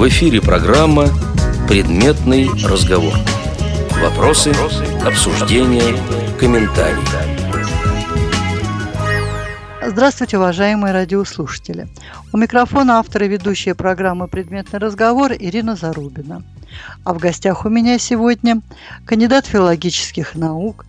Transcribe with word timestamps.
В 0.00 0.08
эфире 0.08 0.40
программа 0.40 1.08
«Предметный 1.68 2.48
разговор». 2.64 3.12
Вопросы, 4.00 4.50
обсуждения, 5.04 5.94
комментарии. 6.38 7.04
Здравствуйте, 9.86 10.38
уважаемые 10.38 10.94
радиослушатели. 10.94 11.86
У 12.32 12.38
микрофона 12.38 12.98
автор 12.98 13.24
и 13.24 13.28
ведущая 13.28 13.74
программы 13.74 14.26
«Предметный 14.26 14.78
разговор» 14.78 15.32
Ирина 15.38 15.76
Зарубина. 15.76 16.44
А 17.04 17.12
в 17.12 17.18
гостях 17.18 17.66
у 17.66 17.68
меня 17.68 17.98
сегодня 17.98 18.62
кандидат 19.04 19.44
филологических 19.44 20.34
наук, 20.34 20.86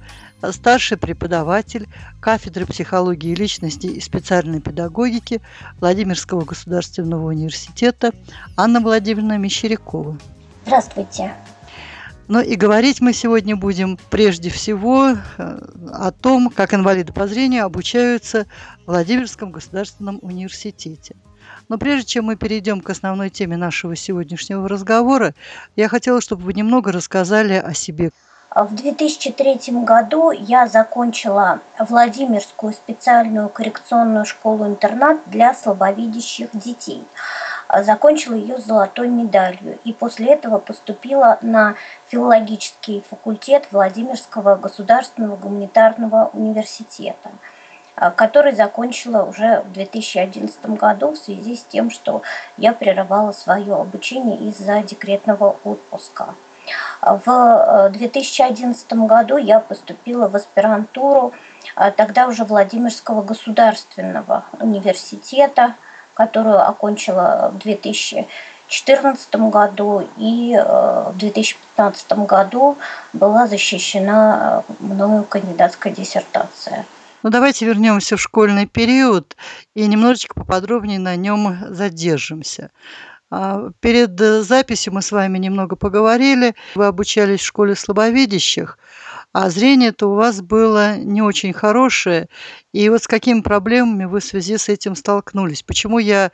старший 0.52 0.98
преподаватель 0.98 1.88
кафедры 2.20 2.66
психологии 2.66 3.36
личности 3.36 3.88
и 3.88 4.00
специальной 4.00 4.62
педагогики 4.62 5.41
Владимирского 5.80 6.44
государственного 6.44 7.28
университета 7.28 8.12
Анна 8.58 8.80
Владимировна 8.80 9.38
Мещерякова. 9.38 10.17
Здравствуйте. 10.66 11.34
Ну 12.27 12.40
и 12.40 12.55
говорить 12.55 13.02
мы 13.02 13.14
сегодня 13.14 13.58
будем 13.58 14.00
прежде 14.09 14.50
всего 14.50 15.09
э, 15.09 15.59
о 15.91 16.12
том, 16.12 16.50
как 16.50 16.73
инвалиды 16.73 17.12
по 17.12 17.28
зрению 17.28 17.66
обучаются 17.66 18.45
в 18.86 18.88
Владимирском 18.88 19.52
государственном 19.52 20.20
университете. 20.22 21.16
Но 21.67 21.78
прежде 21.78 22.05
чем 22.05 22.26
мы 22.26 22.38
перейдем 22.38 22.80
к 22.80 22.89
основной 22.89 23.30
теме 23.30 23.58
нашего 23.58 23.95
сегодняшнего 23.95 24.70
разговора, 24.70 25.34
я 25.76 25.89
хотела, 25.89 26.22
чтобы 26.22 26.44
вы 26.44 26.53
немного 26.53 26.92
рассказали 26.92 27.53
о 27.53 27.73
себе. 27.73 28.12
В 28.54 28.76
2003 28.76 29.60
году 29.86 30.32
я 30.32 30.68
закончила 30.68 31.62
Владимирскую 31.80 32.73
специальную 32.73 33.48
коррекционную 33.48 34.26
школу-интернат 34.26 35.20
для 35.28 35.54
слабовидящих 35.54 36.50
детей. 36.52 37.02
Закончила 37.84 38.34
ее 38.34 38.58
золотой 38.58 39.08
медалью 39.08 39.80
и 39.86 39.94
после 39.94 40.34
этого 40.34 40.58
поступила 40.58 41.40
на 41.42 41.76
филологический 42.09 43.06
факультет 43.09 43.70
Владимирского 43.72 44.58
государственного 44.58 45.38
гуманитарного 45.38 46.30
университета 46.34 47.31
который 48.16 48.53
закончила 48.53 49.23
уже 49.23 49.62
в 49.62 49.73
2011 49.73 50.66
году 50.72 51.12
в 51.12 51.18
связи 51.18 51.56
с 51.56 51.64
тем, 51.64 51.92
что 51.92 52.23
я 52.58 52.73
прерывала 52.73 53.31
свое 53.31 53.75
обучение 53.75 54.38
из-за 54.38 54.81
декретного 54.81 55.58
отпуска. 55.64 56.34
В 57.02 57.89
2011 57.94 58.86
э, 58.91 58.95
году 58.95 59.38
я 59.38 59.59
поступила 59.59 60.27
в 60.27 60.36
аспирантуру 60.36 61.33
э, 61.75 61.91
тогда 61.91 62.28
уже 62.28 62.44
Владимирского 62.44 63.22
государственного 63.22 64.45
университета, 64.59 65.75
которую 66.13 66.59
окончила 66.67 67.52
в 67.53 67.58
2014 67.59 69.36
году 69.36 70.08
и 70.17 70.53
э, 70.53 71.11
в 71.11 71.17
2015 71.17 72.11
году 72.28 72.78
была 73.13 73.47
защищена 73.47 74.63
мною 74.80 75.23
кандидатская 75.23 75.94
диссертация. 75.94 76.85
Ну, 77.23 77.30
давайте 77.30 77.66
вернемся 77.66 78.17
в 78.17 78.22
школьный 78.22 78.66
период 78.66 79.38
и 79.75 79.85
немножечко 79.85 80.33
поподробнее 80.33 81.00
на 81.00 81.16
нем 81.16 81.58
задержимся. 81.69 82.72
А, 83.32 83.72
перед 83.80 84.20
э, 84.20 84.44
записью 84.44 84.94
мы 84.94 85.02
с 85.02 85.12
вами 85.12 85.38
немного 85.38 85.78
поговорили. 85.78 86.54
Вы 86.76 86.86
обучались 86.86 87.40
в 87.40 87.46
школе 87.46 87.76
слабовидящих, 87.76 88.78
а 89.32 89.50
зрение-то 89.50 90.12
у 90.12 90.16
вас 90.16 90.42
было 90.42 90.98
не 90.98 91.22
очень 91.22 91.54
хорошее. 91.54 92.28
И 92.74 92.90
вот 92.90 93.04
с 93.04 93.08
какими 93.08 93.40
проблемами 93.40 94.04
вы 94.04 94.20
в 94.20 94.26
связи 94.26 94.58
с 94.58 94.68
этим 94.68 94.96
столкнулись? 94.96 95.64
Почему 95.64 95.98
я 95.98 96.32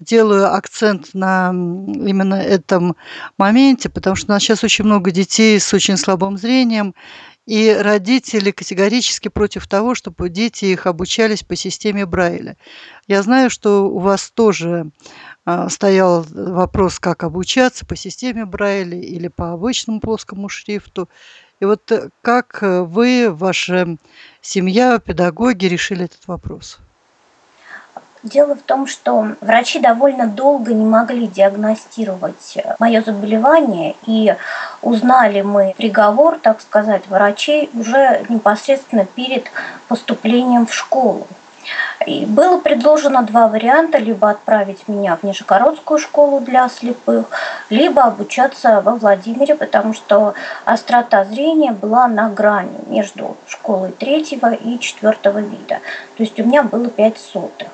делаю 0.00 0.52
акцент 0.52 1.14
на 1.14 1.48
именно 1.48 2.34
этом 2.34 2.94
моменте? 3.38 3.88
Потому 3.88 4.14
что 4.14 4.30
у 4.30 4.34
нас 4.34 4.42
сейчас 4.42 4.62
очень 4.62 4.84
много 4.84 5.10
детей 5.10 5.58
с 5.58 5.72
очень 5.72 5.96
слабым 5.96 6.36
зрением, 6.36 6.94
и 7.46 7.70
родители 7.72 8.50
категорически 8.50 9.28
против 9.28 9.66
того, 9.66 9.94
чтобы 9.94 10.30
дети 10.30 10.64
их 10.66 10.86
обучались 10.86 11.42
по 11.42 11.56
системе 11.56 12.06
Брайля. 12.06 12.56
Я 13.06 13.22
знаю, 13.22 13.50
что 13.50 13.86
у 13.90 13.98
вас 13.98 14.30
тоже 14.30 14.90
а, 15.44 15.68
стоял 15.68 16.24
вопрос, 16.30 16.98
как 16.98 17.22
обучаться 17.22 17.84
по 17.84 17.96
системе 17.96 18.46
Брайля 18.46 18.98
или 18.98 19.28
по 19.28 19.52
обычному 19.52 20.00
плоскому 20.00 20.48
шрифту. 20.48 21.08
И 21.60 21.66
вот 21.66 21.90
э, 21.92 22.08
как 22.22 22.62
э, 22.62 22.80
вы, 22.82 23.30
ваша 23.30 23.96
семья, 24.40 24.98
педагоги 24.98 25.66
решили 25.66 26.06
этот 26.06 26.26
вопрос? 26.26 26.78
Дело 28.24 28.54
в 28.54 28.62
том, 28.62 28.86
что 28.86 29.32
врачи 29.42 29.78
довольно 29.80 30.26
долго 30.26 30.72
не 30.72 30.86
могли 30.86 31.26
диагностировать 31.26 32.56
мое 32.78 33.02
заболевание, 33.02 33.96
и 34.06 34.34
узнали 34.80 35.42
мы 35.42 35.74
приговор, 35.76 36.38
так 36.38 36.62
сказать, 36.62 37.06
врачей 37.06 37.68
уже 37.74 38.24
непосредственно 38.30 39.04
перед 39.04 39.44
поступлением 39.88 40.66
в 40.66 40.72
школу. 40.72 41.26
И 42.06 42.24
было 42.24 42.58
предложено 42.58 43.24
два 43.24 43.46
варианта, 43.46 43.98
либо 43.98 44.30
отправить 44.30 44.88
меня 44.88 45.16
в 45.16 45.22
Нижегородскую 45.22 45.98
школу 45.98 46.40
для 46.40 46.70
слепых, 46.70 47.26
либо 47.68 48.04
обучаться 48.04 48.80
во 48.80 48.92
Владимире, 48.92 49.54
потому 49.54 49.92
что 49.92 50.32
острота 50.64 51.26
зрения 51.26 51.72
была 51.72 52.08
на 52.08 52.30
грани 52.30 52.78
между 52.86 53.36
школой 53.46 53.92
третьего 53.92 54.54
и 54.54 54.78
четвертого 54.78 55.40
вида. 55.40 55.80
То 56.16 56.22
есть 56.22 56.40
у 56.40 56.44
меня 56.44 56.62
было 56.62 56.88
пять 56.88 57.18
сотых. 57.18 57.68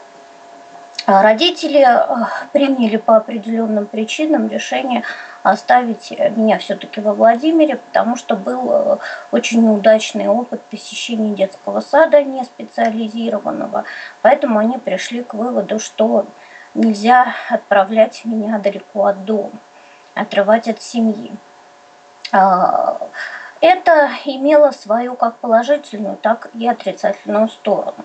А 1.10 1.22
родители 1.25 1.84
э, 1.84 2.26
приняли 2.53 2.97
по 2.97 3.16
определенным 3.16 3.87
причинам 3.87 4.48
решение 4.48 5.03
оставить 5.43 6.12
меня 6.12 6.59
все-таки 6.59 7.00
во 7.00 7.15
Владимире, 7.15 7.78
потому 7.78 8.15
что 8.15 8.37
был 8.37 8.71
э, 8.71 8.97
очень 9.32 9.60
неудачный 9.60 10.28
опыт 10.28 10.62
посещения 10.62 11.34
детского 11.34 11.81
сада 11.81 12.22
не 12.22 12.44
специализированного. 12.44 13.82
Поэтому 14.22 14.60
они 14.60 14.78
пришли 14.78 15.25
к 15.25 15.34
выводу, 15.34 15.81
что 15.81 16.26
нельзя 16.75 17.34
отправлять 17.48 18.25
меня 18.25 18.60
далеко 18.60 19.06
от 19.06 19.25
дома, 19.25 19.59
отрывать 20.15 20.69
от 20.69 20.81
семьи. 20.81 21.32
А, 22.31 22.98
это 23.60 24.10
имело 24.27 24.71
свою 24.71 25.16
как 25.16 25.38
положительную, 25.38 26.16
так 26.19 26.50
и 26.54 26.69
отрицательную 26.69 27.48
сторону. 27.48 28.04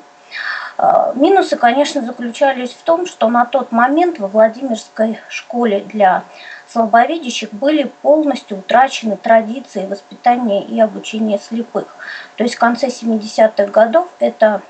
А, 0.77 1.13
минусы, 1.15 1.55
конечно, 1.55 2.01
заключались 2.01 2.71
в 2.71 2.83
том, 2.83 3.05
что 3.05 3.29
на 3.29 3.45
тот 3.45 3.71
момент 3.71 4.19
во 4.19 4.27
Владимирской 4.27 5.19
школе 5.29 5.81
для 5.81 6.23
слабовидящих 6.69 7.53
были 7.53 7.83
полностью 8.01 8.57
утрачены 8.57 9.15
традиции 9.15 9.85
воспитания 9.85 10.61
и 10.63 10.79
обучения 10.81 11.39
слепых. 11.39 11.85
То 12.35 12.43
есть 12.43 12.55
в 12.55 12.59
конце 12.59 12.87
70-х 12.87 13.67
годов 13.67 14.09
эта 14.19 14.61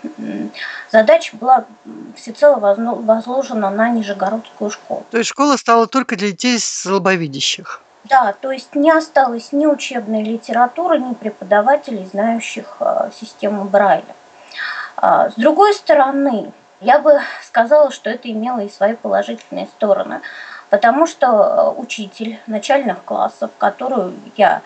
задача 0.92 1.36
была 1.36 1.66
всецело 2.16 2.60
возложена 2.60 3.72
на 3.72 3.90
Нижегородскую 3.90 4.70
школу. 4.70 5.04
То 5.10 5.18
есть 5.18 5.30
школа 5.30 5.58
стала 5.58 5.88
только 5.88 6.16
для 6.16 6.30
детей 6.30 6.60
слабовидящих? 6.60 7.82
Да, 8.04 8.36
то 8.40 8.52
есть 8.52 8.76
не 8.76 8.92
осталось 8.92 9.52
ни 9.52 9.66
учебной 9.66 10.24
литературы, 10.24 11.00
ни 11.00 11.16
преподавателей, 11.16 12.06
знающих 12.06 12.78
а, 12.80 13.10
систему 13.20 13.64
Брайля. 13.64 14.04
А, 14.98 15.30
с 15.30 15.34
другой 15.36 15.74
стороны, 15.74 16.52
я 16.82 17.00
бы 17.00 17.20
сказала, 17.44 17.92
что 17.92 18.10
это 18.10 18.32
имело 18.32 18.60
и 18.60 18.70
свои 18.70 18.96
положительные 18.96 19.68
стороны, 19.68 20.22
потому 20.70 21.08
что 21.08 21.28
э, 21.28 21.82
учитель 21.82 22.40
начальных 22.48 23.04
классов, 23.04 23.52
которую 23.58 24.14
я 24.38 24.62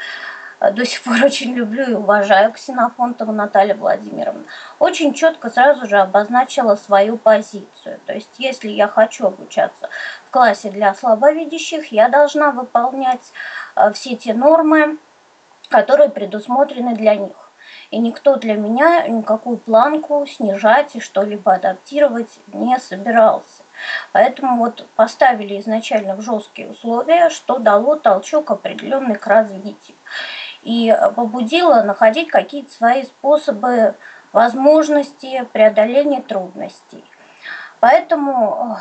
э, 0.60 0.72
до 0.72 0.86
сих 0.86 1.02
пор 1.04 1.16
очень 1.24 1.54
люблю 1.54 1.90
и 1.90 1.94
уважаю, 1.94 2.52
Ксенофонтова 2.52 3.32
Наталья 3.32 3.76
Владимировна, 3.76 4.44
очень 4.78 5.14
четко 5.14 5.50
сразу 5.50 5.88
же 5.88 5.98
обозначила 5.98 6.76
свою 6.76 7.18
позицию. 7.18 8.00
То 8.06 8.14
есть, 8.14 8.30
если 8.38 8.70
я 8.70 8.88
хочу 8.88 9.28
обучаться 9.28 9.90
в 10.28 10.32
классе 10.32 10.70
для 10.70 10.94
слабовидящих, 10.94 11.92
я 11.92 12.10
должна 12.10 12.52
выполнять 12.52 13.34
э, 13.76 13.92
все 13.94 14.16
те 14.16 14.34
нормы, 14.34 14.98
которые 15.70 16.10
предусмотрены 16.10 16.96
для 16.96 17.16
них. 17.16 17.49
И 17.92 17.98
никто 17.98 18.36
для 18.36 18.56
меня 18.56 19.08
никакую 19.08 19.58
планку 19.58 20.26
снижать 20.28 20.96
и 20.96 21.00
что-либо 21.00 21.54
адаптировать 21.54 22.40
не 22.48 22.78
собирался. 22.80 23.64
Поэтому 24.12 24.58
вот 24.58 24.86
поставили 24.96 25.60
изначально 25.60 26.16
в 26.16 26.22
жесткие 26.22 26.70
условия, 26.70 27.30
что 27.30 27.58
дало 27.58 27.96
толчок 27.96 28.52
определенный 28.52 29.16
к 29.16 29.26
развитию. 29.26 29.98
И 30.64 30.96
побудило 31.16 31.82
находить 31.84 32.28
какие-то 32.28 32.72
свои 32.72 33.04
способы 33.06 33.96
возможности 34.34 35.48
преодоления 35.54 36.22
трудностей. 36.22 37.04
Поэтому 37.80 38.78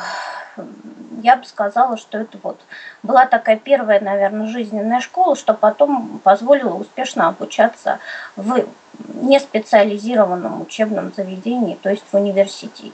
я 1.22 1.36
бы 1.36 1.44
сказала, 1.44 1.96
что 1.96 2.18
это 2.18 2.38
вот 2.42 2.60
была 3.02 3.26
такая 3.26 3.56
первая, 3.56 4.00
наверное, 4.00 4.46
жизненная 4.46 5.00
школа, 5.00 5.36
что 5.36 5.54
потом 5.54 6.20
позволило 6.22 6.74
успешно 6.74 7.28
обучаться 7.28 7.98
в 8.36 8.64
неспециализированном 9.14 10.62
учебном 10.62 11.12
заведении, 11.16 11.78
то 11.80 11.90
есть 11.90 12.04
в 12.10 12.16
университете. 12.16 12.92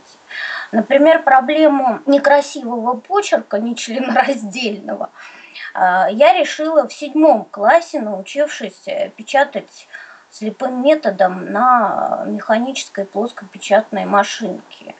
Например, 0.73 1.23
проблему 1.23 2.01
некрасивого 2.07 2.95
почерка, 2.97 3.59
нечленораздельного, 3.59 5.11
а, 5.73 6.09
я 6.11 6.35
решила 6.35 6.87
в 6.87 6.93
седьмом 6.93 7.47
классе, 7.51 8.01
научившись 8.01 8.83
э, 8.87 9.11
печатать 9.11 9.89
слепым 10.31 10.83
методом 10.83 11.53
на 11.53 12.25
механической 12.27 13.05
плоскопечатной 13.05 14.05
машинке. 14.05 14.95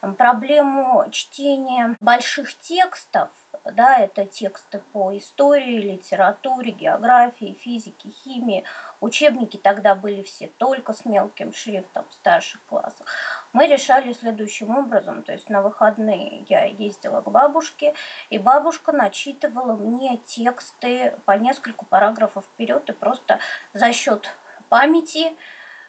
Проблему 0.00 1.06
чтения 1.10 1.96
больших 2.00 2.56
текстов– 2.58 3.30
да, 3.72 3.98
это 3.98 4.26
тексты 4.26 4.80
по 4.92 5.16
истории, 5.16 5.80
литературе, 5.80 6.70
географии, 6.70 7.56
физике, 7.58 8.10
химии. 8.10 8.64
Учебники 9.00 9.56
тогда 9.56 9.94
были 9.94 10.22
все 10.22 10.48
только 10.58 10.92
с 10.92 11.04
мелким 11.04 11.52
шрифтом 11.52 12.04
в 12.08 12.14
старших 12.14 12.60
классах. 12.68 13.06
Мы 13.52 13.66
решали 13.66 14.12
следующим 14.12 14.76
образом, 14.76 15.22
то 15.22 15.32
есть 15.32 15.50
на 15.50 15.62
выходные 15.62 16.44
я 16.48 16.64
ездила 16.64 17.20
к 17.20 17.30
бабушке, 17.30 17.94
и 18.30 18.38
бабушка 18.38 18.92
начитывала 18.92 19.74
мне 19.74 20.18
тексты 20.18 21.14
по 21.24 21.32
нескольку 21.32 21.86
параграфов 21.86 22.44
вперед, 22.44 22.88
и 22.88 22.92
просто 22.92 23.38
за 23.72 23.92
счет 23.92 24.28
памяти 24.68 25.36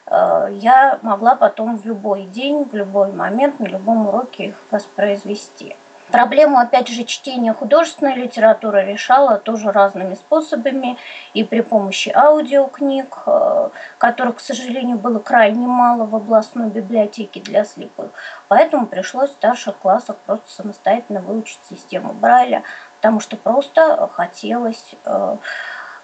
я 0.09 0.99
могла 1.01 1.35
потом 1.35 1.77
в 1.77 1.85
любой 1.85 2.23
день, 2.23 2.63
в 2.63 2.73
любой 2.73 3.11
момент, 3.11 3.59
на 3.59 3.65
любом 3.65 4.07
уроке 4.07 4.45
их 4.47 4.55
воспроизвести. 4.71 5.75
Проблему, 6.11 6.57
опять 6.57 6.87
же, 6.87 7.03
чтения 7.03 7.53
художественной 7.53 8.15
литературы 8.15 8.85
решала 8.85 9.37
тоже 9.37 9.73
разными 9.73 10.15
способами 10.15 10.95
и 11.33 11.43
при 11.43 11.59
помощи 11.59 12.09
аудиокниг, 12.15 13.23
э, 13.25 13.69
которых, 13.97 14.37
к 14.37 14.39
сожалению, 14.39 14.97
было 14.97 15.19
крайне 15.19 15.67
мало 15.67 16.05
в 16.05 16.15
областной 16.15 16.69
библиотеке 16.69 17.41
для 17.41 17.65
слепых. 17.65 18.11
Поэтому 18.47 18.85
пришлось 18.85 19.31
в 19.31 19.33
старших 19.33 19.77
классах 19.77 20.15
просто 20.25 20.49
самостоятельно 20.49 21.19
выучить 21.19 21.59
систему 21.69 22.13
Брайля, 22.13 22.63
потому 23.01 23.19
что 23.19 23.35
просто 23.35 24.09
хотелось 24.13 24.95
э, 25.03 25.35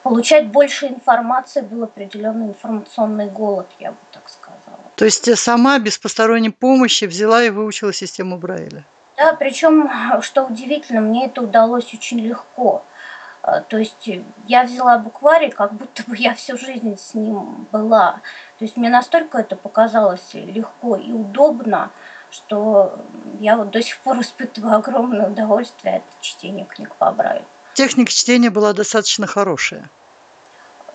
получать 0.03 0.47
больше 0.47 0.87
информации, 0.87 1.61
был 1.61 1.83
определенный 1.83 2.47
информационный 2.47 3.27
голод, 3.27 3.67
я 3.79 3.91
бы 3.91 3.97
так 4.11 4.23
сказала. 4.29 4.83
То 4.95 5.05
есть 5.05 5.35
сама 5.37 5.79
без 5.79 5.97
посторонней 5.97 6.49
помощи 6.51 7.05
взяла 7.05 7.43
и 7.43 7.49
выучила 7.49 7.93
систему 7.93 8.37
Брайля? 8.37 8.83
Да, 9.17 9.33
причем, 9.33 9.89
что 10.21 10.43
удивительно, 10.45 11.01
мне 11.01 11.27
это 11.27 11.41
удалось 11.41 11.93
очень 11.93 12.19
легко. 12.19 12.83
А, 13.41 13.61
то 13.61 13.77
есть 13.77 14.09
я 14.47 14.63
взяла 14.63 14.97
букварь, 14.97 15.51
как 15.51 15.73
будто 15.73 16.03
бы 16.07 16.15
я 16.17 16.33
всю 16.33 16.57
жизнь 16.57 16.97
с 16.97 17.13
ним 17.13 17.67
была. 17.71 18.21
То 18.59 18.65
есть 18.65 18.77
мне 18.77 18.89
настолько 18.89 19.39
это 19.39 19.55
показалось 19.55 20.33
легко 20.33 20.95
и 20.95 21.11
удобно, 21.11 21.91
что 22.31 22.99
я 23.39 23.57
вот 23.57 23.69
до 23.69 23.81
сих 23.81 23.99
пор 23.99 24.21
испытываю 24.21 24.75
огромное 24.77 25.27
удовольствие 25.27 25.97
от 25.97 26.21
чтения 26.21 26.65
книг 26.65 26.95
по 26.95 27.11
Брайлю. 27.11 27.45
Техника 27.73 28.11
чтения 28.11 28.49
была 28.49 28.73
достаточно 28.73 29.27
хорошая. 29.27 29.89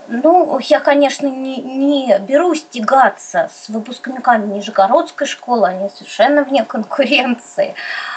Ну, 0.08 0.58
я, 0.60 0.80
конечно, 0.80 1.26
не, 1.26 1.58
не 1.58 2.18
берусь 2.20 2.64
тягаться 2.70 3.50
с 3.54 3.68
выпускниками 3.68 4.54
Нижегородской 4.54 5.26
школы, 5.26 5.68
они 5.68 5.90
совершенно 5.90 6.44
вне 6.44 6.64
конкуренции. 6.64 7.74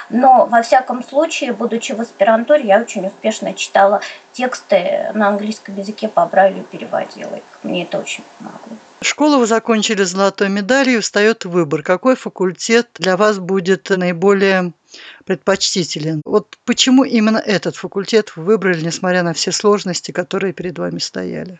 Но, 0.09 0.45
во 0.45 0.61
всяком 0.61 1.03
случае, 1.03 1.51
будучи 1.51 1.91
в 1.91 1.99
аспирантуре, 1.99 2.63
я 2.63 2.79
очень 2.79 3.07
успешно 3.07 3.53
читала 3.53 3.99
тексты 4.31 5.11
на 5.13 5.27
английском 5.27 5.75
языке 5.75 6.07
по 6.07 6.25
Брайлю 6.25 6.63
переводила 6.63 7.35
их. 7.35 7.43
Мне 7.63 7.83
это 7.83 7.99
очень 7.99 8.23
помогло. 8.37 8.77
Школу 9.01 9.39
вы 9.39 9.47
закончили 9.47 10.03
золотой 10.03 10.47
медалью, 10.47 11.01
встает 11.01 11.43
выбор. 11.43 11.81
Какой 11.81 12.15
факультет 12.15 12.87
для 12.99 13.17
вас 13.17 13.39
будет 13.39 13.89
наиболее 13.89 14.71
предпочтителен? 15.25 16.21
Вот 16.25 16.57
почему 16.65 17.03
именно 17.03 17.37
этот 17.37 17.75
факультет 17.75 18.35
вы 18.35 18.43
выбрали, 18.43 18.83
несмотря 18.83 19.23
на 19.23 19.33
все 19.33 19.51
сложности, 19.51 20.11
которые 20.11 20.53
перед 20.53 20.77
вами 20.77 20.99
стояли? 20.99 21.59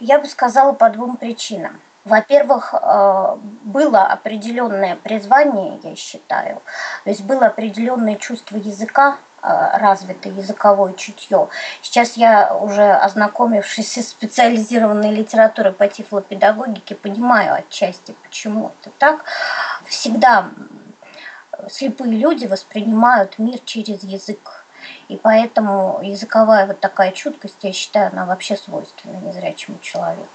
Я 0.00 0.18
бы 0.18 0.28
сказала 0.28 0.72
по 0.72 0.88
двум 0.88 1.16
причинам. 1.16 1.80
Во-первых, 2.04 2.74
э, 2.74 3.36
было 3.64 4.04
определенное 4.04 4.96
призвание, 4.96 5.78
я 5.82 5.94
считаю, 5.96 6.62
то 7.04 7.10
есть 7.10 7.20
было 7.22 7.46
определенное 7.46 8.14
чувство 8.14 8.56
языка, 8.56 9.18
э, 9.42 9.78
развитое 9.78 10.32
языковое 10.32 10.94
чутье. 10.94 11.48
Сейчас 11.82 12.16
я 12.16 12.56
уже 12.56 12.90
ознакомившись 12.90 13.98
с 13.98 14.08
специализированной 14.08 15.14
литературой 15.14 15.74
по 15.74 15.88
тифлопедагогике, 15.88 16.94
понимаю 16.94 17.54
отчасти, 17.54 18.14
почему 18.22 18.72
это 18.80 18.90
так. 18.98 19.24
Всегда 19.86 20.48
слепые 21.70 22.16
люди 22.16 22.46
воспринимают 22.46 23.38
мир 23.38 23.58
через 23.64 24.02
язык. 24.02 24.64
И 25.08 25.16
поэтому 25.16 26.00
языковая 26.02 26.66
вот 26.66 26.80
такая 26.80 27.12
чуткость, 27.12 27.56
я 27.62 27.72
считаю, 27.72 28.10
она 28.12 28.24
вообще 28.24 28.56
свойственна 28.56 29.16
незрячему 29.18 29.78
человеку. 29.82 30.28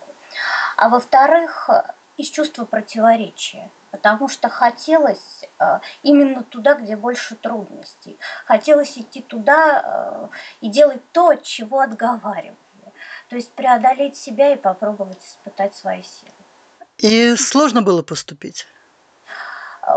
А 0.78 0.90
во-вторых, 0.90 1.70
из 2.18 2.30
чувства 2.30 2.66
противоречия, 2.66 3.70
потому 3.92 4.30
что 4.30 4.50
хотелось 4.50 5.46
э, 5.60 5.80
именно 6.04 6.44
туда, 6.44 6.76
где 6.76 6.96
больше 6.96 7.36
трудностей. 7.36 8.18
Хотелось 8.46 8.98
идти 8.98 9.22
туда 9.22 9.82
э, 9.84 10.28
и 10.62 10.70
делать 10.70 11.02
то, 11.12 11.30
от 11.30 11.44
чего 11.44 11.80
отговаривали. 11.80 12.56
То 13.30 13.36
есть 13.36 13.52
преодолеть 13.52 14.16
себя 14.16 14.54
и 14.54 14.58
попробовать 14.58 15.20
испытать 15.26 15.76
свои 15.76 16.04
силы. 16.04 16.32
И 17.00 17.36
сложно 17.36 17.82
было 17.82 18.02
поступить? 18.02 18.68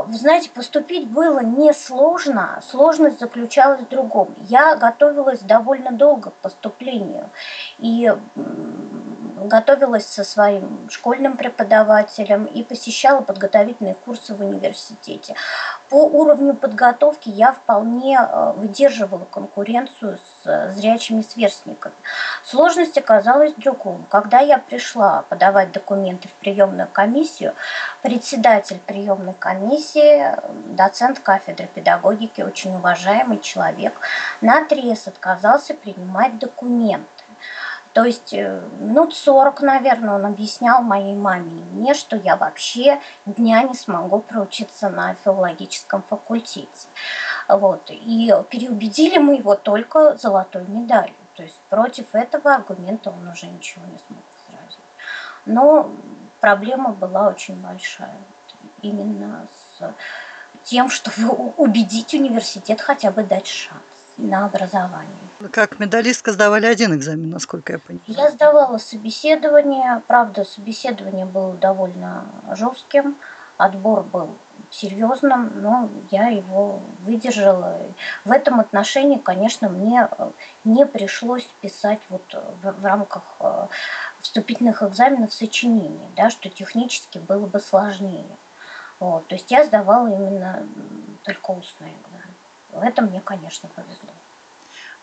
Вы 0.06 0.16
знаете, 0.16 0.50
поступить 0.50 1.08
было 1.08 1.40
несложно, 1.40 2.62
сложность 2.68 3.20
заключалась 3.20 3.80
в 3.80 3.88
другом. 3.88 4.34
Я 4.48 4.76
готовилась 4.76 5.40
довольно 5.40 5.92
долго 5.92 6.30
к 6.30 6.34
поступлению 6.34 7.30
и 7.78 8.14
готовилась 9.46 10.06
со 10.06 10.24
своим 10.24 10.88
школьным 10.90 11.36
преподавателем 11.36 12.44
и 12.46 12.62
посещала 12.62 13.20
подготовительные 13.20 13.94
курсы 13.94 14.34
в 14.34 14.40
университете. 14.40 15.34
По 15.88 16.04
уровню 16.04 16.54
подготовки 16.54 17.28
я 17.28 17.52
вполне 17.52 18.18
э, 18.18 18.52
выдерживала 18.56 19.24
конкуренцию 19.30 20.18
с 20.18 20.46
э, 20.46 20.70
зрячими 20.72 21.22
сверстниками. 21.22 21.94
Сложность 22.44 22.98
оказалась 22.98 23.54
в 23.54 23.60
другом. 23.60 24.04
Когда 24.08 24.40
я 24.40 24.58
пришла 24.58 25.22
подавать 25.28 25.72
документы 25.72 26.28
в 26.28 26.32
приемную 26.32 26.88
комиссию, 26.92 27.54
председатель 28.02 28.80
приемной 28.86 29.34
комиссии, 29.34 30.34
доцент 30.74 31.20
кафедры 31.20 31.68
педагогики, 31.74 32.40
очень 32.40 32.74
уважаемый 32.74 33.40
человек, 33.40 33.94
на 34.40 34.58
отрез 34.58 35.06
отказался 35.06 35.74
принимать 35.74 36.38
документы. 36.38 37.17
То 37.98 38.04
есть 38.04 38.32
э, 38.32 38.62
минут 38.78 39.12
40, 39.12 39.60
наверное, 39.62 40.14
он 40.14 40.24
объяснял 40.24 40.82
моей 40.82 41.16
маме 41.16 41.50
и 41.50 41.64
мне, 41.64 41.94
что 41.94 42.14
я 42.14 42.36
вообще 42.36 43.00
дня 43.26 43.64
не 43.64 43.74
смогу 43.74 44.20
проучиться 44.20 44.88
на 44.88 45.14
филологическом 45.14 46.04
факультете. 46.04 46.68
Вот. 47.48 47.90
И 47.90 48.32
переубедили 48.50 49.18
мы 49.18 49.38
его 49.38 49.56
только 49.56 50.16
золотой 50.16 50.64
медалью. 50.68 51.16
То 51.34 51.42
есть 51.42 51.56
против 51.68 52.14
этого 52.14 52.54
аргумента 52.54 53.10
он 53.10 53.26
уже 53.26 53.46
ничего 53.46 53.84
не 53.86 53.98
смог 53.98 54.22
возразить. 54.46 54.78
Но 55.44 55.90
проблема 56.40 56.92
была 56.92 57.26
очень 57.26 57.56
большая. 57.56 58.14
Именно 58.80 59.48
с 59.80 59.92
тем, 60.62 60.88
чтобы 60.88 61.30
убедить 61.56 62.14
университет 62.14 62.80
хотя 62.80 63.10
бы 63.10 63.24
дать 63.24 63.48
шанс 63.48 63.82
на 64.18 64.46
образование. 64.46 65.08
Как 65.52 65.78
медалистка 65.78 66.32
сдавали 66.32 66.66
один 66.66 66.94
экзамен, 66.94 67.30
насколько 67.30 67.72
я 67.72 67.78
понимаю. 67.78 68.04
Я 68.06 68.30
сдавала 68.30 68.78
собеседование. 68.78 70.02
Правда, 70.06 70.44
собеседование 70.44 71.24
было 71.24 71.54
довольно 71.54 72.24
жестким. 72.54 73.16
Отбор 73.56 74.02
был 74.02 74.28
серьезным, 74.70 75.50
но 75.62 75.88
я 76.10 76.28
его 76.28 76.80
выдержала. 77.00 77.78
В 78.24 78.30
этом 78.30 78.60
отношении, 78.60 79.18
конечно, 79.18 79.68
мне 79.68 80.08
э, 80.10 80.30
не 80.64 80.86
пришлось 80.86 81.48
писать 81.60 82.00
вот 82.08 82.22
в, 82.62 82.72
в 82.72 82.84
рамках 82.84 83.22
э, 83.40 83.66
вступительных 84.20 84.82
экзаменов 84.82 85.32
сочинения, 85.32 86.08
да, 86.16 86.30
что 86.30 86.48
технически 86.50 87.18
было 87.18 87.46
бы 87.46 87.58
сложнее. 87.58 88.36
Вот, 89.00 89.26
то 89.26 89.34
есть 89.34 89.50
я 89.50 89.64
сдавала 89.64 90.08
именно 90.08 90.66
только 91.24 91.52
устные 91.52 91.92
экзамены. 91.92 92.34
В 92.70 92.82
этом 92.82 93.06
мне, 93.06 93.20
конечно, 93.20 93.68
повезло. 93.74 94.10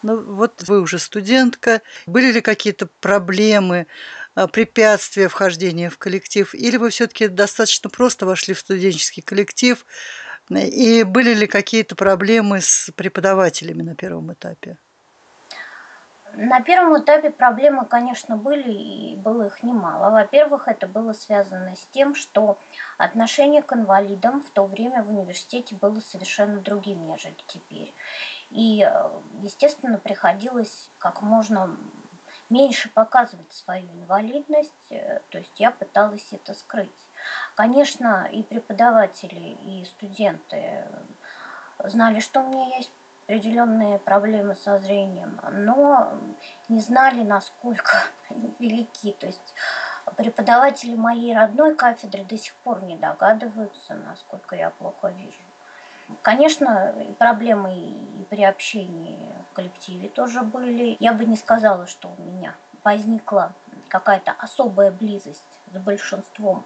Ну 0.03 0.21
вот 0.21 0.63
вы 0.67 0.81
уже 0.81 0.99
студентка. 0.99 1.81
Были 2.05 2.31
ли 2.31 2.41
какие-то 2.41 2.87
проблемы, 3.01 3.87
а, 4.35 4.47
препятствия 4.47 5.27
вхождения 5.29 5.89
в 5.89 5.97
коллектив? 5.97 6.53
Или 6.53 6.77
вы 6.77 6.91
все-таки 6.91 7.27
достаточно 7.27 7.89
просто 7.89 8.25
вошли 8.25 8.53
в 8.53 8.59
студенческий 8.59 9.23
коллектив? 9.23 9.83
И 10.49 11.03
были 11.03 11.33
ли 11.33 11.47
какие-то 11.47 11.95
проблемы 11.95 12.61
с 12.61 12.91
преподавателями 12.95 13.81
на 13.81 13.95
первом 13.95 14.31
этапе? 14.31 14.77
На 16.37 16.59
первом 16.59 16.99
этапе 16.99 17.29
проблемы, 17.29 17.85
конечно, 17.85 18.35
были, 18.35 18.71
и 18.71 19.15
было 19.15 19.47
их 19.47 19.63
немало. 19.63 20.09
Во-первых, 20.11 20.67
это 20.67 20.85
было 20.85 21.13
связано 21.13 21.75
с 21.75 21.87
тем, 21.93 22.13
что 22.13 22.57
отношение 22.97 23.61
к 23.61 23.71
инвалидам 23.71 24.41
в 24.41 24.49
то 24.49 24.65
время 24.65 25.01
в 25.01 25.09
университете 25.09 25.75
было 25.75 26.01
совершенно 26.01 26.59
другим, 26.59 27.07
нежели 27.07 27.35
теперь. 27.47 27.93
И, 28.51 28.85
естественно, 29.41 29.97
приходилось 29.97 30.89
как 30.99 31.21
можно 31.21 31.75
меньше 32.49 32.89
показывать 32.89 33.53
свою 33.53 33.85
инвалидность, 33.85 34.73
то 34.89 35.37
есть 35.37 35.53
я 35.57 35.71
пыталась 35.71 36.27
это 36.31 36.53
скрыть. 36.53 36.91
Конечно, 37.55 38.29
и 38.31 38.43
преподаватели, 38.43 39.57
и 39.65 39.85
студенты 39.85 40.83
знали, 41.79 42.19
что 42.19 42.41
у 42.41 42.49
меня 42.49 42.77
есть 42.77 42.91
определенные 43.25 43.97
проблемы 43.97 44.55
со 44.55 44.77
зрением, 44.77 45.39
но 45.51 46.13
не 46.69 46.79
знали, 46.79 47.23
насколько 47.23 47.97
велики. 48.59 49.13
То 49.13 49.25
есть 49.25 49.55
преподаватели 50.15 50.95
моей 50.95 51.35
родной 51.35 51.75
кафедры 51.75 52.23
до 52.23 52.37
сих 52.37 52.53
пор 52.55 52.83
не 52.83 52.95
догадываются, 52.95 53.95
насколько 53.95 54.55
я 54.55 54.69
плохо 54.69 55.09
вижу. 55.09 55.39
Конечно, 56.21 56.93
проблемы 57.17 57.73
и 57.75 58.25
при 58.29 58.43
общении 58.43 59.27
в 59.51 59.55
коллективе 59.55 60.07
тоже 60.07 60.41
были. 60.41 60.95
Я 60.99 61.13
бы 61.13 61.25
не 61.25 61.35
сказала, 61.35 61.87
что 61.87 62.13
у 62.15 62.21
меня 62.21 62.53
возникла 62.83 63.53
какая-то 63.87 64.35
особая 64.37 64.91
близость 64.91 65.41
с 65.73 65.77
большинством 65.77 66.63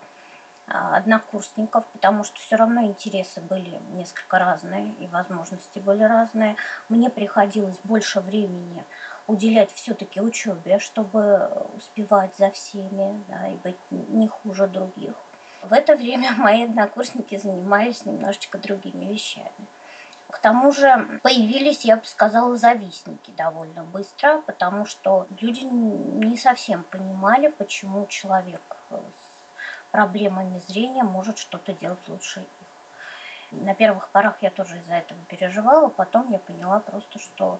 однокурсников, 0.69 1.85
потому 1.87 2.23
что 2.23 2.39
все 2.39 2.55
равно 2.55 2.83
интересы 2.83 3.41
были 3.41 3.79
несколько 3.93 4.39
разные 4.39 4.93
и 4.99 5.07
возможности 5.07 5.79
были 5.79 6.03
разные. 6.03 6.55
Мне 6.89 7.09
приходилось 7.09 7.77
больше 7.83 8.19
времени 8.19 8.83
уделять 9.27 9.71
все-таки 9.71 10.21
учебе, 10.21 10.79
чтобы 10.79 11.49
успевать 11.77 12.35
за 12.37 12.51
всеми 12.51 13.23
да, 13.27 13.47
и 13.47 13.55
быть 13.55 13.77
не 13.89 14.27
хуже 14.27 14.67
других. 14.67 15.13
В 15.61 15.73
это 15.73 15.95
время 15.95 16.33
мои 16.37 16.63
однокурсники 16.63 17.37
занимались 17.37 18.05
немножечко 18.05 18.57
другими 18.57 19.05
вещами. 19.05 19.51
К 20.29 20.37
тому 20.37 20.71
же 20.71 21.19
появились, 21.23 21.85
я 21.85 21.95
бы 21.95 22.05
сказала, 22.05 22.55
завистники 22.55 23.31
довольно 23.35 23.83
быстро, 23.83 24.41
потому 24.45 24.85
что 24.85 25.25
люди 25.41 25.61
не 25.61 26.37
совсем 26.37 26.83
понимали, 26.83 27.47
почему 27.47 28.05
человек 28.05 28.61
с 28.91 29.18
проблемами 29.91 30.61
зрения 30.67 31.03
может 31.03 31.37
что-то 31.37 31.73
делать 31.73 32.07
лучше 32.07 32.41
их. 32.41 32.47
На 33.51 33.73
первых 33.73 34.09
порах 34.09 34.43
я 34.43 34.51
тоже 34.51 34.79
из-за 34.79 34.93
этого 34.93 35.19
переживала, 35.27 35.89
потом 35.89 36.31
я 36.31 36.37
поняла 36.37 36.79
просто, 36.79 37.17
что 37.17 37.59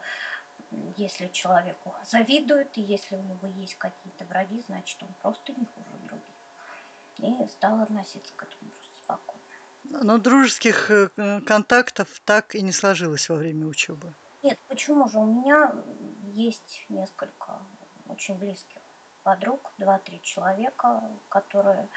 если 0.97 1.27
человеку 1.27 1.95
завидуют, 2.05 2.77
и 2.77 2.81
если 2.81 3.15
у 3.15 3.23
него 3.23 3.47
есть 3.47 3.75
какие-то 3.75 4.25
враги, 4.25 4.63
значит, 4.65 5.01
он 5.01 5.09
просто 5.21 5.53
не 5.53 5.65
хуже 5.65 5.97
других. 6.03 6.25
И 7.17 7.47
стала 7.47 7.83
относиться 7.83 8.33
к 8.35 8.43
этому 8.43 8.71
просто 8.71 8.95
спокойно. 8.97 9.41
Но 9.83 10.17
дружеских 10.17 10.91
э, 10.91 11.41
контактов 11.45 12.21
так 12.23 12.53
и 12.53 12.61
не 12.61 12.71
сложилось 12.71 13.29
во 13.29 13.35
время 13.35 13.65
учебы. 13.65 14.13
Нет, 14.43 14.59
почему 14.67 15.09
же? 15.09 15.17
У 15.17 15.25
меня 15.25 15.73
есть 16.33 16.85
несколько 16.89 17.59
очень 18.07 18.35
близких 18.35 18.81
подруг, 19.23 19.71
два-три 19.77 20.21
человека, 20.21 21.01
которые 21.29 21.87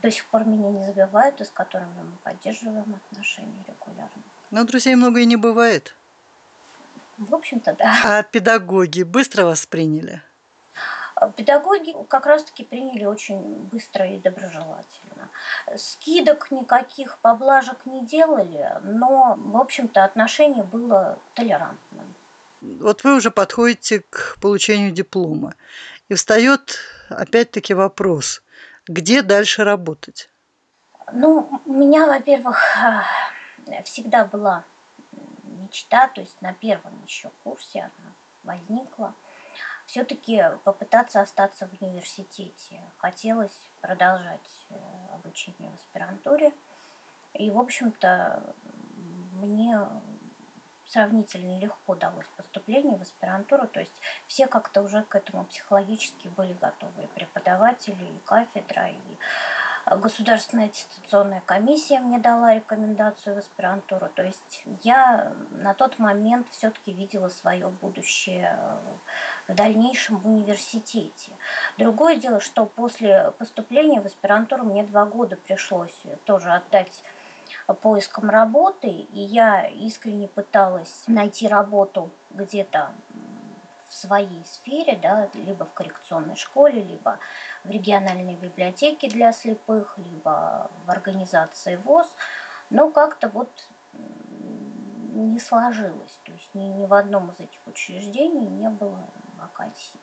до 0.00 0.10
сих 0.10 0.26
пор 0.26 0.44
меня 0.44 0.70
не 0.70 0.84
забивают 0.84 1.40
и 1.40 1.44
с 1.44 1.50
которыми 1.50 2.02
мы 2.02 2.16
поддерживаем 2.22 3.00
отношения 3.10 3.64
регулярно. 3.66 4.22
Но 4.50 4.64
друзей 4.64 4.94
много 4.94 5.20
и 5.20 5.26
не 5.26 5.36
бывает. 5.36 5.94
В 7.18 7.34
общем-то, 7.34 7.74
да. 7.74 7.94
А 8.04 8.22
педагоги 8.22 9.02
быстро 9.02 9.44
вас 9.44 9.66
приняли? 9.66 10.22
Педагоги 11.36 11.96
как 12.08 12.26
раз-таки 12.26 12.62
приняли 12.62 13.04
очень 13.04 13.40
быстро 13.72 14.06
и 14.06 14.18
доброжелательно. 14.18 15.28
Скидок 15.76 16.52
никаких, 16.52 17.18
поблажек 17.18 17.86
не 17.86 18.06
делали, 18.06 18.70
но, 18.84 19.34
в 19.36 19.56
общем-то, 19.56 20.04
отношение 20.04 20.62
было 20.62 21.18
толерантным. 21.34 22.14
Вот 22.60 23.02
вы 23.04 23.16
уже 23.16 23.30
подходите 23.30 24.02
к 24.10 24.38
получению 24.40 24.92
диплома. 24.92 25.54
И 26.08 26.14
встает 26.14 26.78
опять-таки 27.10 27.74
вопрос, 27.74 28.42
где 28.86 29.22
дальше 29.22 29.64
работать? 29.64 30.30
Ну, 31.12 31.60
у 31.66 31.72
меня, 31.72 32.06
во-первых, 32.06 32.62
э, 33.66 33.82
всегда 33.82 34.24
была 34.24 34.64
мечта, 35.44 36.08
то 36.08 36.20
есть 36.20 36.40
на 36.40 36.52
первом 36.52 36.92
еще 37.06 37.30
курсе 37.44 37.80
она 37.80 38.12
возникла, 38.42 39.14
все-таки 39.86 40.42
попытаться 40.64 41.20
остаться 41.20 41.66
в 41.66 41.82
университете. 41.82 42.82
Хотелось 42.98 43.58
продолжать 43.80 44.64
э, 44.70 44.76
обучение 45.14 45.70
в 45.70 45.74
аспирантуре. 45.74 46.54
И, 47.34 47.50
в 47.50 47.58
общем-то, 47.58 48.54
мне 49.34 49.78
сравнительно 50.88 51.58
легко 51.58 51.94
далось 51.94 52.26
поступление 52.36 52.96
в 52.96 53.02
аспирантуру, 53.02 53.66
то 53.66 53.80
есть 53.80 54.00
все 54.26 54.46
как-то 54.46 54.82
уже 54.82 55.02
к 55.02 55.14
этому 55.14 55.44
психологически 55.44 56.28
были 56.28 56.54
готовы, 56.54 57.04
и 57.04 57.06
преподаватели, 57.06 58.04
и 58.04 58.18
кафедра, 58.24 58.88
и 58.90 59.96
государственная 59.96 60.66
аттестационная 60.66 61.42
комиссия 61.44 61.98
мне 61.98 62.18
дала 62.18 62.54
рекомендацию 62.54 63.36
в 63.36 63.38
аспирантуру, 63.38 64.08
то 64.08 64.22
есть 64.22 64.64
я 64.82 65.32
на 65.50 65.74
тот 65.74 65.98
момент 65.98 66.48
все-таки 66.50 66.92
видела 66.92 67.28
свое 67.28 67.68
будущее 67.68 68.58
в 69.46 69.54
дальнейшем 69.54 70.18
в 70.18 70.26
университете. 70.26 71.32
Другое 71.76 72.16
дело, 72.16 72.40
что 72.40 72.66
после 72.66 73.32
поступления 73.38 74.00
в 74.00 74.06
аспирантуру 74.06 74.64
мне 74.64 74.82
два 74.84 75.04
года 75.04 75.36
пришлось 75.36 76.02
тоже 76.24 76.50
отдать 76.50 77.02
поиском 77.74 78.30
работы, 78.30 78.88
и 78.88 79.20
я 79.20 79.66
искренне 79.66 80.28
пыталась 80.28 81.04
найти 81.06 81.48
работу 81.48 82.10
где-то 82.30 82.92
в 83.88 83.94
своей 83.94 84.44
сфере, 84.44 84.98
да, 85.00 85.28
либо 85.34 85.64
в 85.64 85.72
коррекционной 85.72 86.36
школе, 86.36 86.82
либо 86.82 87.18
в 87.64 87.70
региональной 87.70 88.34
библиотеке 88.34 89.08
для 89.08 89.32
слепых, 89.32 89.96
либо 89.98 90.70
в 90.84 90.90
организации 90.90 91.76
ВОЗ, 91.76 92.08
но 92.70 92.90
как-то 92.90 93.28
вот 93.28 93.50
не 95.18 95.40
сложилось. 95.40 96.18
То 96.24 96.32
есть 96.32 96.50
ни, 96.54 96.64
ни 96.64 96.86
в 96.86 96.94
одном 96.94 97.30
из 97.30 97.40
этих 97.40 97.60
учреждений 97.66 98.46
не 98.46 98.68
было 98.68 99.04
вакансий. 99.38 99.98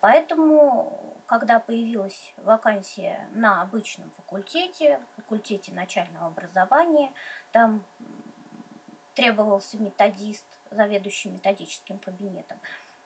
Поэтому, 0.00 1.16
когда 1.26 1.58
появилась 1.58 2.32
вакансия 2.36 3.28
на 3.32 3.62
обычном 3.62 4.10
факультете, 4.16 5.00
факультете 5.16 5.72
начального 5.72 6.26
образования, 6.26 7.12
там 7.52 7.84
требовался 9.14 9.76
методист, 9.78 10.44
заведующий 10.70 11.30
методическим 11.30 11.98
кабинетом. 11.98 12.58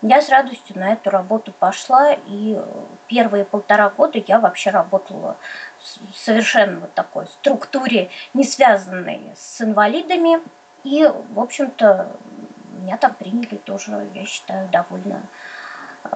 Я 0.02 0.20
с 0.20 0.28
радостью 0.28 0.78
на 0.78 0.92
эту 0.92 1.10
работу 1.10 1.52
пошла, 1.52 2.12
и 2.26 2.60
первые 3.06 3.44
полтора 3.44 3.88
года 3.88 4.18
я 4.26 4.40
вообще 4.40 4.70
работала 4.70 5.36
в 5.80 6.18
совершенно 6.18 6.80
вот 6.80 6.92
такой 6.92 7.26
структуре, 7.28 8.10
не 8.34 8.44
связанной 8.44 9.32
с 9.36 9.60
инвалидами. 9.62 10.40
И, 10.84 11.08
в 11.30 11.38
общем-то, 11.38 12.10
меня 12.80 12.96
там 12.96 13.14
приняли 13.14 13.56
тоже, 13.56 14.08
я 14.12 14.26
считаю, 14.26 14.68
довольно 14.68 15.22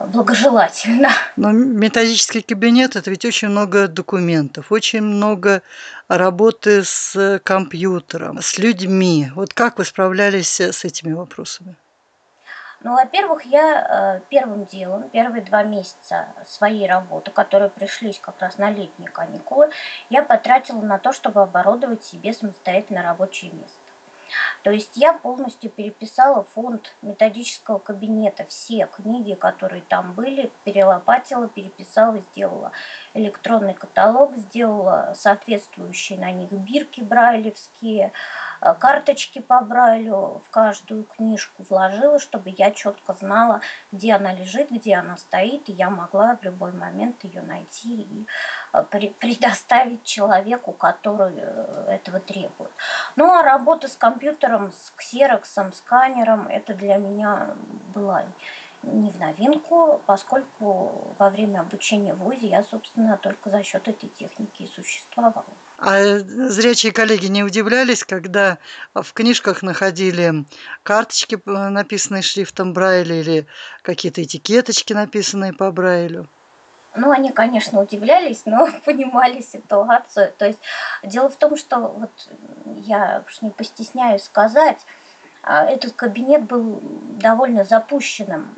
благожелательно. 0.06 1.10
Но 1.36 1.52
методический 1.52 2.42
кабинет– 2.42 2.96
это 2.96 3.10
ведь 3.10 3.24
очень 3.24 3.48
много 3.48 3.88
документов, 3.88 4.72
очень 4.72 5.02
много 5.02 5.62
работы 6.08 6.84
с 6.84 7.40
компьютером, 7.44 8.42
с 8.42 8.58
людьми. 8.58 9.30
Вот 9.34 9.54
как 9.54 9.78
вы 9.78 9.84
справлялись 9.84 10.60
с 10.60 10.84
этими 10.84 11.12
вопросами? 11.12 11.76
Ну, 12.80 12.92
во-первых, 12.92 13.44
я 13.46 14.18
э, 14.18 14.20
первым 14.28 14.66
делом, 14.66 15.08
первые 15.08 15.42
два 15.42 15.62
месяца 15.62 16.26
своей 16.46 16.86
работы, 16.86 17.30
которые 17.30 17.70
пришлись 17.70 18.18
как 18.20 18.40
раз 18.40 18.58
на 18.58 18.70
летние 18.70 19.10
каникулы, 19.10 19.70
я 20.10 20.22
потратила 20.22 20.82
на 20.82 20.98
то, 20.98 21.12
чтобы 21.12 21.42
оборудовать 21.42 22.04
себе 22.04 22.34
самостоятельно 22.34 23.02
рабочее 23.02 23.50
место. 23.52 23.85
То 24.66 24.72
есть 24.72 24.96
я 24.96 25.12
полностью 25.12 25.70
переписала 25.70 26.42
фонд 26.42 26.92
методического 27.00 27.78
кабинета, 27.78 28.44
все 28.48 28.88
книги, 28.92 29.34
которые 29.34 29.80
там 29.80 30.12
были, 30.12 30.50
перелопатила, 30.64 31.46
переписала, 31.46 32.18
сделала 32.18 32.72
электронный 33.14 33.74
каталог, 33.74 34.36
сделала 34.36 35.14
соответствующие 35.16 36.18
на 36.18 36.32
них 36.32 36.50
бирки 36.50 37.00
брайлевские, 37.00 38.10
э, 38.60 38.74
карточки 38.74 39.38
по 39.38 39.60
Брайлю 39.60 40.42
в 40.44 40.50
каждую 40.50 41.04
книжку 41.04 41.64
вложила, 41.68 42.18
чтобы 42.18 42.52
я 42.56 42.72
четко 42.72 43.12
знала, 43.12 43.60
где 43.92 44.14
она 44.14 44.32
лежит, 44.32 44.72
где 44.72 44.96
она 44.96 45.16
стоит, 45.16 45.68
и 45.68 45.72
я 45.72 45.90
могла 45.90 46.36
в 46.36 46.42
любой 46.42 46.72
момент 46.72 47.22
ее 47.22 47.42
найти 47.42 48.02
и 48.02 48.26
э, 48.72 48.82
предоставить 49.20 50.02
человеку, 50.02 50.72
который 50.72 51.34
э, 51.36 51.84
этого 51.88 52.18
требует. 52.18 52.72
Ну 53.14 53.32
а 53.32 53.44
работа 53.44 53.86
с 53.86 53.94
компьютером, 53.94 54.55
с 54.72 54.92
ксероксом, 54.96 55.72
сканером, 55.72 56.48
это 56.48 56.74
для 56.74 56.96
меня 56.96 57.54
была 57.94 58.26
не 58.82 59.10
в 59.10 59.18
новинку, 59.18 60.00
поскольку 60.06 61.14
во 61.18 61.30
время 61.30 61.60
обучения 61.60 62.14
в 62.14 62.18
ВУЗе 62.18 62.48
я, 62.48 62.62
собственно, 62.62 63.16
только 63.16 63.50
за 63.50 63.62
счет 63.62 63.88
этой 63.88 64.08
техники 64.08 64.62
и 64.62 64.66
существовала. 64.66 65.44
А 65.78 66.18
зрячие 66.18 66.92
коллеги 66.92 67.26
не 67.26 67.42
удивлялись, 67.42 68.04
когда 68.04 68.58
в 68.94 69.12
книжках 69.12 69.62
находили 69.62 70.46
карточки, 70.82 71.38
написанные 71.44 72.22
шрифтом 72.22 72.72
Брайля, 72.72 73.20
или 73.20 73.46
какие-то 73.82 74.22
этикеточки, 74.22 74.92
написанные 74.92 75.52
по 75.52 75.70
Брайлю? 75.72 76.28
Ну, 76.96 77.10
они, 77.10 77.30
конечно, 77.30 77.80
удивлялись, 77.80 78.42
но 78.46 78.68
понимали 78.84 79.40
ситуацию. 79.40 80.32
То 80.36 80.46
есть 80.46 80.58
дело 81.02 81.28
в 81.28 81.36
том, 81.36 81.56
что 81.56 81.78
вот 81.78 82.10
я 82.84 83.22
уж 83.26 83.42
не 83.42 83.50
постесняюсь 83.50 84.24
сказать, 84.24 84.78
а, 85.42 85.64
этот 85.64 85.92
кабинет 85.92 86.44
был 86.44 86.80
довольно 86.82 87.64
запущенным 87.64 88.48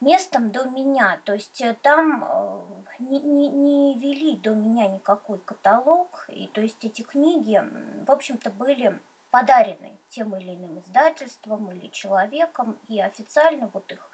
местом 0.00 0.50
до 0.50 0.64
меня. 0.64 1.20
То 1.24 1.34
есть 1.34 1.60
э, 1.60 1.74
там 1.80 2.24
э, 2.24 2.60
не, 3.00 3.20
не, 3.20 3.48
не 3.48 3.94
вели 3.96 4.36
до 4.36 4.54
меня 4.54 4.88
никакой 4.88 5.38
каталог. 5.38 6.26
И 6.28 6.46
то 6.46 6.60
есть 6.60 6.84
эти 6.84 7.02
книги, 7.02 7.60
в 8.04 8.10
общем-то, 8.10 8.50
были 8.50 9.00
подарены 9.30 9.96
тем 10.10 10.36
или 10.36 10.54
иным 10.54 10.78
издательством 10.78 11.70
или 11.72 11.88
человеком, 11.88 12.78
и 12.88 13.00
официально 13.00 13.68
вот 13.72 13.90
их 13.92 14.10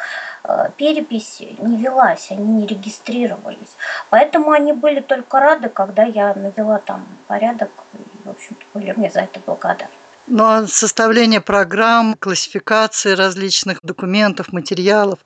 перепись 0.77 1.41
не 1.59 1.77
велась, 1.77 2.31
они 2.31 2.63
не 2.63 2.67
регистрировались. 2.67 3.77
Поэтому 4.11 4.51
они 4.51 4.73
были 4.73 5.01
только 5.01 5.41
рады, 5.41 5.69
когда 5.69 6.05
я 6.05 6.35
навела 6.35 6.79
там 6.79 7.07
порядок, 7.27 7.71
и, 7.95 8.29
в 8.29 8.31
общем-то, 8.31 8.65
были 8.75 8.93
мне 8.93 9.11
за 9.11 9.21
это 9.21 9.41
благодарны. 9.45 9.93
Но 10.27 10.67
составление 10.67 11.41
программ, 11.41 12.17
классификации 12.19 13.13
различных 13.13 13.79
документов, 13.83 14.53
материалов, 14.53 15.19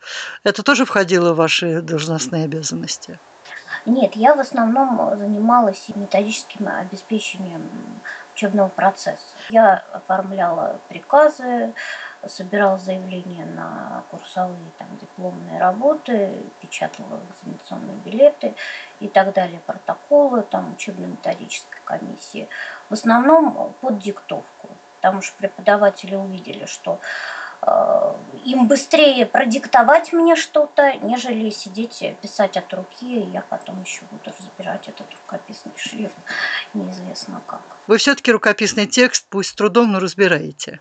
это 0.43 0.63
тоже 0.63 0.85
входило 0.85 1.35
в 1.35 1.37
ваши 1.37 1.83
должностные 1.83 2.45
обязанности? 2.45 3.19
Нет, 3.87 4.17
я 4.17 4.35
в 4.35 4.41
основном 4.41 5.17
занималась 5.17 5.87
методическим 5.95 6.69
обеспечением 6.69 7.71
учебного 8.35 8.69
процесса. 8.69 9.23
Я 9.51 9.85
оформляла 9.93 10.79
приказы, 10.89 11.73
собирала 12.27 12.79
заявления 12.79 13.45
на 13.45 14.03
курсовые 14.11 14.59
там, 14.79 14.89
дипломные 15.01 15.61
работы, 15.61 16.43
печатала 16.61 17.21
экзаменационные 17.31 17.97
билеты 18.05 18.55
и 19.01 19.09
так 19.09 19.33
далее, 19.35 19.61
протоколы 19.65 20.43
там, 20.43 20.73
учебно-методической 20.73 21.81
комиссии. 21.85 22.49
В 22.89 22.95
основном 22.95 23.75
под 23.81 23.99
диктовку 23.99 24.69
потому 24.99 25.23
что 25.23 25.37
преподаватели 25.39 26.15
увидели, 26.15 26.67
что 26.67 27.01
э, 27.63 28.15
им 28.45 28.67
быстрее 28.67 29.27
продиктовать 29.27 30.13
мне 30.13 30.37
что-то, 30.37 30.95
нежели 30.95 31.51
сидеть 31.51 32.03
писать 32.21 32.57
от 32.57 32.73
руки, 32.75 33.21
и 33.21 33.31
я 33.31 33.43
потом 33.43 33.83
еще 33.83 34.03
буду 34.11 34.35
разбирать 34.37 34.89
этот 34.89 35.07
рукописный 35.13 35.73
шрифт, 35.77 36.17
неизвестно 36.75 37.41
как. 37.47 37.63
Вы 37.87 37.99
все-таки 37.99 38.33
рукописный 38.33 38.87
текст, 38.87 39.27
пусть 39.31 39.51
с 39.51 39.55
трудом, 39.55 39.93
но 39.93 40.01
разбираете. 40.01 40.81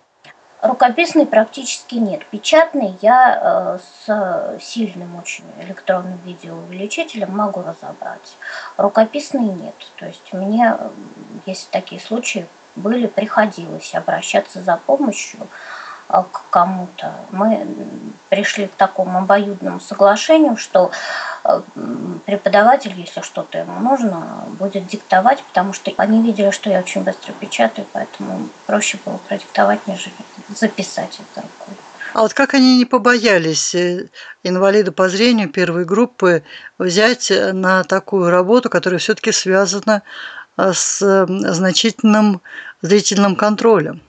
Рукописный 0.62 1.28
практически 1.28 1.96
нет. 1.96 2.26
Печатный 2.26 2.98
я 3.02 3.40
э, 3.42 3.80
с 4.06 4.60
сильным 4.60 5.16
очень 5.18 5.46
электронным 5.62 6.20
видеоувеличителем 6.26 7.36
могу 7.36 7.62
разобрать. 7.62 8.36
Рукописный 8.76 9.46
нет. 9.46 9.76
То 9.98 10.08
есть 10.08 10.34
мне, 10.34 10.76
есть 11.46 11.70
такие 11.70 12.02
случаи, 12.02 12.48
были, 12.76 13.06
приходилось 13.06 13.94
обращаться 13.94 14.62
за 14.62 14.78
помощью 14.78 15.40
к 16.08 16.50
кому-то. 16.50 17.14
Мы 17.32 17.68
пришли 18.30 18.68
к 18.68 18.72
такому 18.72 19.20
обоюдному 19.20 19.80
соглашению, 19.80 20.58
что 20.58 20.92
а, 21.44 21.62
преподаватель, 22.26 22.94
если 22.96 23.22
что-то 23.22 23.60
ему 23.60 23.80
нужно, 23.80 24.26
будет 24.60 24.88
диктовать, 24.88 25.44
потому 25.44 25.74
что 25.74 25.92
они 25.98 26.22
видели, 26.22 26.52
что 26.52 26.70
я 26.70 26.80
очень 26.80 27.04
быстро 27.04 27.34
печатаю, 27.34 27.88
поэтому 27.92 28.50
проще 28.66 28.98
было 29.06 29.18
продиктовать, 29.18 29.86
нежели 29.88 30.14
записать 30.50 31.20
это 31.20 31.42
рукой. 31.42 31.76
А 32.14 32.22
вот 32.22 32.34
как 32.34 32.54
они 32.54 32.78
не 32.78 32.86
побоялись 32.86 33.76
э, 33.76 34.08
инвалида 34.44 34.92
по 34.92 35.10
зрению 35.10 35.50
первой 35.50 35.86
группы 35.86 36.44
взять 36.79 37.31
на 37.31 37.84
такую 37.84 38.29
работу, 38.29 38.70
которая 38.70 39.00
все-таки 39.00 39.31
связана 39.31 40.03
а, 40.55 40.74
с 40.74 41.27
значительным 41.27 42.42
зрительным 42.81 43.36
контролем? 43.36 44.01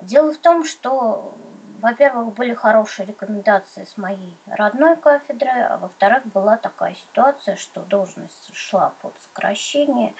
Дело 0.00 0.32
в 0.32 0.38
том, 0.38 0.64
что, 0.64 1.34
во-первых, 1.80 2.34
были 2.34 2.54
хорошие 2.54 3.06
рекомендации 3.06 3.84
с 3.84 3.96
моей 3.96 4.36
родной 4.46 4.96
кафедры, 4.96 5.50
а 5.50 5.78
во-вторых, 5.78 6.26
была 6.26 6.56
такая 6.56 6.94
ситуация, 6.94 7.56
что 7.56 7.82
должность 7.82 8.54
шла 8.54 8.92
под 9.02 9.14
сокращение, 9.22 10.14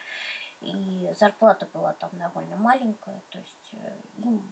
и 0.61 1.13
зарплата 1.19 1.67
была 1.73 1.93
там 1.93 2.11
довольно 2.15 2.57
маленькая, 2.57 3.21
то 3.29 3.39
есть 3.39 3.71
э, 3.73 3.97
им 4.19 4.49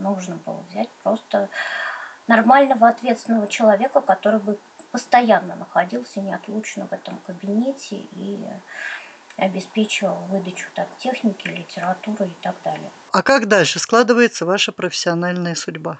нужно 0.00 0.36
было 0.36 0.60
взять 0.70 0.88
просто 1.02 1.48
нормального 2.26 2.88
ответственного 2.88 3.46
человека, 3.46 4.00
который 4.00 4.40
бы 4.40 4.58
постоянно 4.90 5.56
находился 5.56 6.20
неотлучно 6.20 6.86
в 6.86 6.92
этом 6.92 7.18
кабинете 7.26 7.96
и 8.12 8.38
обеспечивал 9.36 10.16
выдачу 10.28 10.68
так, 10.74 10.88
техники, 10.98 11.48
литературы 11.48 12.26
и 12.26 12.36
так 12.42 12.56
далее. 12.64 12.90
А 13.12 13.22
как 13.22 13.48
дальше 13.48 13.78
складывается 13.78 14.46
ваша 14.46 14.72
профессиональная 14.72 15.54
судьба? 15.54 15.98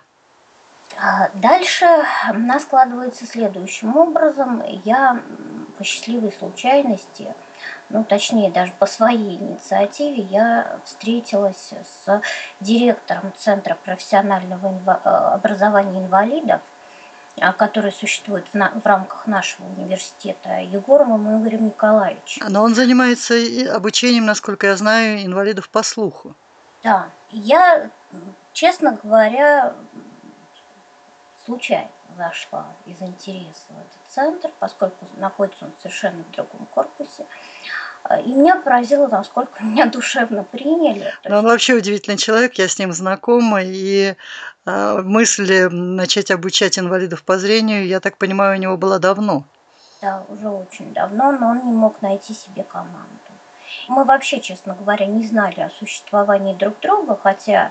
А 0.99 1.31
дальше 1.35 1.87
она 2.29 2.61
складывается 2.61 3.27
следующим 3.27 3.97
образом. 3.97 4.63
Я 4.85 5.23
по 5.79 5.85
счастливой 5.85 6.33
случайности, 6.33 7.35
ну 7.89 8.05
точнее 8.05 8.51
даже 8.51 8.73
по 8.79 8.87
своей 8.87 9.37
инициативе, 9.39 10.23
я 10.23 10.81
встретилась 10.85 11.73
с 11.73 12.23
директором 12.61 13.33
Центра 13.39 13.75
профессионального 13.75 15.33
образования 15.35 16.01
инвалидов 16.01 16.61
который 17.57 17.93
существует 17.93 18.47
в 18.53 18.87
рамках 18.87 19.27
нашего 19.27 19.67
университета, 19.67 20.61
Егоровым 20.61 21.41
Игорем 21.41 21.67
Николаевичем. 21.67 22.47
Но 22.49 22.63
он 22.63 22.75
занимается 22.75 23.35
обучением, 23.75 24.27
насколько 24.27 24.67
я 24.67 24.77
знаю, 24.77 25.25
инвалидов 25.25 25.69
по 25.69 25.83
слуху. 25.83 26.35
Да, 26.83 27.09
я, 27.31 27.91
честно 28.53 28.99
говоря, 29.03 29.75
случайно 31.45 31.91
зашла 32.17 32.67
из 32.87 33.01
интереса 33.01 33.63
в 33.69 33.79
этот 33.79 33.99
центр, 34.09 34.51
поскольку 34.59 35.07
находится 35.17 35.65
он 35.65 35.73
совершенно 35.81 36.23
в 36.25 36.31
другом 36.31 36.67
корпусе. 36.67 37.27
И 38.25 38.31
меня 38.31 38.57
поразило, 38.57 39.07
насколько 39.07 39.63
меня 39.63 39.87
душевно 39.87 40.43
приняли. 40.43 41.15
Но 41.25 41.39
он 41.39 41.45
вообще 41.45 41.75
удивительный 41.75 42.19
человек, 42.19 42.55
я 42.55 42.67
с 42.67 42.79
ним 42.79 42.93
знакома, 42.93 43.63
и 43.63 44.11
а, 44.11 44.15
мысль 44.65 45.69
начать 45.71 46.31
обучать 46.31 46.79
инвалидов 46.79 47.23
по 47.23 47.39
зрению, 47.39 47.87
я 47.87 48.01
так 48.01 48.17
понимаю, 48.17 48.59
у 48.59 48.61
него 48.61 48.77
была 48.77 48.99
давно. 48.99 49.45
Да, 50.01 50.25
уже 50.29 50.49
очень 50.49 50.93
давно, 50.93 51.33
но 51.33 51.51
он 51.51 51.65
не 51.65 51.73
мог 51.73 52.03
найти 52.03 52.35
себе 52.35 52.65
команду. 52.65 53.09
Мы 53.89 54.05
вообще, 54.05 54.41
честно 54.41 54.75
говоря, 54.75 55.07
не 55.07 55.27
знали 55.27 55.61
о 55.61 55.71
существовании 55.71 56.55
друг 56.55 56.79
друга, 56.81 57.19
хотя 57.21 57.71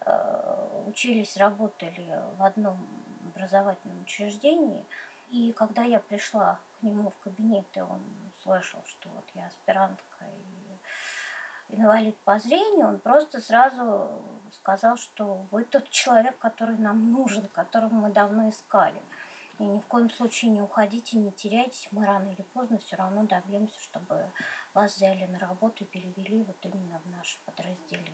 э, 0.00 0.82
учились, 0.86 1.36
работали 1.36 2.20
в 2.36 2.42
одном 2.42 2.86
образовательном 3.26 4.02
учреждении. 4.02 4.84
И 5.30 5.52
когда 5.52 5.84
я 5.84 6.00
пришла 6.00 6.60
к 6.78 6.82
нему 6.82 7.10
в 7.10 7.18
кабинет, 7.18 7.66
и 7.74 7.80
он 7.80 8.02
слышал, 8.42 8.80
что 8.86 9.08
вот 9.10 9.24
я 9.34 9.46
аспирантка 9.46 10.26
и 10.26 11.74
инвалид 11.76 12.16
по 12.18 12.38
зрению, 12.38 12.88
он 12.88 12.98
просто 12.98 13.40
сразу 13.40 14.22
сказал, 14.52 14.96
что 14.96 15.46
вы 15.50 15.64
тот 15.64 15.90
человек, 15.90 16.38
который 16.38 16.78
нам 16.78 17.12
нужен, 17.12 17.48
которого 17.48 17.92
мы 17.92 18.10
давно 18.10 18.48
искали. 18.48 19.02
И 19.58 19.64
ни 19.64 19.80
в 19.80 19.86
коем 19.86 20.08
случае 20.10 20.52
не 20.52 20.62
уходите, 20.62 21.16
не 21.16 21.32
теряйтесь, 21.32 21.88
мы 21.90 22.06
рано 22.06 22.32
или 22.32 22.42
поздно 22.42 22.78
все 22.78 22.96
равно 22.96 23.24
добьемся, 23.24 23.80
чтобы 23.80 24.30
вас 24.74 24.96
взяли 24.96 25.24
на 25.26 25.38
работу 25.38 25.84
и 25.84 25.86
перевели 25.86 26.42
вот 26.44 26.56
именно 26.62 27.00
в 27.04 27.10
наше 27.10 27.38
подразделение. 27.44 28.12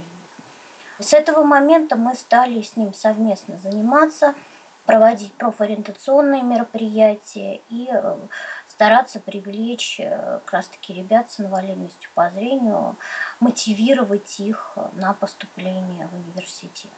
С 0.98 1.12
этого 1.12 1.42
момента 1.42 1.96
мы 1.96 2.14
стали 2.14 2.62
с 2.62 2.76
ним 2.76 2.94
совместно 2.94 3.58
заниматься– 3.58 4.34
проводить 4.84 5.32
профориентационные 5.34 6.42
мероприятия 6.42 7.60
и 7.70 7.88
э, 7.90 8.16
стараться 8.74 9.20
привлечь 9.20 10.00
э, 10.00 10.40
как 10.44 10.52
раз 10.52 10.66
таки 10.66 10.92
ребят 10.92 11.30
с 11.30 11.38
инвалидностью 11.38 12.10
по 12.14 12.28
зрению, 12.30 12.96
мотивировать 13.38 14.40
их 14.40 14.76
на 14.94 15.14
поступление 15.14 16.08
в 16.08 16.14
университет. 16.14 16.90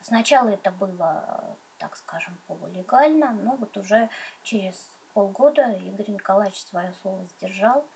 Сначала 0.00 0.50
это 0.50 0.70
было, 0.70 1.56
так 1.78 1.96
скажем, 1.96 2.38
полулегально, 2.46 3.32
но 3.32 3.56
вот 3.56 3.76
уже 3.76 4.10
через 4.44 4.92
полгода 5.12 5.72
Игорь 5.72 6.10
Николаевич 6.10 6.62
свое 6.62 6.94
слово 7.02 7.24
сдержал, 7.36 7.88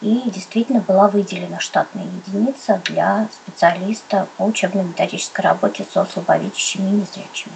и 0.00 0.22
действительно 0.30 0.80
была 0.80 1.08
выделена 1.08 1.60
штатная 1.60 2.04
единица 2.04 2.80
для 2.84 3.28
специалиста 3.32 4.26
по 4.36 4.44
учебно-методической 4.44 5.44
работе 5.44 5.86
со 5.92 6.04
слабовидящими 6.04 6.88
и 6.88 6.92
незрячими 6.92 7.54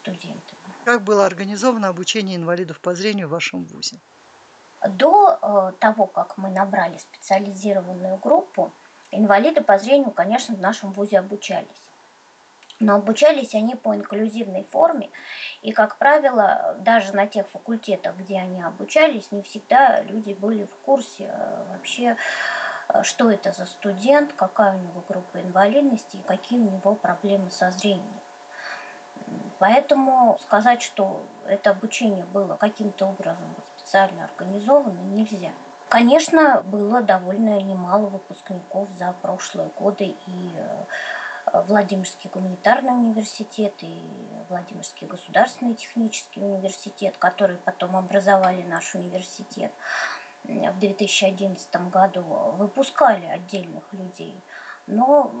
студентами. 0.00 0.60
Как 0.84 1.02
было 1.02 1.26
организовано 1.26 1.88
обучение 1.88 2.36
инвалидов 2.36 2.78
по 2.80 2.94
зрению 2.94 3.26
в 3.28 3.32
вашем 3.32 3.64
ВУЗе? 3.64 3.98
До 4.82 5.38
э, 5.40 5.72
того, 5.78 6.06
как 6.06 6.36
мы 6.36 6.50
набрали 6.50 6.98
специализированную 6.98 8.18
группу, 8.18 8.70
инвалиды 9.10 9.62
по 9.62 9.78
зрению, 9.78 10.10
конечно, 10.10 10.54
в 10.54 10.60
нашем 10.60 10.92
ВУЗе 10.92 11.18
обучались. 11.20 11.86
Но 12.78 12.96
обучались 12.96 13.54
они 13.54 13.74
по 13.74 13.94
инклюзивной 13.94 14.66
форме, 14.70 15.08
и, 15.62 15.72
как 15.72 15.96
правило, 15.96 16.76
даже 16.78 17.14
на 17.14 17.26
тех 17.26 17.48
факультетах, 17.48 18.16
где 18.16 18.38
они 18.38 18.62
обучались, 18.62 19.32
не 19.32 19.40
всегда 19.40 20.02
люди 20.02 20.34
были 20.34 20.64
в 20.64 20.74
курсе 20.84 21.30
э, 21.32 21.64
вообще, 21.70 22.16
э, 22.88 23.02
что 23.02 23.30
это 23.30 23.52
за 23.52 23.64
студент, 23.64 24.34
какая 24.34 24.76
у 24.76 24.82
него 24.82 25.02
группа 25.08 25.40
инвалидности 25.40 26.18
и 26.18 26.22
какие 26.22 26.58
у 26.58 26.70
него 26.70 26.94
проблемы 26.94 27.50
со 27.50 27.70
зрением. 27.70 28.20
Поэтому 29.58 30.38
сказать, 30.42 30.82
что 30.82 31.22
это 31.46 31.70
обучение 31.70 32.24
было 32.24 32.56
каким-то 32.56 33.06
образом 33.06 33.54
специально 33.78 34.24
организовано, 34.24 34.98
нельзя. 34.98 35.52
Конечно, 35.88 36.62
было 36.64 37.00
довольно 37.00 37.60
немало 37.60 38.06
выпускников 38.06 38.88
за 38.98 39.14
прошлые 39.22 39.70
годы 39.76 40.16
и 40.26 40.52
э, 40.54 40.84
Владимирский 41.52 42.28
гуманитарный 42.28 42.92
университет 42.92 43.74
и 43.80 44.02
Владимирский 44.48 45.06
государственный 45.06 45.74
технический 45.74 46.42
университет, 46.42 47.16
которые 47.18 47.58
потом 47.58 47.96
образовали 47.96 48.62
наш 48.62 48.94
университет 48.94 49.72
в 50.42 50.78
2011 50.78 51.90
году, 51.90 52.22
выпускали 52.22 53.26
отдельных 53.26 53.92
людей. 53.92 54.36
Но 54.86 55.32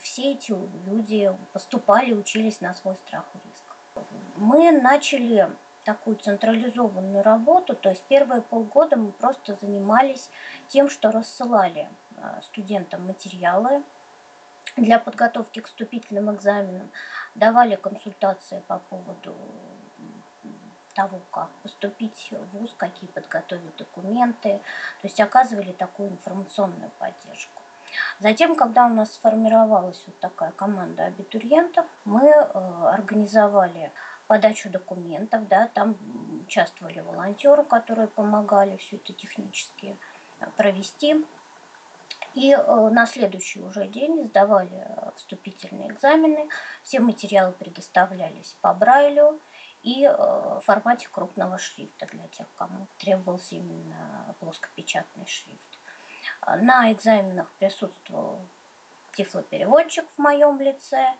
все 0.00 0.32
эти 0.32 0.54
люди 0.86 1.30
поступали, 1.52 2.12
учились 2.12 2.60
на 2.60 2.74
свой 2.74 2.96
страх 2.96 3.24
и 3.34 3.38
риск. 3.48 4.06
Мы 4.36 4.72
начали 4.72 5.48
такую 5.84 6.16
централизованную 6.16 7.22
работу, 7.22 7.76
то 7.76 7.90
есть 7.90 8.02
первые 8.02 8.42
полгода 8.42 8.96
мы 8.96 9.12
просто 9.12 9.56
занимались 9.60 10.30
тем, 10.68 10.90
что 10.90 11.12
рассылали 11.12 11.88
э, 12.16 12.40
студентам 12.42 13.06
материалы 13.06 13.84
для 14.76 14.98
подготовки 14.98 15.60
к 15.60 15.66
вступительным 15.66 16.34
экзаменам, 16.34 16.90
давали 17.36 17.76
консультации 17.76 18.62
по 18.66 18.78
поводу 18.78 19.34
того, 20.92 21.20
как 21.30 21.50
поступить 21.62 22.32
в 22.32 22.58
ВУЗ, 22.58 22.74
какие 22.76 23.08
подготовить 23.08 23.76
документы, 23.76 24.58
то 25.00 25.06
есть 25.06 25.20
оказывали 25.20 25.72
такую 25.72 26.08
информационную 26.08 26.90
поддержку. 26.98 27.62
Затем, 28.20 28.56
когда 28.56 28.86
у 28.86 28.88
нас 28.88 29.14
сформировалась 29.14 30.02
вот 30.06 30.18
такая 30.18 30.50
команда 30.52 31.06
абитуриентов, 31.06 31.86
мы 32.04 32.28
э, 32.28 32.88
организовали 32.92 33.92
подачу 34.26 34.70
документов, 34.70 35.46
да, 35.48 35.68
там 35.68 35.96
участвовали 36.46 37.00
волонтеры, 37.00 37.64
которые 37.64 38.08
помогали 38.08 38.76
все 38.76 38.96
это 38.96 39.12
технически 39.12 39.96
провести. 40.56 41.24
И 42.34 42.52
э, 42.52 42.88
на 42.90 43.06
следующий 43.06 43.60
уже 43.60 43.86
день 43.86 44.24
сдавали 44.24 44.86
вступительные 45.16 45.88
экзамены, 45.88 46.48
все 46.82 47.00
материалы 47.00 47.52
предоставлялись 47.52 48.54
по 48.60 48.74
Брайлю 48.74 49.40
и 49.82 50.04
э, 50.04 50.14
в 50.14 50.60
формате 50.64 51.08
крупного 51.10 51.58
шрифта 51.58 52.06
для 52.06 52.26
тех, 52.28 52.46
кому 52.56 52.88
требовался 52.98 53.54
именно 53.54 54.34
плоскопечатный 54.40 55.26
шрифт. 55.26 55.75
На 56.46 56.92
экзаменах 56.92 57.50
присутствовал 57.58 58.40
тифлопереводчик 59.16 60.06
в 60.16 60.18
моем 60.18 60.60
лице, 60.60 61.14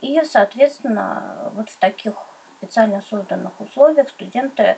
и, 0.00 0.22
соответственно, 0.24 1.50
вот 1.54 1.70
в 1.70 1.76
таких 1.76 2.14
специально 2.58 3.00
созданных 3.02 3.60
условиях 3.60 4.08
студенты 4.08 4.76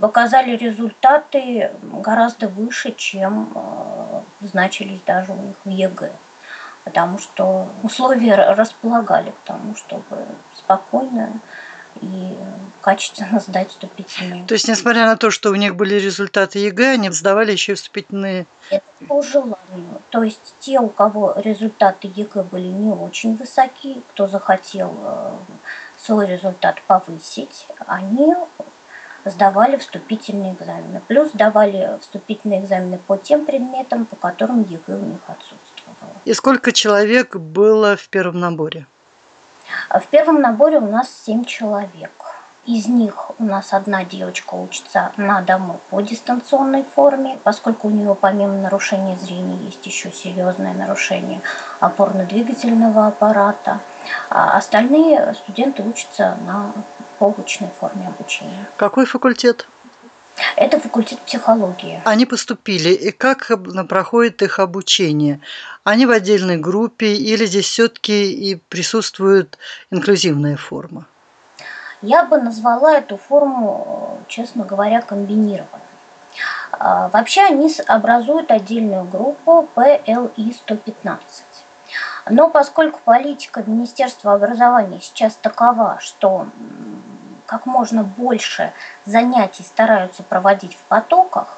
показали 0.00 0.56
результаты 0.56 1.72
гораздо 1.82 2.48
выше, 2.48 2.92
чем 2.92 3.52
э, 3.54 4.20
значились 4.40 5.00
даже 5.02 5.32
у 5.32 5.42
них 5.42 5.56
в 5.64 5.68
ЕГЭ. 5.68 6.12
Потому 6.84 7.18
что 7.18 7.68
условия 7.82 8.34
располагали 8.54 9.30
к 9.30 9.38
тому, 9.44 9.74
чтобы 9.76 10.24
спокойно 10.56 11.32
и 12.00 12.36
качественно 12.80 13.40
сдать 13.46 13.70
вступительные. 13.70 14.44
То 14.46 14.54
есть, 14.54 14.68
несмотря 14.68 15.06
на 15.06 15.16
то, 15.16 15.30
что 15.30 15.50
у 15.50 15.54
них 15.54 15.76
были 15.76 15.94
результаты 15.94 16.58
ЕГЭ, 16.58 16.92
они 16.92 17.10
сдавали 17.10 17.52
еще 17.52 17.72
и 17.72 17.74
вступительные? 17.74 18.46
Это 18.70 18.84
по 19.06 19.22
желанию. 19.22 20.02
То 20.10 20.22
есть, 20.22 20.54
те, 20.60 20.80
у 20.80 20.88
кого 20.88 21.34
результаты 21.36 22.10
ЕГЭ 22.14 22.42
были 22.44 22.68
не 22.68 22.90
очень 22.90 23.36
высоки, 23.36 24.00
кто 24.10 24.26
захотел 24.26 24.94
э, 25.02 25.32
свой 26.02 26.26
результат 26.26 26.80
повысить, 26.86 27.66
они 27.86 28.34
сдавали 29.24 29.76
вступительные 29.76 30.54
экзамены. 30.54 31.02
Плюс 31.06 31.32
сдавали 31.32 31.98
вступительные 32.00 32.60
экзамены 32.60 32.98
по 33.06 33.16
тем 33.16 33.44
предметам, 33.44 34.06
по 34.06 34.16
которым 34.16 34.62
ЕГЭ 34.62 34.94
у 34.94 35.04
них 35.04 35.20
отсутствовало. 35.26 36.12
И 36.24 36.34
сколько 36.34 36.72
человек 36.72 37.36
было 37.36 37.96
в 37.96 38.08
первом 38.08 38.40
наборе? 38.40 38.86
В 39.90 40.06
первом 40.08 40.40
наборе 40.40 40.78
у 40.78 40.90
нас 40.90 41.08
семь 41.26 41.44
человек. 41.44 42.12
Из 42.66 42.86
них 42.86 43.30
у 43.38 43.44
нас 43.44 43.72
одна 43.72 44.04
девочка 44.04 44.54
учится 44.54 45.12
на 45.16 45.40
дому 45.40 45.80
по 45.88 46.02
дистанционной 46.02 46.84
форме, 46.84 47.38
поскольку 47.42 47.88
у 47.88 47.90
нее 47.90 48.14
помимо 48.14 48.54
нарушения 48.58 49.16
зрения 49.16 49.56
есть 49.56 49.86
еще 49.86 50.12
серьезное 50.12 50.74
нарушение 50.74 51.40
опорно-двигательного 51.80 53.06
аппарата. 53.06 53.80
А 54.28 54.58
остальные 54.58 55.34
студенты 55.34 55.82
учатся 55.82 56.36
на 56.46 56.72
полочной 57.18 57.70
форме 57.80 58.08
обучения. 58.08 58.66
Какой 58.76 59.06
факультет? 59.06 59.66
Это 60.56 60.80
факультет 60.80 61.18
психологии. 61.20 62.00
Они 62.04 62.26
поступили, 62.26 62.90
и 62.90 63.10
как 63.10 63.50
проходит 63.88 64.42
их 64.42 64.58
обучение? 64.58 65.40
Они 65.84 66.06
в 66.06 66.10
отдельной 66.10 66.56
группе 66.56 67.14
или 67.14 67.46
здесь 67.46 67.66
все-таки 67.66 68.32
и 68.32 68.56
присутствует 68.56 69.58
инклюзивная 69.90 70.56
форма? 70.56 71.06
Я 72.02 72.24
бы 72.24 72.40
назвала 72.40 72.96
эту 72.96 73.16
форму, 73.16 74.18
честно 74.28 74.64
говоря, 74.64 75.02
комбинированной. 75.02 75.82
А, 76.72 77.08
вообще 77.08 77.42
они 77.42 77.72
образуют 77.86 78.50
отдельную 78.50 79.04
группу 79.04 79.68
PLI-115. 79.74 81.18
Но 82.30 82.50
поскольку 82.50 83.00
политика 83.04 83.62
Министерства 83.66 84.34
образования 84.34 85.00
сейчас 85.00 85.34
такова, 85.34 85.98
что 86.00 86.46
как 87.48 87.64
можно 87.64 88.04
больше 88.04 88.72
занятий 89.06 89.62
стараются 89.62 90.22
проводить 90.22 90.74
в 90.74 90.88
потоках, 90.88 91.56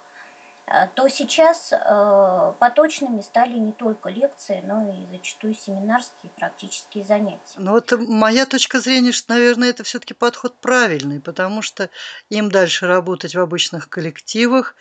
э, 0.66 0.86
то 0.94 1.08
сейчас 1.08 1.72
э, 1.72 2.52
поточными 2.60 3.20
стали 3.22 3.58
не 3.58 3.72
только 3.72 4.08
лекции, 4.08 4.62
но 4.64 4.88
и 4.88 5.04
зачастую 5.10 5.54
семинарские 5.54 6.30
практические 6.36 7.04
занятия. 7.04 7.56
Ну 7.56 7.72
вот 7.72 7.92
моя 7.98 8.46
точка 8.46 8.80
зрения, 8.80 9.10
что, 9.10 9.34
наверное, 9.34 9.70
это 9.70 9.82
все-таки 9.82 10.14
подход 10.14 10.54
правильный, 10.54 11.20
потому 11.20 11.60
что 11.60 11.90
им 12.30 12.52
дальше 12.52 12.86
работать 12.86 13.34
в 13.34 13.40
обычных 13.40 13.88
коллективах, 13.88 14.76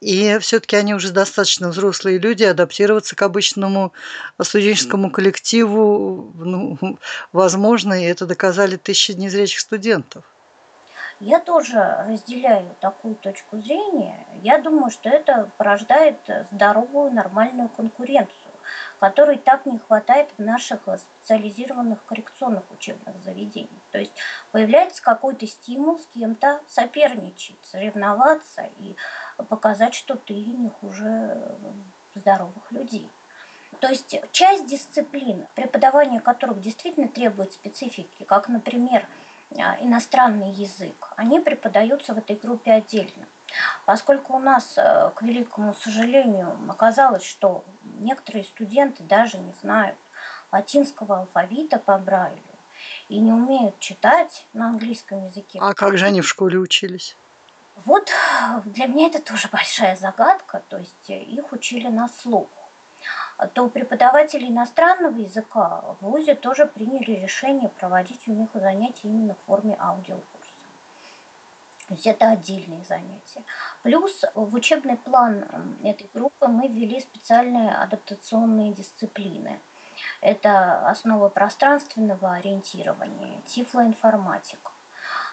и 0.00 0.38
все-таки 0.40 0.76
они 0.76 0.94
уже 0.94 1.10
достаточно 1.10 1.70
взрослые 1.70 2.18
люди, 2.18 2.44
адаптироваться 2.44 3.16
к 3.16 3.22
обычному 3.22 3.92
студенческому 4.40 5.10
коллективу, 5.10 6.32
ну, 6.36 6.98
возможно, 7.32 8.00
и 8.00 8.04
это 8.04 8.26
доказали 8.26 8.76
тысячи 8.76 9.10
незрячих 9.10 9.58
студентов. 9.58 10.24
Я 11.22 11.38
тоже 11.38 12.04
разделяю 12.08 12.74
такую 12.80 13.14
точку 13.14 13.58
зрения. 13.58 14.26
Я 14.42 14.58
думаю, 14.58 14.90
что 14.90 15.08
это 15.08 15.48
порождает 15.56 16.16
здоровую, 16.50 17.12
нормальную 17.12 17.68
конкуренцию, 17.68 18.50
которой 18.98 19.38
так 19.38 19.64
не 19.64 19.78
хватает 19.78 20.30
в 20.36 20.42
наших 20.42 20.80
специализированных 20.98 22.04
коррекционных 22.06 22.64
учебных 22.72 23.14
заведениях. 23.22 23.70
То 23.92 23.98
есть 23.98 24.14
появляется 24.50 25.00
какой-то 25.00 25.46
стимул 25.46 26.00
с 26.00 26.06
кем-то 26.12 26.60
соперничать, 26.66 27.54
соревноваться 27.62 28.68
и 28.78 28.96
показать, 29.48 29.94
что 29.94 30.16
ты 30.16 30.34
не 30.34 30.70
хуже 30.70 31.40
здоровых 32.16 32.72
людей. 32.72 33.08
То 33.78 33.86
есть 33.86 34.12
часть 34.32 34.66
дисциплин, 34.66 35.46
преподавание 35.54 36.20
которых 36.20 36.60
действительно 36.60 37.06
требует 37.06 37.52
специфики, 37.52 38.24
как, 38.24 38.48
например, 38.48 39.06
иностранный 39.80 40.50
язык, 40.50 41.12
они 41.16 41.40
преподаются 41.40 42.14
в 42.14 42.18
этой 42.18 42.36
группе 42.36 42.72
отдельно. 42.72 43.26
Поскольку 43.84 44.34
у 44.34 44.38
нас, 44.38 44.74
э, 44.76 45.10
к 45.14 45.22
великому 45.22 45.74
сожалению, 45.74 46.56
оказалось, 46.68 47.24
что 47.24 47.64
некоторые 48.00 48.44
студенты 48.44 49.02
даже 49.02 49.38
не 49.38 49.52
знают 49.60 49.96
латинского 50.50 51.20
алфавита 51.20 51.78
по 51.78 51.98
Брайлю 51.98 52.40
и 53.08 53.18
не 53.18 53.32
умеют 53.32 53.78
читать 53.78 54.46
на 54.52 54.68
английском 54.68 55.26
языке. 55.26 55.58
А 55.60 55.74
как 55.74 55.98
же 55.98 56.06
они 56.06 56.20
в 56.20 56.28
школе 56.28 56.58
учились? 56.58 57.16
Вот 57.84 58.10
для 58.64 58.86
меня 58.86 59.06
это 59.08 59.20
тоже 59.20 59.48
большая 59.52 59.96
загадка, 59.96 60.62
то 60.68 60.78
есть 60.78 61.08
их 61.08 61.52
учили 61.52 61.88
на 61.88 62.08
слух. 62.08 62.48
То 63.54 63.68
преподаватели 63.68 64.46
иностранного 64.46 65.18
языка 65.18 65.82
в 66.00 66.04
ВУЗе 66.06 66.34
тоже 66.34 66.66
приняли 66.66 67.12
решение 67.20 67.68
проводить 67.68 68.28
у 68.28 68.32
них 68.32 68.50
занятия 68.54 69.08
именно 69.08 69.34
в 69.34 69.46
форме 69.46 69.76
аудиокурса. 69.78 70.52
То 71.88 71.94
есть 71.94 72.06
это 72.06 72.30
отдельные 72.30 72.84
занятия. 72.84 73.44
Плюс 73.82 74.22
в 74.34 74.54
учебный 74.54 74.96
план 74.96 75.44
этой 75.82 76.08
группы 76.14 76.46
мы 76.46 76.68
ввели 76.68 77.00
специальные 77.00 77.74
адаптационные 77.74 78.72
дисциплины. 78.72 79.60
Это 80.20 80.88
основа 80.88 81.28
пространственного 81.28 82.34
ориентирования, 82.34 83.40
тифлоинформатика. 83.46 84.70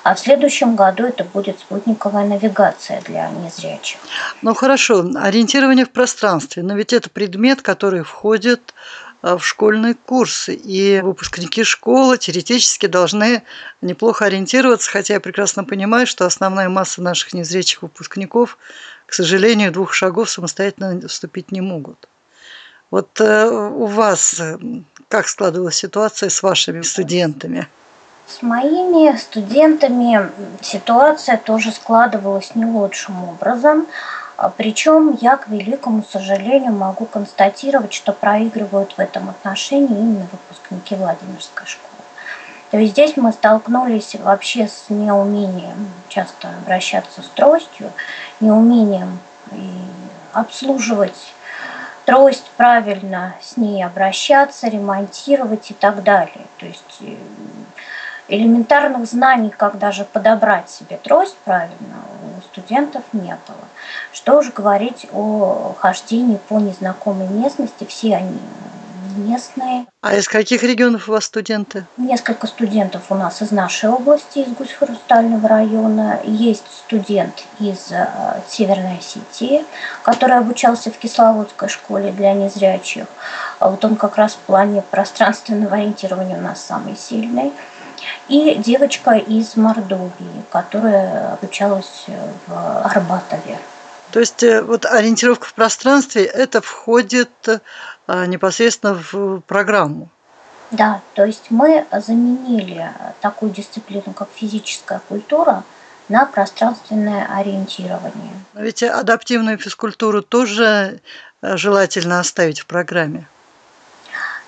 А 0.04 0.16
в 0.16 0.20
следующем 0.20 0.76
году 0.76 1.06
это 1.06 1.24
будет 1.24 1.60
спутниковая 1.60 2.26
навигация 2.26 3.02
для 3.02 3.30
незрячих. 3.30 4.00
Ну 4.42 4.54
хорошо, 4.54 5.06
ориентирование 5.16 5.86
в 5.86 5.92
пространстве, 5.92 6.64
но 6.64 6.76
ведь 6.76 6.94
это 6.94 7.10
предмет, 7.10 7.62
который 7.62 8.04
входит 8.04 8.74
э, 9.22 9.36
в 9.36 9.44
школьные 9.44 9.96
курсы. 9.96 10.54
И 10.54 11.02
выпускники 11.02 11.64
школы 11.64 12.18
теоретически 12.18 12.86
должны 12.86 13.44
неплохо 13.82 14.26
ориентироваться, 14.26 14.90
хотя 14.90 15.16
я 15.16 15.20
прекрасно 15.20 15.64
понимаю, 15.64 16.08
что 16.08 16.26
основная 16.26 16.70
масса 16.70 17.02
наших 17.02 17.34
незрячих 17.34 17.82
выпускников, 17.82 18.58
к 19.06 19.14
сожалению, 19.14 19.72
двух 19.72 19.94
шагов 19.94 20.30
самостоятельно 20.30 21.08
вступить 21.08 21.52
не 21.52 21.62
могут. 21.62 22.08
Вот 22.92 23.20
э, 23.20 23.50
у 23.50 23.86
вас 23.86 24.40
э, 24.40 24.58
как 25.10 25.28
складывалась 25.28 25.76
ситуация 25.76 26.30
с 26.30 26.42
вашими 26.42 26.82
студентами? 26.82 27.68
С 28.30 28.44
моими 28.44 29.18
студентами 29.18 30.30
ситуация 30.62 31.36
тоже 31.36 31.72
складывалась 31.72 32.54
не 32.54 32.64
лучшим 32.64 33.28
образом. 33.28 33.88
А 34.38 34.50
Причем 34.50 35.18
я, 35.20 35.36
к 35.36 35.48
великому 35.48 36.04
сожалению, 36.04 36.72
могу 36.72 37.06
констатировать, 37.06 37.92
что 37.92 38.14
проигрывают 38.14 38.94
в 38.94 39.00
этом 39.00 39.30
отношении 39.30 39.98
именно 39.98 40.28
выпускники 40.32 40.94
Владимирской 40.96 41.66
школы. 41.66 41.90
То 42.70 42.78
есть 42.78 42.92
здесь 42.92 43.18
мы 43.18 43.34
столкнулись 43.34 44.16
вообще 44.16 44.68
с 44.68 44.86
неумением 44.90 45.92
часто 46.08 46.50
обращаться 46.50 47.24
с 47.24 47.28
тростью, 47.30 47.92
неумением 48.40 49.20
обслуживать 50.34 51.34
трость, 52.06 52.50
правильно 52.58 53.36
с 53.42 53.58
ней 53.58 53.84
обращаться, 53.84 54.68
ремонтировать 54.68 55.72
и 55.72 55.74
так 55.74 56.04
далее. 56.04 56.46
То 56.58 56.66
есть 56.66 56.98
э, 57.02 57.16
элементарных 58.30 59.06
знаний, 59.06 59.50
как 59.50 59.78
даже 59.78 60.06
подобрать 60.06 60.70
себе 60.70 60.98
трость 60.98 61.38
правильно, 61.44 61.98
у 62.38 62.42
студентов 62.42 63.04
не 63.14 63.38
было. 63.48 63.66
Что 64.14 64.40
уж 64.40 64.52
говорить 64.52 65.08
о 65.12 65.74
хождении 65.78 66.40
по 66.48 66.60
незнакомой 66.60 67.28
местности, 67.28 67.86
все 67.86 68.16
они 68.16 68.40
местные. 69.20 69.86
А 70.02 70.16
из 70.16 70.28
каких 70.28 70.64
регионов 70.64 71.10
у 71.10 71.12
вас 71.12 71.26
студенты? 71.26 71.86
Несколько 71.98 72.48
студентов 72.48 73.04
у 73.10 73.16
нас 73.16 73.42
из 73.42 73.52
нашей 73.52 73.90
области, 73.90 74.40
из 74.40 74.54
Гусь-Хрустального 74.54 75.48
района. 75.48 76.20
Есть 76.24 76.66
студент 76.86 77.44
из 77.60 77.92
э, 77.92 78.08
Северной 78.48 79.00
Осетии, 79.00 79.66
который 80.04 80.38
обучался 80.38 80.92
в 80.92 80.98
Кисловодской 80.98 81.70
школе 81.70 82.12
для 82.12 82.34
незрячих. 82.34 83.08
А 83.60 83.70
вот 83.70 83.84
он 83.84 83.96
как 83.96 84.18
раз 84.18 84.34
в 84.34 84.40
плане 84.40 84.82
пространственного 84.82 85.76
ориентирования 85.76 86.38
у 86.38 86.42
нас 86.42 86.64
самый 86.64 86.96
сильный 86.96 87.52
и 88.28 88.56
девочка 88.56 89.12
из 89.12 89.56
Мордовии, 89.56 90.44
которая 90.52 91.34
обучалась 91.34 92.06
в 92.48 92.82
Арбатове. 92.84 93.60
То 94.12 94.20
есть 94.20 94.44
э, 94.44 94.62
вот 94.62 94.86
ориентировка 94.86 95.46
в 95.46 95.54
пространстве 95.54 96.26
это 96.26 96.62
входит 96.62 97.30
э, 97.48 98.26
непосредственно 98.26 98.96
в 99.12 99.42
программу. 99.42 100.10
Да, 100.72 101.02
то 101.16 101.26
есть 101.26 101.46
мы 101.50 101.86
заменили 101.92 102.92
такую 103.22 103.52
дисциплину, 103.52 104.14
как 104.14 104.30
физическая 104.34 105.02
культура, 105.08 105.64
на 106.10 106.26
пространственное 106.26 107.28
ориентирование. 107.38 108.34
Но 108.54 108.62
ведь 108.62 108.82
адаптивную 108.82 109.58
физкультуру 109.58 110.24
тоже 110.24 111.02
э, 111.42 111.58
желательно 111.58 112.20
оставить 112.20 112.62
в 112.62 112.66
программе. 112.66 113.28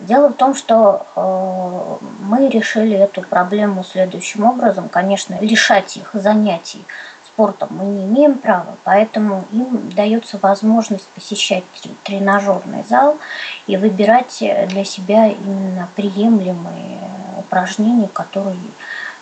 Дело 0.01 0.29
в 0.29 0.33
том, 0.33 0.55
что 0.55 1.05
э, 1.15 2.05
мы 2.21 2.49
решили 2.49 2.97
эту 2.97 3.21
проблему 3.21 3.83
следующим 3.83 4.43
образом. 4.43 4.89
Конечно, 4.89 5.37
лишать 5.39 5.97
их 5.97 6.09
занятий 6.13 6.83
спортом 7.33 7.69
мы 7.71 7.85
не 7.85 8.05
имеем 8.05 8.35
права, 8.35 8.75
поэтому 8.83 9.45
им 9.51 9.89
дается 9.95 10.37
возможность 10.41 11.07
посещать 11.09 11.63
тренажерный 12.03 12.83
зал 12.87 13.17
и 13.67 13.77
выбирать 13.77 14.37
для 14.39 14.83
себя 14.83 15.27
именно 15.27 15.87
приемлемые 15.95 16.99
упражнения, 17.37 18.09
которые 18.09 18.57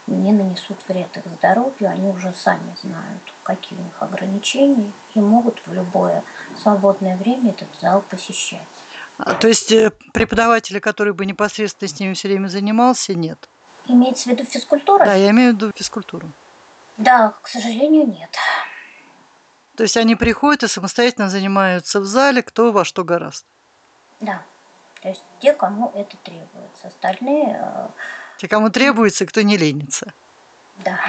не 0.08 0.32
нанесут 0.32 0.80
вред 0.88 1.16
их 1.18 1.26
здоровью, 1.28 1.90
они 1.90 2.10
уже 2.10 2.34
сами 2.34 2.76
знают, 2.82 3.22
какие 3.44 3.78
у 3.78 3.84
них 3.84 4.02
ограничения, 4.02 4.92
и 5.14 5.20
могут 5.20 5.62
в 5.66 5.72
любое 5.72 6.24
свободное 6.62 7.16
время 7.16 7.52
этот 7.52 7.70
зал 7.80 8.02
посещать. 8.02 8.79
А, 9.20 9.36
то 9.36 9.48
есть 9.50 9.72
э, 9.72 9.92
преподавателя, 10.14 10.80
который 10.80 11.12
бы 11.14 11.26
непосредственно 11.26 11.90
с 11.90 12.00
ними 12.00 12.14
все 12.14 12.30
время 12.30 12.48
занимался, 12.48 13.14
нет? 13.14 13.50
Имеется 13.86 14.30
в 14.30 14.32
виду 14.32 14.46
физкультура? 14.46 15.04
Да, 15.04 15.14
я 15.14 15.32
имею 15.32 15.52
в 15.52 15.56
виду 15.56 15.72
физкультуру. 15.76 16.30
Да, 16.98 17.34
к 17.42 17.48
сожалению, 17.50 18.08
нет. 18.08 18.30
То 19.76 19.84
есть 19.84 19.98
они 19.98 20.16
приходят 20.16 20.64
и 20.64 20.68
самостоятельно 20.68 21.30
занимаются 21.30 22.00
в 22.00 22.06
зале, 22.06 22.42
кто 22.42 22.72
во 22.72 22.86
что 22.86 23.04
гораст. 23.04 23.46
Да. 24.22 24.44
То 25.02 25.10
есть 25.10 25.24
те, 25.40 25.54
кому 25.54 25.92
это 25.96 26.16
требуется. 26.18 26.88
Остальные... 26.88 27.60
Э, 27.62 27.88
те, 28.38 28.48
кому 28.48 28.70
требуется, 28.70 29.26
кто 29.26 29.42
не 29.42 29.58
ленится. 29.58 30.14
Да. 30.78 31.00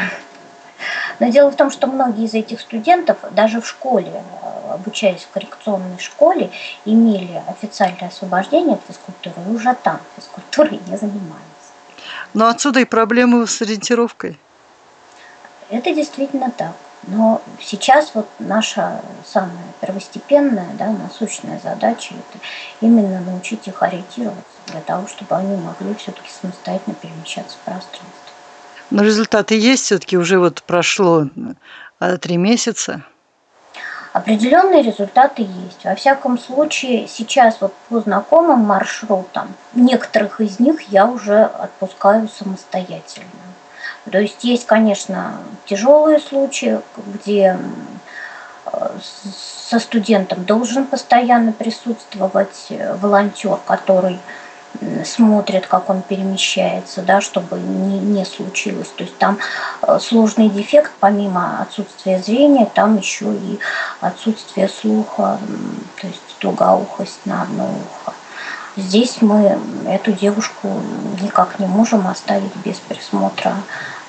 Но 1.21 1.29
дело 1.29 1.51
в 1.51 1.57
том, 1.57 1.71
что 1.71 1.87
многие 1.87 2.25
из 2.25 2.35
этих 2.35 2.61
студентов 2.61 3.19
даже 3.33 3.61
в 3.61 3.69
школе, 3.69 4.11
э, 4.43 4.73
обучаясь 4.73 5.23
в 5.23 5.31
коррекционной 5.31 5.99
школе, 5.99 6.51
имели 6.87 7.43
официальное 7.47 8.09
освобождение 8.09 8.75
от 8.75 8.81
физкультуры 8.89 9.37
и 9.47 9.55
уже 9.55 9.75
там 9.75 10.01
физкультурой 10.17 10.81
не 10.89 10.97
занимались. 10.97 11.45
Но 12.33 12.49
отсюда 12.49 12.81
и 12.81 12.85
проблемы 12.87 13.47
с 13.47 13.61
ориентировкой. 13.61 14.39
Это 15.69 15.95
действительно 15.95 16.51
так. 16.51 16.73
Но 17.03 17.41
сейчас 17.61 18.13
вот 18.15 18.29
наша 18.39 19.01
самая 19.25 19.65
первостепенная, 19.81 20.69
да, 20.75 20.91
насущная 20.91 21.59
задача– 21.63 22.15
это 22.31 22.43
именно 22.81 23.21
научить 23.21 23.69
их 23.69 23.83
ориентироваться 23.83 24.43
для 24.67 24.81
того, 24.81 25.07
чтобы 25.07 25.35
они 25.37 25.57
могли 25.57 25.95
все-таки 25.95 26.29
самостоятельно 26.31 26.95
перемещаться 26.95 27.57
в 27.57 27.61
пространстве. 27.65 28.20
Но 28.91 29.03
результаты 29.03 29.57
есть 29.57 29.85
все-таки 29.85 30.17
уже 30.17 30.39
вот 30.39 30.63
прошло 30.63 31.29
а, 31.99 32.17
три 32.17 32.37
месяца. 32.37 33.03
Определенные 34.13 34.83
результаты 34.83 35.43
есть. 35.43 35.85
Во 35.85 35.95
всяком 35.95 36.39
случае, 36.39 37.07
сейчас 37.07 37.61
вот 37.61 37.73
по 37.89 38.01
знакомым 38.01 38.59
маршрутам, 38.61 39.55
некоторых 39.73 40.41
из 40.41 40.59
них 40.59 40.81
я 40.91 41.07
уже 41.07 41.45
отпускаю 41.45 42.29
самостоятельно. 42.29 43.27
То 44.11 44.19
есть 44.19 44.43
есть, 44.43 44.67
конечно, 44.67 45.39
тяжелые 45.67 46.19
случаи, 46.19 46.81
где 47.15 47.57
со 49.71 49.79
студентом 49.79 50.45
должен 50.45 50.87
постоянно 50.87 51.53
присутствовать 51.53 52.67
э, 52.71 52.95
волонтер, 52.97 53.59
который 53.67 54.19
смотрит, 55.05 55.67
как 55.67 55.91
он 55.91 56.03
перемещается, 56.03 57.03
да, 57.03 57.21
чтобы 57.21 57.59
не, 57.59 57.99
не 57.99 58.25
случилось. 58.25 58.89
То 58.97 59.05
есть 59.05 59.17
там 59.19 59.39
э, 59.83 59.99
сложный 60.01 60.49
дефект, 60.49 60.93
помимо 61.01 61.61
отсутствия 61.63 62.19
зрения, 62.21 62.67
там 62.67 62.97
еще 62.97 63.35
и 63.35 63.59
отсутствие 64.01 64.69
слуха, 64.69 65.39
то 66.01 66.07
есть 66.07 66.21
тугоухость 66.39 67.21
на 67.27 67.43
одно 67.43 67.65
ухо. 67.65 68.15
Здесь 68.77 69.21
мы 69.21 69.59
эту 69.87 70.13
девушку 70.13 70.69
никак 71.21 71.59
не 71.59 71.67
можем 71.67 72.07
оставить 72.07 72.55
без 72.65 72.77
присмотра 72.77 73.57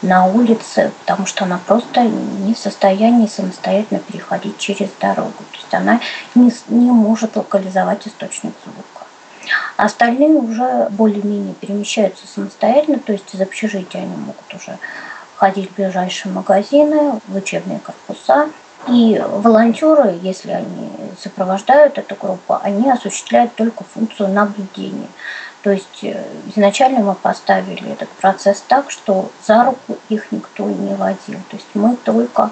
на 0.01 0.25
улице, 0.25 0.91
потому 1.01 1.25
что 1.25 1.45
она 1.45 1.59
просто 1.65 2.03
не 2.03 2.53
в 2.53 2.57
состоянии 2.57 3.27
самостоятельно 3.27 3.99
переходить 3.99 4.57
через 4.57 4.89
дорогу. 4.99 5.33
То 5.51 5.57
есть 5.57 5.73
она 5.73 5.99
не, 6.35 6.53
не 6.67 6.91
может 6.91 7.35
локализовать 7.35 8.07
источник 8.07 8.53
звука. 8.63 9.00
Остальные 9.77 10.29
уже 10.29 10.87
более-менее 10.91 11.53
перемещаются 11.55 12.27
самостоятельно, 12.27 12.99
то 12.99 13.13
есть 13.13 13.33
из 13.33 13.41
общежития 13.41 14.01
они 14.01 14.15
могут 14.15 14.53
уже 14.53 14.77
ходить 15.35 15.71
в 15.71 15.75
ближайшие 15.75 16.31
магазины, 16.31 17.19
в 17.27 17.35
учебные 17.35 17.79
корпуса. 17.79 18.49
И 18.87 19.21
волонтеры, 19.27 20.19
если 20.21 20.51
они 20.51 20.91
сопровождают 21.19 21.97
эту 21.97 22.15
группу, 22.15 22.57
они 22.61 22.89
осуществляют 22.89 23.55
только 23.55 23.83
функцию 23.83 24.29
наблюдения. 24.29 25.07
То 25.61 25.69
есть 25.69 26.03
э, 26.03 26.23
изначально 26.47 27.01
мы 27.01 27.13
поставили 27.13 27.91
этот 27.91 28.09
процесс 28.09 28.63
так, 28.67 28.89
что 28.89 29.31
за 29.45 29.65
руку 29.65 29.97
их 30.09 30.31
никто 30.31 30.67
не 30.67 30.95
водил. 30.95 31.39
То 31.49 31.57
есть 31.57 31.67
мы 31.75 31.95
только 31.95 32.49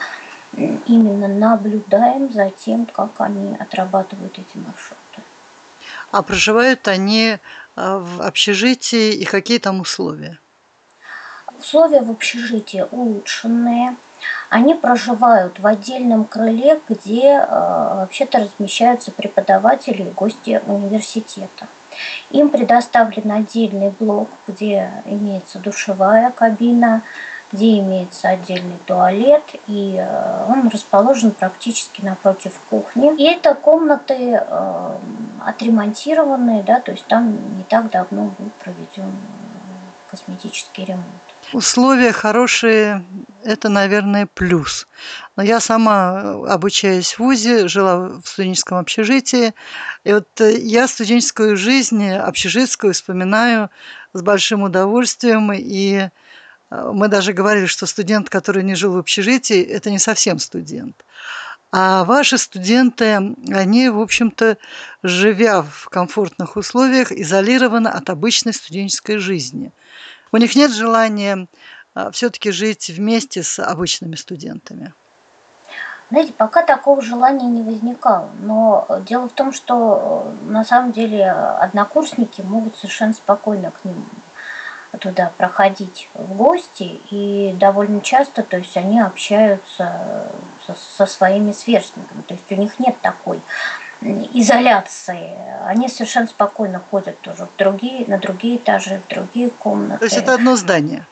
именно 0.86 1.28
наблюдаем 1.28 2.32
за 2.32 2.50
тем, 2.52 2.86
как 2.86 3.10
они 3.20 3.56
отрабатывают 3.58 4.34
эти 4.34 4.58
маршруты. 4.58 5.22
А 6.12 6.22
проживают 6.24 6.88
они 6.88 7.38
в 7.76 8.22
общежитии 8.22 9.14
и 9.14 9.26
какие 9.26 9.60
там 9.60 9.82
условия? 9.82 10.40
Условия 11.60 12.02
в 12.02 12.10
общежитии 12.10 12.86
улучшенные. 12.92 13.96
Они 14.50 14.74
проживают 14.74 15.60
в 15.60 15.68
отдельном 15.68 16.26
крыле, 16.26 16.82
где 16.90 17.40
вообще-то 17.40 18.40
размещаются 18.40 19.12
преподаватели 19.12 20.04
и 20.04 20.12
гости 20.12 20.62
университета. 20.66 21.68
Им 22.32 22.50
предоставлен 22.50 23.32
отдельный 23.32 23.94
блок, 24.00 24.30
где 24.48 24.92
имеется 25.06 25.60
душевая 25.60 26.32
кабина, 26.32 27.02
где 27.52 27.80
имеется 27.80 28.30
отдельный 28.30 28.78
туалет, 28.86 29.44
и 29.68 29.96
э, 29.98 30.46
он 30.48 30.68
расположен 30.70 31.32
практически 31.32 32.02
напротив 32.02 32.54
кухни. 32.70 33.16
И 33.16 33.24
это 33.24 33.56
комнаты 33.56 34.40
э, 34.40 34.96
отремонтированные, 35.46 36.64
да, 36.64 36.80
то 36.80 36.92
есть 36.92 37.06
там 37.06 37.58
не 37.58 37.64
так 37.64 37.90
давно 37.90 38.32
был 38.38 38.52
проведен 38.64 39.12
косметический 40.10 40.86
ремонт. 40.86 41.06
Условия 41.52 42.12
хорошие– 42.12 43.04
это, 43.44 43.70
наверное, 43.70 44.28
плюс. 44.28 44.88
Но 45.36 45.42
я 45.42 45.60
сама, 45.60 46.34
обучаясь 46.48 47.14
в 47.14 47.20
ВУЗе, 47.20 47.68
жила 47.68 48.20
в 48.24 48.28
студенческом 48.28 48.78
общежитии. 48.78 49.54
И 50.04 50.14
вот 50.14 50.28
э, 50.42 50.60
я 50.60 50.88
студенческую 50.88 51.58
жизнь, 51.58 52.08
общежитскую, 52.08 52.94
вспоминаю 52.94 53.72
с 54.14 54.22
большим 54.22 54.62
удовольствием. 54.62 55.52
И 55.52 55.96
э, 55.96 56.10
мы 56.70 57.08
даже 57.08 57.34
говорили, 57.34 57.66
что 57.66 57.86
студент, 57.86 58.30
который 58.30 58.64
не 58.64 58.76
жил 58.76 58.94
в 58.94 58.98
общежитии, 58.98 59.62
это 59.62 59.90
не 59.90 60.00
совсем 60.00 60.40
студент. 60.40 61.06
А 61.72 62.04
ваши 62.04 62.38
студенты, 62.38 63.36
они, 63.52 63.90
в 63.90 64.00
общем-то, 64.00 64.58
живя 65.04 65.62
в 65.62 65.90
комфортных 65.90 66.56
условиях, 66.56 67.12
изолированы 67.12 67.90
от 67.90 68.10
обычной 68.10 68.54
студенческой 68.54 69.18
жизни– 69.18 69.72
у 70.32 70.38
них 70.38 70.56
нет 70.56 70.72
желания 70.72 71.48
а, 71.94 72.12
все-таки 72.12 72.52
жить 72.52 72.90
вместе 72.90 73.44
с 73.44 73.60
обычными 73.60 74.16
студентами? 74.16 74.94
Знаете, 76.12 76.34
пока 76.34 76.64
такого 76.64 77.02
желания 77.02 77.46
не 77.46 77.62
возникало. 77.62 78.30
Но 78.42 78.88
дело 79.08 79.30
в 79.30 79.32
том, 79.32 79.54
что 79.54 80.34
э, 80.48 80.52
на 80.52 80.66
самом 80.66 80.92
деле 80.92 81.30
однокурсники 81.30 82.42
могут 82.42 82.76
совершенно 82.78 83.14
спокойно 83.14 83.72
к 83.72 83.86
ним 83.86 83.96
туда 84.98 85.32
проходить 85.38 86.10
в 86.14 86.36
гости, 86.36 87.00
и 87.12 87.54
довольно 87.60 88.02
часто, 88.02 88.44
то 88.44 88.58
есть 88.58 88.76
они 88.76 89.00
общаются 89.00 90.28
со, 90.66 90.76
со 90.98 91.06
своими 91.06 91.52
сверстниками, 91.52 92.22
то 92.22 92.34
есть 92.34 92.52
у 92.52 92.56
них 92.56 92.80
нет 92.80 92.96
такой 93.02 93.42
изоляции. 94.02 95.38
Они 95.66 95.90
совершенно 95.90 96.28
спокойно 96.28 96.82
ходят 96.90 97.20
тоже 97.20 97.46
в 97.46 97.58
другие, 97.58 98.06
на 98.08 98.18
другие 98.18 98.58
этажи, 98.58 99.02
в 99.08 99.14
другие 99.14 99.50
комнаты. 99.50 100.00
То 100.00 100.06
есть 100.06 100.18
это 100.18 100.34
одно 100.34 100.56
здание? 100.56 101.06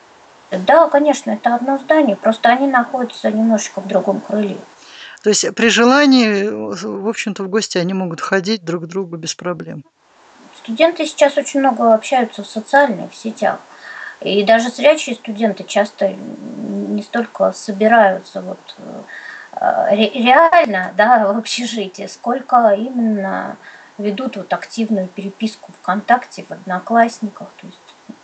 Да, 0.50 0.88
конечно, 0.88 1.30
это 1.30 1.54
одно 1.54 1.78
здание, 1.78 2.16
просто 2.16 2.48
они 2.48 2.66
находятся 2.66 3.30
немножечко 3.30 3.80
в 3.80 3.86
другом 3.86 4.20
крыле. 4.20 4.56
То 5.22 5.30
есть 5.30 5.54
при 5.54 5.68
желании, 5.68 6.48
в 6.48 7.08
общем-то, 7.08 7.42
в 7.42 7.48
гости 7.48 7.76
они 7.76 7.92
могут 7.92 8.20
ходить 8.20 8.64
друг 8.64 8.84
к 8.84 8.86
другу 8.86 9.16
без 9.16 9.34
проблем. 9.34 9.84
Студенты 10.68 11.06
сейчас 11.06 11.36
очень 11.36 11.60
много 11.60 11.94
общаются 11.94 12.42
в 12.44 12.46
социальных 12.46 13.14
сетях. 13.14 13.58
И 14.20 14.42
даже 14.44 14.70
зрячие 14.70 15.16
студенты 15.16 15.64
часто 15.64 16.08
не 16.08 17.02
столько 17.02 17.52
собираются 17.52 18.42
вот 18.42 18.58
Э, 19.60 19.94
реально 19.94 20.92
да, 20.96 21.32
в 21.32 21.38
общежитии, 21.38 22.06
сколько 22.06 22.70
именно 22.70 23.56
ведут 23.96 24.36
вот 24.36 24.52
активную 24.52 25.08
переписку 25.08 25.72
ВКонтакте, 25.80 26.44
в 26.44 26.50
Одноклассниках, 26.52 27.48
то 27.60 27.66
есть 27.66 28.18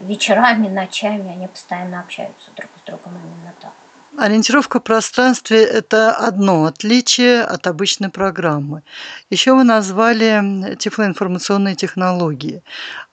вечерами, 0.00 0.68
ночами 0.68 1.30
они 1.30 1.46
постоянно 1.48 2.00
общаются 2.00 2.50
друг 2.56 2.70
с 2.82 2.86
другом 2.86 3.12
именно 3.16 3.52
так. 3.60 3.72
Ориентировка 4.18 4.80
в 4.80 4.82
пространстве– 4.82 5.62
это 5.64 6.14
одно 6.14 6.64
отличие 6.64 7.42
от 7.42 7.66
обычной 7.66 8.08
программы. 8.08 8.82
Еще 9.28 9.52
вы 9.52 9.62
назвали 9.62 10.74
тифлоинформационные 10.76 11.74
технологии. 11.74 12.62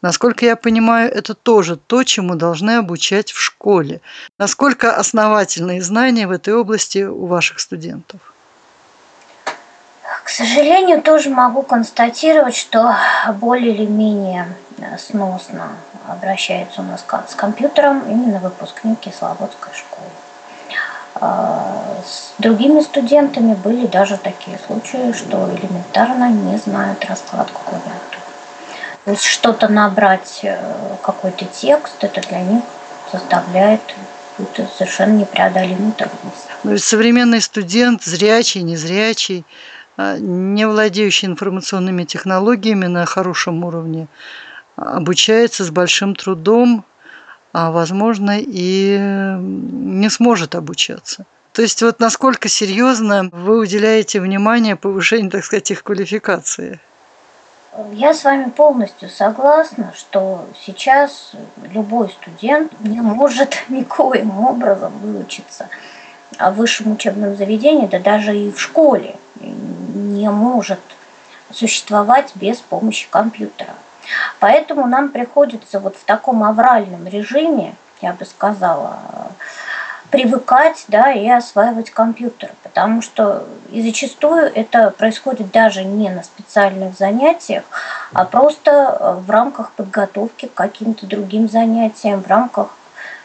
Насколько 0.02 0.46
я 0.46 0.56
понимаю, 0.56 1.12
это 1.12 1.34
тоже 1.34 1.76
то, 1.76 2.04
чему 2.04 2.36
должны 2.36 2.78
обучать 2.78 3.34
в 3.34 3.40
школе. 3.40 4.00
Насколько 4.40 4.96
основательные 4.96 5.82
знания 5.82 6.26
в 6.26 6.32
этой 6.32 6.54
области 6.54 7.04
у 7.04 7.26
ваших 7.26 7.60
студентов? 7.60 8.22
К 10.24 10.30
сожалению, 10.30 11.02
тоже 11.02 11.30
могу 11.30 11.64
констатировать, 11.64 12.56
что 12.56 12.96
более 13.42 13.76
или 13.76 13.86
менее 13.86 14.48
сносно 14.98 15.68
обращаются 16.08 16.82
у 16.82 16.86
нас 16.86 17.06
с 17.30 17.36
компьютером 17.36 18.04
именно 18.10 18.40
выпускники 18.40 19.12
Слободской 19.12 19.74
школы. 19.74 20.08
А, 21.16 22.02
с 22.06 22.34
другими 22.40 22.82
студентами 22.82 23.54
были 23.54 23.86
даже 23.86 24.18
такие 24.18 24.60
случаи, 24.66 25.14
что 25.14 25.50
элементарно 25.56 26.30
не 26.30 26.58
знают 26.58 27.06
раскладку 27.06 27.62
клавиатуры. 27.64 28.22
То 29.06 29.12
есть 29.12 29.24
что-то 29.24 29.68
набрать, 29.68 30.40
э, 30.44 30.58
какой-то 31.02 31.46
текст, 31.46 32.04
это 32.04 32.22
для 32.22 32.42
них 32.42 32.64
составляет 33.12 33.82
какую-то 34.38 34.68
совершенно 34.76 35.14
непреодолимую 35.14 35.92
трудность. 35.94 36.48
Ну, 36.64 36.78
современный 36.78 37.42
студент, 37.42 38.04
зрячий, 38.04 38.64
незрячий, 38.64 39.46
а, 39.98 40.18
не 40.18 40.66
владеющий 40.66 41.28
информационными 41.28 42.04
технологиями 42.06 42.88
на 42.88 43.06
хорошем 43.06 43.64
уровне, 43.64 44.08
обучается 44.76 45.64
с 45.64 45.70
большим 45.70 46.16
трудом, 46.16 46.84
а 46.84 46.93
возможно 47.54 48.40
и 48.40 48.98
не 49.00 50.10
сможет 50.10 50.56
обучаться. 50.56 51.26
То 51.54 51.62
есть 51.62 51.82
вот 51.84 52.00
насколько 52.00 52.50
серьезно 52.50 53.30
вы 53.32 53.60
уделяете 53.60 54.20
внимание 54.20 54.76
повышению, 54.76 55.30
так 55.30 55.46
сказать, 55.46 55.70
их 55.70 55.84
квалификации? 55.84 56.80
Я 57.92 58.14
с 58.14 58.24
вами 58.24 58.50
полностью 58.50 59.10
согласна, 59.10 59.94
что 59.96 60.48
сейчас 60.66 61.32
любой 61.72 62.10
студент 62.10 62.72
не 62.82 63.02
может 63.02 63.64
никоим 63.70 64.40
образом 64.40 64.94
выучиться 65.00 65.70
в 66.40 66.52
высшем 66.52 66.94
учебном 66.94 67.36
заведении, 67.36 67.86
да 67.86 68.00
даже 68.00 68.36
и 68.36 68.52
в 68.52 68.60
школе 68.60 69.16
не 69.40 70.30
может 70.30 70.80
существовать 71.52 72.32
без 72.36 72.58
помощи 72.58 73.08
компьютера. 73.10 73.74
Поэтому 74.40 74.88
нам 74.88 75.10
приходится 75.10 75.80
вот 75.80 75.96
в 75.96 76.04
таком 76.04 76.44
авральном 76.44 77.08
режиме, 77.08 77.76
я 78.02 78.14
бы 78.14 78.26
сказала, 78.26 79.00
привыкать 80.14 80.86
да, 80.90 81.12
и 81.12 81.28
осваивать 81.28 81.90
компьютер, 81.90 82.52
потому 82.62 83.02
что 83.02 83.46
и 83.72 83.82
зачастую 83.82 84.52
это 84.54 84.92
происходит 84.92 85.50
даже 85.52 85.84
не 85.84 86.10
на 86.10 86.24
специальных 86.24 86.96
занятиях, 86.96 87.64
а 88.14 88.24
просто 88.26 89.18
в 89.26 89.32
рамках 89.32 89.72
подготовки 89.72 90.46
к 90.48 90.54
каким-то 90.54 91.08
другим 91.08 91.50
занятиям, 91.50 92.22
в 92.22 92.28
рамках 92.28 92.76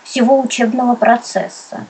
всего 0.02 0.40
учебного 0.40 0.94
процесса 0.94 1.84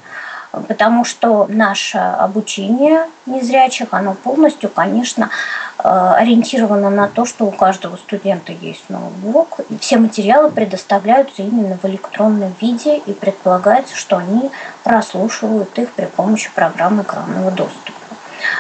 потому 0.67 1.05
что 1.05 1.47
наше 1.49 1.99
обучение 1.99 3.07
незрячих, 3.27 3.89
оно 3.93 4.15
полностью, 4.15 4.69
конечно, 4.69 5.31
э, 5.79 5.89
ориентировано 5.89 6.91
на 6.91 7.09
то, 7.09 7.25
что 7.25 7.47
у 7.47 7.51
каждого 7.51 7.97
студента 7.97 8.53
есть 8.53 8.89
ноутбук, 8.89 9.61
и 9.69 9.79
все 9.79 9.99
материалы 9.99 10.51
предоставляются 10.51 11.43
именно 11.43 11.79
в 11.81 11.85
электронном 11.87 12.55
виде, 12.61 12.97
и 12.99 13.13
предполагается, 13.13 13.97
что 13.97 14.17
они 14.17 14.51
прослушивают 14.85 15.79
их 15.79 15.93
при 15.93 16.07
помощи 16.07 16.51
программы 16.55 17.03
экранного 17.03 17.51
доступа. 17.51 17.93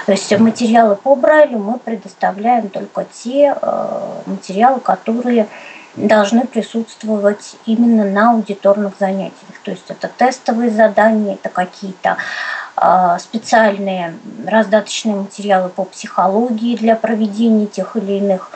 То 0.07 0.13
есть 0.13 0.39
материалы 0.39 0.97
по 0.97 1.15
Брайлю 1.15 1.59
мы 1.59 1.79
предоставляем 1.79 2.69
только 2.69 3.05
те 3.05 3.55
э, 3.61 4.23
материалы, 4.27 4.81
которые 4.81 5.49
должны 6.07 6.47
присутствовать 6.47 7.57
именно 7.67 8.05
на 8.05 8.33
аудиторных 8.33 8.95
занятиях. 8.99 9.59
То 9.65 9.73
есть 9.73 9.85
это 9.89 10.09
тестовые 10.09 10.71
задания, 10.71 11.35
это 11.35 11.49
какие-то 11.49 12.17
а, 12.77 13.19
специальные 13.19 14.15
раздаточные 14.47 15.17
материалы 15.17 15.69
по 15.69 15.85
психологии 15.85 16.77
для 16.77 16.95
проведения 16.95 17.67
тех 17.67 17.97
или 17.97 18.13
иных 18.13 18.51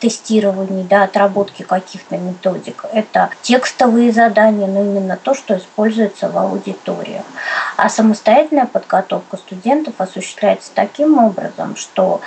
тестирований, 0.00 0.84
да, 0.84 1.04
отработки 1.04 1.62
каких-то 1.62 2.16
методик. 2.16 2.84
Это 2.92 3.30
текстовые 3.42 4.12
задания, 4.12 4.66
но 4.66 4.82
именно 4.82 5.16
то, 5.16 5.34
что 5.34 5.56
используется 5.56 6.28
в 6.28 6.36
аудиториях. 6.36 7.24
А 7.76 7.88
самостоятельная 7.88 8.66
подготовка 8.66 9.36
студентов 9.36 9.94
осуществляется 9.98 10.70
таким 10.74 11.18
образом, 11.18 11.76
что 11.76 12.20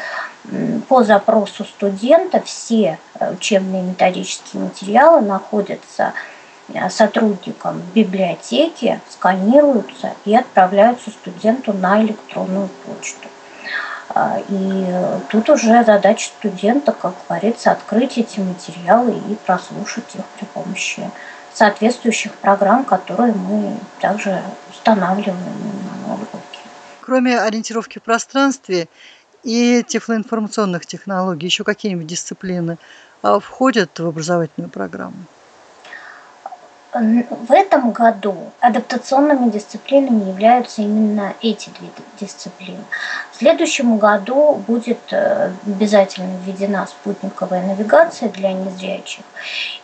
по 0.87 1.03
запросу 1.03 1.65
студента 1.65 2.41
все 2.41 2.99
э, 3.19 3.33
учебные 3.33 3.81
методические 3.81 4.63
материалы 4.63 5.21
находятся 5.21 6.13
э, 6.69 6.89
сотрудникам 6.89 7.81
библиотеки, 7.95 9.01
сканируются 9.09 10.13
и 10.23 10.35
отправляются 10.35 11.09
студенту 11.09 11.73
на 11.73 12.01
электронную 12.03 12.69
почту. 12.85 13.27
А, 14.09 14.39
и 14.47 14.85
тут 15.29 15.49
уже 15.49 15.83
задача 15.83 16.27
студента, 16.27 16.91
как 16.91 17.13
говорится, 17.27 17.71
открыть 17.71 18.17
эти 18.17 18.39
материалы 18.39 19.13
и 19.29 19.35
прослушать 19.45 20.15
их 20.15 20.25
при 20.37 20.45
помощи 20.45 21.09
соответствующих 21.53 22.33
программ, 22.33 22.83
которые 22.83 23.33
мы 23.33 23.77
также 23.99 24.41
устанавливаем 24.69 25.37
на 25.37 26.07
ноутбуке. 26.09 26.59
Кроме 27.01 27.39
ориентировки 27.39 27.99
в 27.99 28.03
пространстве 28.03 28.87
и 29.43 29.83
тифлоинформационных 29.87 30.85
технологий, 30.85 31.45
еще 31.45 31.63
какие-нибудь 31.63 32.07
дисциплины 32.07 32.77
а, 33.21 33.39
входят 33.39 33.97
в 33.99 34.07
образовательную 34.07 34.69
программу? 34.69 35.17
В 36.93 37.51
этом 37.51 37.91
году 37.91 38.37
адаптационными 38.61 39.49
дисциплинами 39.49 40.29
являются 40.29 40.81
именно 40.81 41.33
эти 41.41 41.69
две 41.77 41.89
дисциплины. 42.19 42.85
В 43.36 43.38
следующем 43.38 43.97
году 43.97 44.63
будет 44.65 45.11
э, 45.11 45.51
обязательно 45.67 46.38
введена 46.45 46.88
спутниковая 46.88 47.67
навигация 47.67 48.29
для 48.29 48.53
незрячих. 48.53 49.25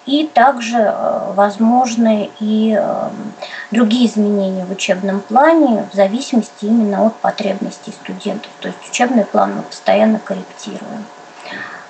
И 0.05 0.25
также 0.25 0.77
э, 0.77 1.33
возможны 1.33 2.31
и 2.39 2.73
э, 2.79 3.09
другие 3.71 4.07
изменения 4.07 4.63
в 4.63 4.71
учебном 4.71 5.19
плане 5.19 5.85
в 5.91 5.93
зависимости 5.93 6.63
именно 6.63 7.05
от 7.05 7.17
потребностей 7.17 7.91
студентов. 7.91 8.49
То 8.61 8.69
есть 8.69 8.89
учебный 8.89 9.25
план 9.25 9.57
мы 9.57 9.63
постоянно 9.63 10.19
корректируем 10.19 11.03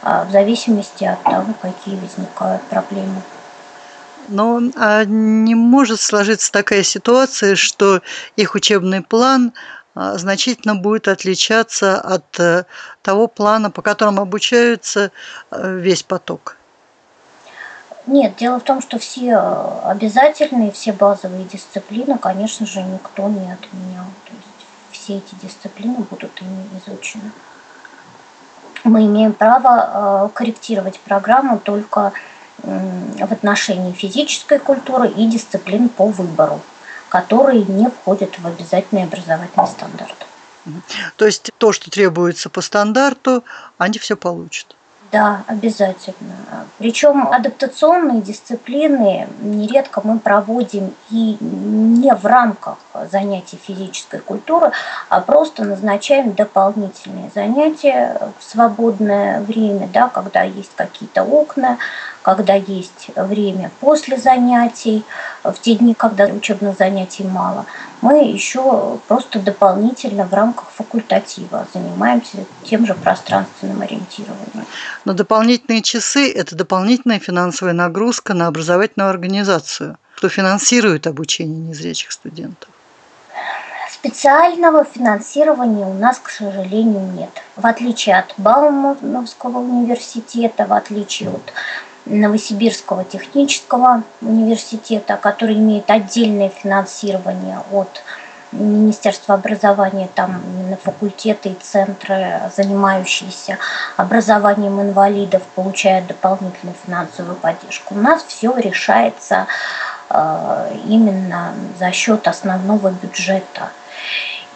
а 0.01 0.25
в 0.25 0.31
зависимости 0.31 1.03
от 1.03 1.21
того, 1.21 1.53
какие 1.61 1.95
возникают 1.95 2.63
проблемы. 2.63 3.21
Но 4.29 4.61
а 4.77 5.05
не 5.05 5.53
может 5.53 5.99
сложиться 5.99 6.51
такая 6.51 6.81
ситуация, 6.81 7.55
что 7.55 8.01
их 8.35 8.55
учебный 8.55 9.03
план 9.03 9.53
значительно 9.95 10.75
будет 10.75 11.07
отличаться 11.07 11.99
от 11.99 12.39
э, 12.39 12.65
того 13.01 13.27
плана, 13.27 13.71
по 13.71 13.81
которому 13.81 14.21
обучаются 14.21 15.11
э, 15.51 15.77
весь 15.77 16.03
поток. 16.03 16.57
Нет, 18.07 18.35
дело 18.37 18.59
в 18.59 18.63
том, 18.63 18.81
что 18.81 18.99
все 18.99 19.31
э, 19.31 19.79
обязательные, 19.85 20.71
все 20.71 20.93
базовые 20.93 21.43
дисциплины, 21.45 22.17
конечно 22.17 22.65
же, 22.65 22.81
никто 22.81 23.27
не 23.27 23.51
отменял. 23.51 24.05
То 24.25 24.33
есть 24.33 24.67
все 24.91 25.17
эти 25.17 25.35
дисциплины 25.43 26.05
будут 26.09 26.41
ими 26.41 26.69
изучены. 26.79 27.31
Мы 28.83 29.05
имеем 29.05 29.33
право 29.33 30.31
корректировать 30.33 30.99
программу 31.01 31.59
только 31.59 32.13
в 32.63 33.31
отношении 33.31 33.91
физической 33.91 34.57
культуры 34.57 35.07
и 35.07 35.27
дисциплин 35.27 35.87
по 35.87 36.07
выбору, 36.07 36.61
которые 37.11 37.65
не 37.65 37.89
входят 37.89 38.39
в 38.39 38.47
обязательный 38.47 39.03
образовательный 39.03 39.67
стандарт. 39.67 40.15
То 41.17 41.25
есть 41.25 41.51
то, 41.57 41.73
что 41.73 41.91
требуется 41.91 42.49
по 42.49 42.61
стандарту, 42.61 43.43
они 43.77 43.99
все 43.99 44.15
получат. 44.15 44.75
Да, 45.11 45.43
обязательно. 45.47 46.37
Причем 46.77 47.27
адаптационные 47.27 48.21
дисциплины 48.21 49.27
нередко 49.41 49.99
мы 50.05 50.19
проводим 50.19 50.95
и 51.09 51.35
не 51.41 52.15
в 52.15 52.25
рамках 52.25 52.77
занятий 53.11 53.59
физической 53.61 54.21
культуры, 54.21 54.71
а 55.09 55.19
просто 55.19 55.65
назначаем 55.65 56.31
дополнительные 56.31 57.29
занятия 57.35 58.31
в 58.39 58.43
свободное 58.49 59.41
время, 59.41 59.89
да, 59.93 60.07
когда 60.07 60.43
есть 60.43 60.71
какие-то 60.77 61.23
окна, 61.23 61.77
когда 62.21 62.53
есть 62.53 63.09
время 63.15 63.71
после 63.79 64.17
занятий, 64.17 65.03
в 65.43 65.53
те 65.53 65.75
дни, 65.75 65.93
когда 65.93 66.25
учебных 66.25 66.77
занятий 66.77 67.23
мало, 67.23 67.65
мы 68.01 68.23
еще 68.23 68.99
просто 69.07 69.39
дополнительно 69.39 70.25
в 70.25 70.33
рамках 70.33 70.69
факультатива 70.71 71.67
занимаемся 71.73 72.45
тем 72.63 72.85
же 72.85 72.93
пространственным 72.93 73.81
ориентированием. 73.81 74.65
Но 75.05 75.13
дополнительные 75.13 75.81
часы– 75.81 76.31
это 76.35 76.55
дополнительная 76.55 77.19
финансовая 77.19 77.73
нагрузка 77.73 78.33
на 78.33 78.47
образовательную 78.47 79.09
организацию, 79.09 79.97
что 80.15 80.29
финансирует 80.29 81.07
обучение 81.07 81.59
незрячих 81.59 82.11
студентов. 82.11 82.69
Специального 83.91 84.83
финансирования 84.83 85.85
у 85.85 85.93
нас, 85.93 86.17
к 86.17 86.31
сожалению, 86.31 87.11
нет. 87.11 87.29
В 87.55 87.67
отличие 87.67 88.17
от 88.17 88.33
Баумановского 88.37 89.59
университета, 89.59 90.65
в 90.65 90.73
отличие 90.73 91.29
от 91.29 91.53
Новосибирского 92.05 93.03
технического 93.03 94.03
университета, 94.21 95.17
который 95.17 95.55
имеет 95.55 95.89
отдельное 95.89 96.49
финансирование 96.49 97.59
от 97.71 98.03
Министерства 98.51 99.35
образования, 99.35 100.09
там 100.13 100.41
именно 100.45 100.75
факультеты 100.75 101.49
и 101.49 101.53
центры, 101.55 102.51
занимающиеся 102.55 103.57
образованием 103.95 104.81
инвалидов, 104.81 105.41
получают 105.55 106.07
дополнительную 106.07 106.75
финансовую 106.85 107.35
поддержку. 107.35 107.95
У 107.95 107.99
нас 107.99 108.23
все 108.27 108.53
решается 108.57 109.47
э, 110.09 110.75
именно 110.85 111.53
за 111.79 111.91
счет 111.91 112.27
основного 112.27 112.89
бюджета. 112.89 113.69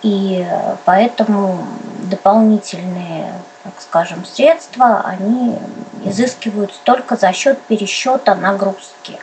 И 0.02 0.46
поэтому 0.84 1.66
дополнительные, 2.04 3.34
так 3.64 3.74
скажем, 3.80 4.26
средства, 4.26 5.02
они 5.06 5.58
изыскиваются 6.06 6.80
только 6.84 7.16
за 7.16 7.34
счет 7.34 7.60
пересчета 7.64 8.36
нагрузки. 8.36 9.20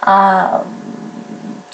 А 0.00 0.64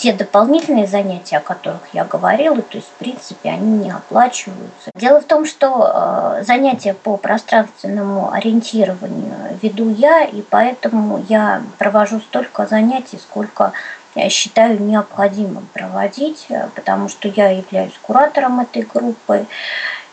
те 0.01 0.15
дополнительные 0.15 0.87
занятия, 0.87 1.37
о 1.37 1.41
которых 1.41 1.81
я 1.93 2.07
говорила, 2.07 2.63
то 2.63 2.79
есть, 2.79 2.89
в 2.89 2.99
принципе, 2.99 3.51
они 3.51 3.85
не 3.85 3.91
оплачиваются. 3.91 4.91
Дело 4.95 5.21
в 5.21 5.25
том, 5.25 5.45
что 5.45 6.39
э, 6.41 6.45
занятия 6.47 6.95
по 6.95 7.19
пространственному 7.19 8.33
ориентированию 8.33 9.59
веду 9.61 9.91
я, 9.91 10.25
и 10.25 10.41
поэтому 10.41 11.23
я 11.29 11.63
провожу 11.77 12.21
столько 12.21 12.67
занятий, 12.67 13.19
сколько 13.19 13.73
я 14.15 14.29
считаю 14.29 14.81
необходимым 14.83 15.69
проводить, 15.73 16.47
э, 16.49 16.69
потому 16.75 17.09
что 17.09 17.29
я 17.29 17.51
являюсь 17.51 17.95
куратором 18.03 18.61
этой 18.61 18.83
группы, 18.83 19.47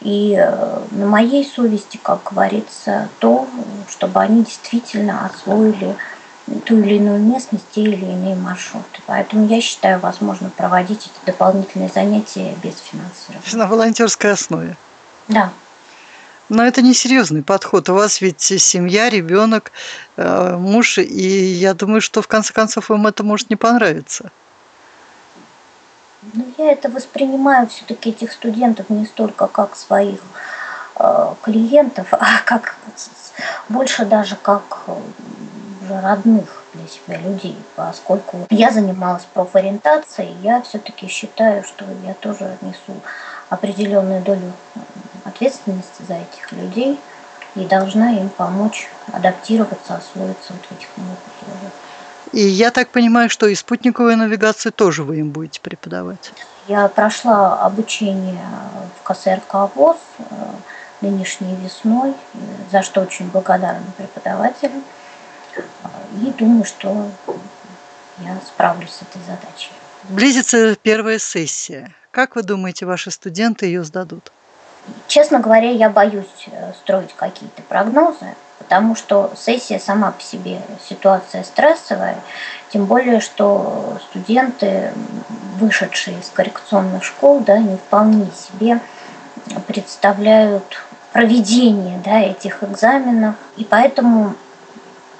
и 0.01 0.35
э, 0.37 0.81
на 0.91 1.05
моей 1.07 1.43
совести, 1.45 1.99
как 2.01 2.23
говорится, 2.31 3.09
то, 3.19 3.47
чтобы 3.89 4.19
они 4.19 4.43
действительно 4.43 5.25
освоили 5.25 5.95
ту 6.65 6.77
или 6.77 6.95
иную 6.95 7.19
местность, 7.19 7.65
те 7.71 7.81
или 7.81 8.05
иные 8.05 8.35
маршруты. 8.35 9.01
Поэтому 9.05 9.47
я 9.47 9.59
считаю, 9.59 9.99
возможно 9.99 10.49
проводить 10.49 11.07
эти 11.07 11.25
дополнительные 11.25 11.89
занятия 11.89 12.55
без 12.63 12.79
финансирования. 12.79 13.53
На 13.53 13.67
волонтерской 13.67 14.31
основе. 14.31 14.77
Да. 15.27 15.51
Но 16.49 16.63
это 16.65 16.81
не 16.81 16.93
серьезный 16.93 17.43
подход. 17.43 17.89
У 17.89 17.93
вас 17.93 18.21
ведь 18.21 18.41
семья, 18.41 19.09
ребенок, 19.09 19.71
э, 20.15 20.55
муж, 20.55 20.97
и 20.97 21.27
я 21.53 21.73
думаю, 21.73 21.99
что 21.99 22.21
в 22.21 22.27
конце 22.27 22.53
концов 22.53 22.89
вам 22.89 23.07
это 23.07 23.23
может 23.23 23.49
не 23.49 23.57
понравиться. 23.57 24.31
Ну, 26.33 26.45
я 26.57 26.71
это 26.71 26.89
воспринимаю 26.89 27.67
все-таки 27.67 28.09
этих 28.09 28.31
студентов 28.31 28.89
не 28.89 29.05
столько 29.05 29.47
как 29.47 29.75
своих 29.75 30.19
э, 30.95 31.33
клиентов, 31.41 32.07
а 32.11 32.39
как 32.45 32.75
больше 33.67 34.05
даже 34.05 34.35
как 34.35 34.87
уже 34.87 36.01
родных 36.01 36.63
для 36.73 36.87
себя 36.87 37.17
людей, 37.17 37.57
поскольку 37.75 38.47
я 38.49 38.71
занималась 38.71 39.25
профориентацией, 39.33 40.35
я 40.41 40.61
все-таки 40.61 41.07
считаю, 41.07 41.63
что 41.63 41.85
я 42.05 42.13
тоже 42.13 42.57
несу 42.61 43.01
определенную 43.49 44.21
долю 44.21 44.53
ответственности 45.27 46.03
за 46.07 46.15
этих 46.15 46.51
людей 46.51 46.99
и 47.55 47.65
должна 47.65 48.11
им 48.19 48.29
помочь 48.29 48.87
адаптироваться, 49.11 49.95
освоиться 49.95 50.53
вот 50.53 50.65
в 50.65 50.71
этих 50.71 50.87
новых 50.97 51.17
условиях. 51.27 51.71
И 52.33 52.41
я 52.41 52.71
так 52.71 52.89
понимаю, 52.89 53.29
что 53.29 53.47
и 53.47 53.55
спутниковую 53.55 54.17
навигацию 54.17 54.71
тоже 54.71 55.03
вы 55.03 55.19
им 55.19 55.31
будете 55.31 55.61
преподавать? 55.61 56.31
Я 56.67 56.87
прошла 56.89 57.61
обучение 57.61 58.45
в 58.99 59.03
КСРК 59.03 59.73
ВОЗ 59.75 59.97
э, 60.19 60.23
нынешней 61.01 61.55
весной, 61.55 62.13
за 62.71 62.83
что 62.83 63.01
очень 63.01 63.29
благодарна 63.29 63.85
преподавателям. 63.97 64.83
И 66.21 66.31
думаю, 66.37 66.65
что 66.65 67.09
я 68.19 68.37
справлюсь 68.45 68.91
с 68.91 69.01
этой 69.01 69.21
задачей. 69.25 69.71
Близится 70.09 70.75
первая 70.75 71.19
сессия. 71.19 71.93
Как 72.11 72.35
вы 72.35 72.43
думаете, 72.43 72.85
ваши 72.85 73.11
студенты 73.11 73.65
ее 73.65 73.83
сдадут? 73.83 74.31
Честно 75.07 75.39
говоря, 75.39 75.69
я 75.69 75.89
боюсь 75.89 76.47
э, 76.47 76.73
строить 76.81 77.13
какие-то 77.15 77.61
прогнозы, 77.63 78.35
потому 78.57 78.95
что 78.95 79.31
сессия 79.35 79.79
сама 79.79 80.11
по 80.11 80.21
себе 80.21 80.61
ситуация 80.87 81.43
стрессовая, 81.43 82.17
тем 82.71 82.85
более, 82.85 83.21
что 83.21 83.97
студенты, 84.09 84.91
вышедшие 85.59 86.19
из 86.19 86.29
коррекционных 86.29 87.03
школ, 87.03 87.39
да, 87.39 87.57
не 87.57 87.77
вполне 87.77 88.27
себе 88.35 88.79
представляют 89.67 90.85
проведение 91.13 91.99
да, 92.03 92.19
этих 92.19 92.63
экзаменов, 92.63 93.35
и 93.55 93.63
поэтому 93.63 94.35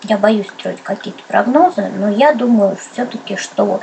я 0.03 0.17
боюсь 0.17 0.47
строить 0.47 0.83
какие-то 0.83 1.23
прогнозы, 1.23 1.89
но 1.97 2.09
я 2.09 2.33
думаю 2.33 2.77
все-таки, 2.77 3.35
что 3.35 3.81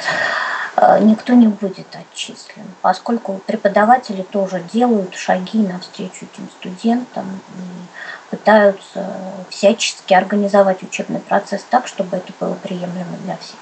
никто 1.00 1.34
не 1.34 1.46
будет 1.46 1.86
отчислен, 1.94 2.66
поскольку 2.82 3.40
преподаватели 3.46 4.22
тоже 4.22 4.62
делают 4.72 5.14
шаги 5.14 5.58
навстречу 5.58 6.26
этим 6.32 6.48
студентам 6.58 7.40
и 7.56 8.30
пытаются 8.30 9.06
всячески 9.50 10.14
организовать 10.14 10.82
учебный 10.82 11.20
процесс 11.20 11.64
так, 11.70 11.86
чтобы 11.86 12.16
это 12.16 12.32
было 12.40 12.54
приемлемо 12.54 13.16
для 13.24 13.36
всех. 13.36 13.56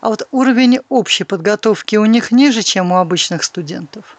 А 0.00 0.08
вот 0.08 0.28
уровень 0.30 0.80
общей 0.88 1.24
подготовки 1.24 1.96
у 1.96 2.04
них 2.04 2.30
ниже, 2.30 2.62
чем 2.62 2.92
у 2.92 2.98
обычных 2.98 3.42
студентов? 3.42 4.16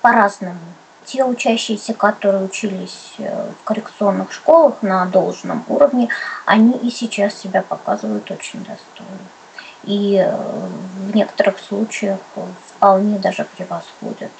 По-разному. 0.00 0.58
Те 1.04 1.22
учащиеся, 1.22 1.92
которые 1.92 2.44
учились 2.44 3.12
э, 3.18 3.50
в 3.50 3.64
коррекционных 3.64 4.32
школах 4.32 4.76
на 4.80 5.04
должном 5.04 5.62
уровне, 5.68 6.08
они 6.46 6.72
и 6.78 6.90
сейчас 6.90 7.34
себя 7.34 7.60
показывают 7.60 8.30
очень 8.30 8.60
достойно. 8.60 9.28
И 9.86 10.16
э, 10.16 10.36
в 11.08 11.14
некоторых 11.14 11.58
случаях 11.58 12.18
вполне 12.76 13.18
даже 13.18 13.46
превосходят 13.56 14.30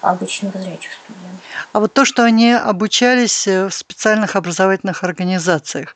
обычных 0.00 0.54
зрячих 0.54 0.92
студентов. 0.92 1.40
А 1.72 1.80
вот 1.80 1.92
то, 1.92 2.04
что 2.04 2.24
они 2.24 2.52
обучались 2.52 3.46
э, 3.46 3.68
в 3.68 3.74
специальных 3.74 4.36
образовательных 4.36 5.04
организациях, 5.04 5.94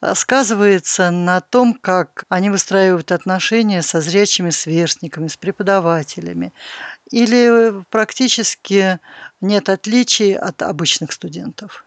э, 0.00 0.14
сказывается 0.14 1.10
на 1.10 1.40
том, 1.40 1.74
как 1.74 2.24
они 2.28 2.50
выстраивают 2.50 3.12
отношения 3.12 3.82
со 3.82 4.00
зрячими 4.00 4.50
сверстниками, 4.50 5.28
с 5.28 5.36
преподавателями, 5.36 6.52
или 7.10 7.82
практически 7.90 8.98
нет 9.40 9.68
отличий 9.68 10.34
от 10.34 10.62
обычных 10.62 11.12
студентов? 11.12 11.84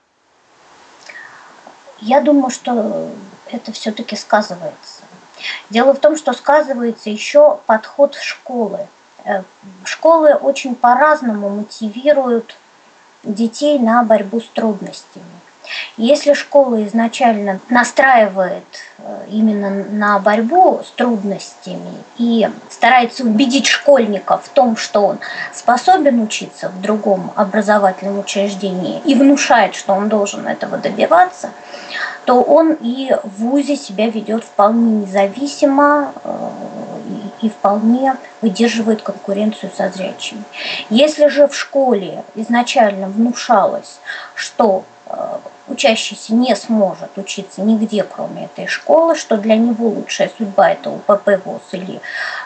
Я 1.99 2.21
думаю, 2.21 2.51
что 2.51 3.11
это 3.51 3.71
все-таки 3.71 4.15
сказывается. 4.15 4.94
Дело 5.69 5.93
в 5.93 5.99
том, 5.99 6.17
что 6.17 6.33
сказывается 6.33 7.09
еще 7.09 7.59
подход 7.65 8.15
школы 8.15 8.87
Э, 9.25 9.41
школы 9.83 10.35
очень 10.35 10.75
по-разному 10.75 11.49
мотивируют 11.49 12.55
детей 13.23 13.79
на 13.79 14.03
борьбу 14.03 14.39
с 14.39 14.45
трудностями. 14.45 15.25
Если 15.97 16.33
школа 16.33 16.85
изначально 16.85 17.59
настраивает 17.69 18.63
э, 18.99 19.25
именно 19.27 19.71
на 19.71 20.19
борьбу 20.19 20.81
с 20.85 20.91
трудностями 20.91 22.03
и 22.19 22.47
старается 22.69 23.23
убедить 23.23 23.65
школьника 23.65 24.37
в 24.37 24.47
том, 24.49 24.77
что 24.77 25.07
он 25.07 25.19
способен 25.55 26.21
учиться 26.21 26.69
в 26.69 26.79
другом 26.79 27.31
образовательном 27.35 28.19
учреждении 28.19 29.01
и 29.05 29.15
внушает, 29.15 29.73
что 29.73 29.93
он 29.93 30.07
должен 30.07 30.45
этого 30.45 30.77
добиваться, 30.77 31.49
то 32.25 32.41
он 32.41 32.73
и 32.73 33.15
в 33.23 33.43
ВУЗе 33.43 33.75
себя 33.75 34.09
ведет 34.09 34.43
вполне 34.43 35.05
независимо 35.05 36.11
э, 36.23 36.49
и 37.41 37.49
вполне 37.49 38.15
выдерживает 38.41 39.03
конкуренцию 39.03 39.71
со 39.75 39.89
зрячими. 39.89 40.43
Если 40.89 41.27
же 41.27 41.47
в 41.47 41.55
школе 41.55 42.23
изначально 42.33 43.07
внушалось, 43.07 43.99
что 44.33 44.83
э, 45.05 45.37
учащийся 45.67 46.33
не 46.33 46.55
сможет 46.55 47.17
учиться 47.17 47.61
нигде, 47.61 48.03
кроме 48.03 48.45
этой 48.45 48.67
школы, 48.67 49.15
что 49.15 49.37
для 49.37 49.55
него 49.55 49.89
лучшая 49.89 50.31
судьба– 50.35 50.69
это 50.71 50.89
УПП 50.89 51.45
ВУЗ 51.45 51.61
или 51.73 52.01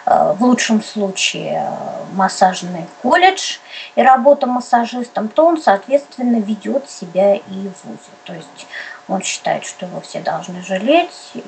э, 0.05 0.33
в 0.37 0.43
лучшем 0.43 0.83
случае 0.83 1.71
массажный 2.13 2.85
колледж 3.01 3.57
и 3.95 4.01
работа 4.01 4.45
массажистом, 4.45 5.29
то 5.29 5.45
он, 5.45 5.61
соответственно, 5.61 6.41
ведет 6.41 6.89
себя 6.89 7.35
и 7.35 7.39
в 7.47 7.85
ВУЗе. 7.85 8.11
То 8.25 8.33
есть 8.33 8.67
он 9.09 9.23
считает, 9.23 9.65
что 9.65 9.87
его 9.87 9.99
все 10.01 10.21
должны 10.21 10.63
жалеть, 10.63 11.09
и, 11.33 11.41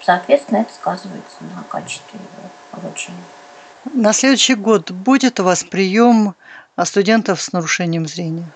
соответственно, 0.00 0.58
это 0.58 0.72
сказывается 0.72 1.36
на 1.40 1.64
качестве 1.64 2.20
его 2.20 2.50
обучения. 2.70 3.18
На 3.92 4.12
следующий 4.12 4.54
год 4.54 4.92
будет 4.92 5.40
у 5.40 5.44
вас 5.44 5.64
прием 5.64 6.36
студентов 6.84 7.42
с 7.42 7.52
нарушением 7.52 8.06
зрения? 8.06 8.46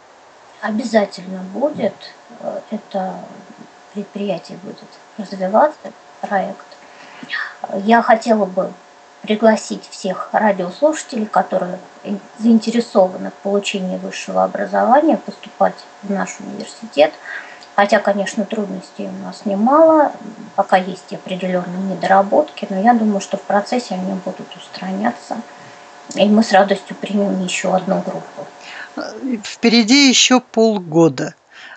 Обязательно 0.60 1.40
будет. 1.52 1.94
Это 2.70 3.16
предприятие 3.92 4.58
будет 4.58 4.84
развиваться, 5.18 5.92
проект. 6.20 6.64
Я 7.84 8.02
хотела 8.02 8.44
бы 8.44 8.72
пригласить 9.22 9.82
всех 9.90 10.28
радиослушателей, 10.30 11.26
которые 11.26 11.80
заинтересованы 12.38 13.30
в 13.30 13.42
получении 13.42 13.96
высшего 13.96 14.44
образования, 14.44 15.16
поступать 15.16 15.74
в 16.04 16.10
наш 16.10 16.38
университет– 16.38 17.12
Хотя, 17.76 17.98
конечно, 17.98 18.46
трудностей 18.46 19.06
у 19.06 19.24
нас 19.24 19.44
немало, 19.44 20.10
пока 20.54 20.78
есть 20.78 21.12
определенные 21.12 21.94
недоработки, 21.94 22.66
но 22.70 22.80
я 22.80 22.94
думаю, 22.94 23.20
что 23.20 23.36
в 23.36 23.42
процессе 23.42 23.94
они 23.94 24.14
будут 24.14 24.56
устраняться. 24.56 25.36
И 26.14 26.26
мы 26.26 26.42
с 26.42 26.52
радостью 26.52 26.96
примем 26.96 27.44
еще 27.44 27.76
одну 27.76 28.00
группу. 28.00 28.46
Впереди 29.44 30.08
еще 30.08 30.40
полгода. 30.40 31.34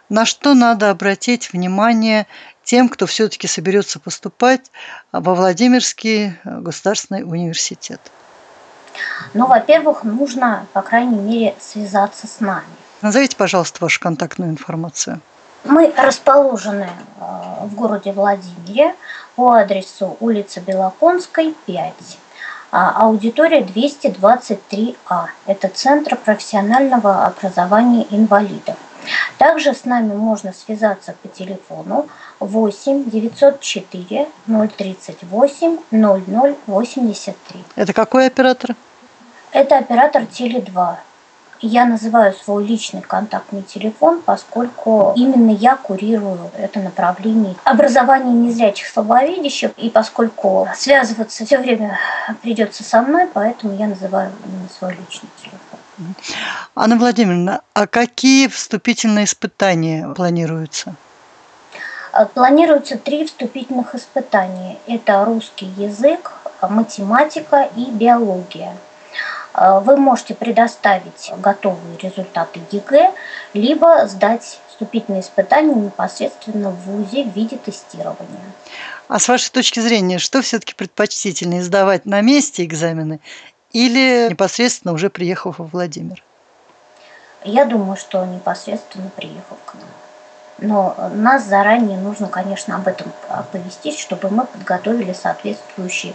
На 0.08 0.26
что 0.26 0.54
надо 0.54 0.89
обратить 0.89 1.52
внимание 1.52 2.28
тем, 2.64 2.88
кто 2.88 3.06
все-таки 3.06 3.47
соберется 3.47 4.00
поступать 4.00 4.72
во 5.12 5.36
Владимирский 5.36 6.38
государственный 6.45 7.24
университет? 7.24 8.00
Ну, 9.34 9.47
во-первых, 9.47 10.06
нужно, 10.06 10.66
по 10.72 10.82
крайней 10.82 11.18
мере, 11.18 11.56
связаться 11.60 12.26
с 12.26 12.39
нами. 12.39 12.64
Назовите, 13.02 13.36
пожалуйста, 13.36 13.80
вашу 13.82 14.00
контактную 14.00 14.52
информацию. 14.52 15.20
Мы 15.64 15.93
расположены 15.97 16.89
э, 17.20 17.66
в 17.66 17.76
городе 17.76 18.12
Владимире 18.12 18.95
по 19.36 19.53
адресу 19.53 20.18
улица 20.20 20.62
Белоконской, 20.62 21.53
5. 21.66 21.93
А, 22.72 23.03
аудитория 23.05 23.62
223А. 23.62 25.26
Это 25.47 25.68
Центр 25.70 26.16
профессионального 26.16 27.26
образования 27.26 28.05
инвалидов. 28.12 28.76
Также 29.38 29.74
с 29.74 29.86
нами 29.86 30.14
можно 30.14 30.53
связаться 30.53 31.16
по 31.22 31.28
телефону 31.28 32.07
8 32.39 33.10
904 33.10 34.28
038 34.45 35.78
0083. 35.91 37.64
Это 37.76 37.93
какой 37.93 38.28
оператор? 38.28 38.76
Это 39.51 39.78
оператор 39.78 40.24
Теле2. 40.24 40.95
Я 41.62 41.86
называю 41.86 42.34
свой 42.34 42.66
личный 42.66 43.01
контактный 43.01 43.64
телефон, 43.64 44.22
поскольку 44.22 45.12
именно 45.18 45.51
я 45.51 45.76
курирую 45.76 46.49
это 46.57 46.80
направление 46.80 47.55
образования 47.66 48.32
незрячих 48.32 48.88
слабовидящих, 48.88 49.72
и 49.76 49.89
поскольку 49.89 50.70
связываться 50.74 51.45
все 51.45 51.57
время 51.57 51.99
придется 52.41 52.86
со 52.86 53.01
мной, 53.01 53.28
поэтому 53.34 53.76
я 53.76 53.88
называю 53.88 54.32
именно 54.45 54.70
свой 54.70 54.91
личный 54.91 55.30
телефон. 55.41 56.16
Анна 56.76 56.95
Владимировна, 56.95 57.62
а 57.74 57.88
какие 57.88 58.47
вступительные 58.47 59.26
испытания 59.26 60.07
планируются? 60.14 60.95
Планируются 62.36 62.97
три 62.97 63.26
вступительных 63.26 63.95
испытания. 63.95 64.78
Это 64.88 65.26
русский 65.26 65.66
язык, 65.78 66.32
математика 66.62 67.68
и 67.76 67.91
биология– 67.91 68.78
вы 69.60 69.97
можете 69.97 70.36
предоставить 70.36 71.32
готовые 71.38 71.97
результаты 71.97 72.62
ЕГЭ, 72.72 73.12
либо 73.53 74.07
сдать 74.07 74.60
вступительные 74.70 75.22
испытания 75.22 75.76
непосредственно 75.76 76.70
в 76.70 76.80
ВУЗе 76.86 77.26
в 77.26 77.36
виде 77.36 77.57
тестирования. 77.57 78.39
А 79.10 79.20
с 79.20 79.28
вашей 79.28 79.51
точки 79.51 79.82
зрения, 79.82 80.18
что 80.18 80.41
все-таки 80.41 80.74
предпочтительнее, 80.74 81.62
сдавать 81.62 82.05
на 82.05 82.22
месте 82.22 82.64
экзамены 82.64 83.20
или 83.74 84.30
непосредственно 84.30 84.93
уже 84.93 85.10
приехав 85.10 85.60
во 85.60 85.66
Владимир? 85.66 86.24
Я 87.43 87.66
думаю, 87.66 87.97
что 87.97 88.26
непосредственно 88.26 89.10
приехав 89.10 89.57
к 89.66 89.74
нам. 89.74 89.84
Но 90.62 90.95
нас 91.14 91.45
заранее 91.45 91.97
нужно, 91.97 92.28
конечно, 92.28 92.76
об 92.76 92.88
этом 92.88 93.12
оповестить, 93.30 93.97
чтобы 93.99 94.30
мы 94.30 94.45
подготовили 94.45 95.14
соответствующие 95.14 96.14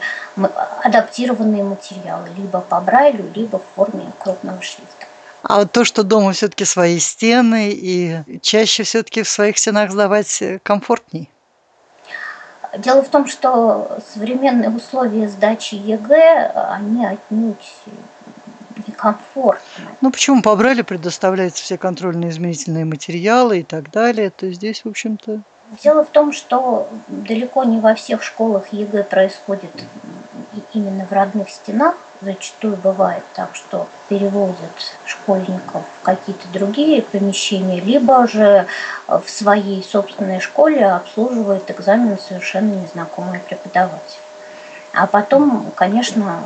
адаптированные 0.83 1.65
материалы, 1.65 2.29
либо 2.37 2.61
по 2.61 2.81
Брайлю, 2.81 3.31
либо 3.35 3.59
в 3.59 3.65
форме 3.75 4.05
крупного 4.19 4.61
шрифта. 4.63 5.07
А 5.43 5.59
вот 5.59 5.73
то, 5.73 5.85
что 5.85 6.03
дома 6.05 6.33
все-таки 6.33 6.65
свои 6.65 6.99
стены 6.99 7.71
и 7.71 8.41
чаще 8.41 8.83
все-таки 8.83 9.23
в 9.23 9.29
своих 9.29 9.59
стенах 9.59 9.91
сдавать 9.91 10.43
комфортней? 10.63 11.31
Дело 12.79 13.03
в 13.03 13.09
том, 13.09 13.29
что 13.29 13.99
современные 14.13 14.71
условия 14.71 15.29
сдачи 15.29 15.75
ЕГЭ, 15.75 16.51
они 16.73 17.07
отнюдь 17.07 17.75
некомфортно. 19.05 19.85
Ну 20.01 20.11
почему 20.11 20.43
по 20.43 20.55
Брайлю 20.57 20.85
предоставляются 20.85 21.63
все 21.63 21.79
контрольные 21.79 22.31
измерительные 22.31 22.85
материалы 22.85 23.61
и 23.61 23.63
так 23.63 23.91
далее, 23.91 24.31
то 24.31 24.51
здесь, 24.51 24.85
в 24.85 24.89
общем-то... 24.89 25.41
Дело 25.83 26.05
в 26.05 26.09
том, 26.09 26.33
что 26.33 26.89
далеко 27.09 27.65
не 27.65 27.79
во 27.79 27.95
всех 27.95 28.23
школах 28.23 28.73
ЕГЭ 28.73 29.05
происходит 29.05 29.73
именно 30.73 31.07
в 31.07 31.13
родных 31.13 31.49
стенах. 31.51 31.95
Зачастую 32.21 32.77
бывает 32.77 33.25
так, 33.35 33.55
что 33.55 33.89
перевозят 34.09 34.97
школьников 35.05 35.83
в 36.01 36.05
какие-то 36.05 36.47
другие 36.53 37.03
помещения, 37.03 37.81
либо 37.81 38.27
же 38.29 38.67
в 39.09 39.25
своей 39.27 39.83
собственной 39.83 40.41
школе 40.41 40.87
обслуживает 40.87 41.71
экзамен 41.71 42.19
совершенно 42.19 42.73
незнакомый 42.75 43.41
преподаватель. 43.41 44.21
А 44.95 45.07
потом, 45.07 45.73
конечно, 45.75 46.41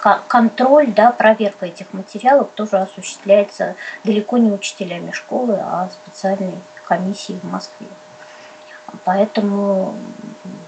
контроль, 0.00 0.92
да, 0.92 1.12
проверка 1.12 1.66
этих 1.66 1.92
материалов 1.92 2.50
тоже 2.54 2.78
осуществляется 2.78 3.76
далеко 4.04 4.38
не 4.38 4.50
учителями 4.50 5.12
школы, 5.12 5.58
а 5.60 5.88
специальной 5.90 6.54
комиссией 6.86 7.38
в 7.40 7.44
Москве. 7.44 7.86
Поэтому 9.04 9.94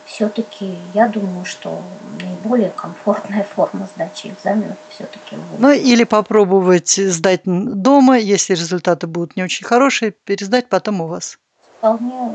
все-таки 0.06 0.78
я 0.94 1.08
думаю, 1.08 1.44
что 1.44 1.82
наиболее 2.20 2.70
комфортная 2.70 3.44
форма 3.44 3.88
сдачи 3.94 4.28
экзаменов 4.28 4.76
все-таки 4.90 5.36
Ну 5.58 5.72
или 5.72 6.04
попробовать 6.04 6.90
сдать 6.90 7.42
дома, 7.44 8.18
если 8.18 8.54
результаты 8.54 9.06
будут 9.06 9.36
не 9.36 9.42
очень 9.42 9.66
хорошие, 9.66 10.12
пересдать 10.12 10.68
потом 10.68 11.00
у 11.00 11.06
вас. 11.08 11.38
Вполне 11.78 12.32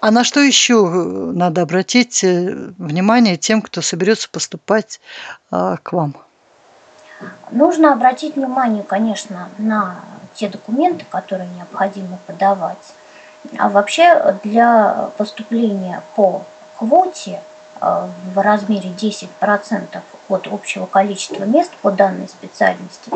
а 0.00 0.10
на 0.10 0.24
что 0.24 0.40
еще 0.40 0.74
э, 0.74 1.32
надо 1.32 1.62
обратить 1.62 2.22
э, 2.24 2.72
внимание 2.78 3.36
тем, 3.36 3.62
кто 3.62 3.80
соберется 3.82 4.28
поступать 4.28 5.00
а, 5.50 5.76
к 5.78 5.92
вам? 5.92 6.14
Нужно 7.50 7.92
обратить 7.92 8.36
внимание, 8.36 8.82
конечно, 8.82 9.48
на 9.58 9.96
те 10.34 10.48
документы, 10.48 11.04
которые 11.08 11.48
необходимо 11.56 12.18
подавать. 12.26 12.94
А 13.58 13.68
вообще 13.68 14.38
для 14.42 15.10
поступления 15.16 16.02
по 16.16 16.44
квоте 16.78 17.40
в 17.80 18.42
размере 18.42 18.90
10% 18.90 20.00
от 20.28 20.46
общего 20.46 20.86
количества 20.86 21.44
мест 21.44 21.70
по 21.82 21.90
данной 21.90 22.28
специальности 22.28 23.10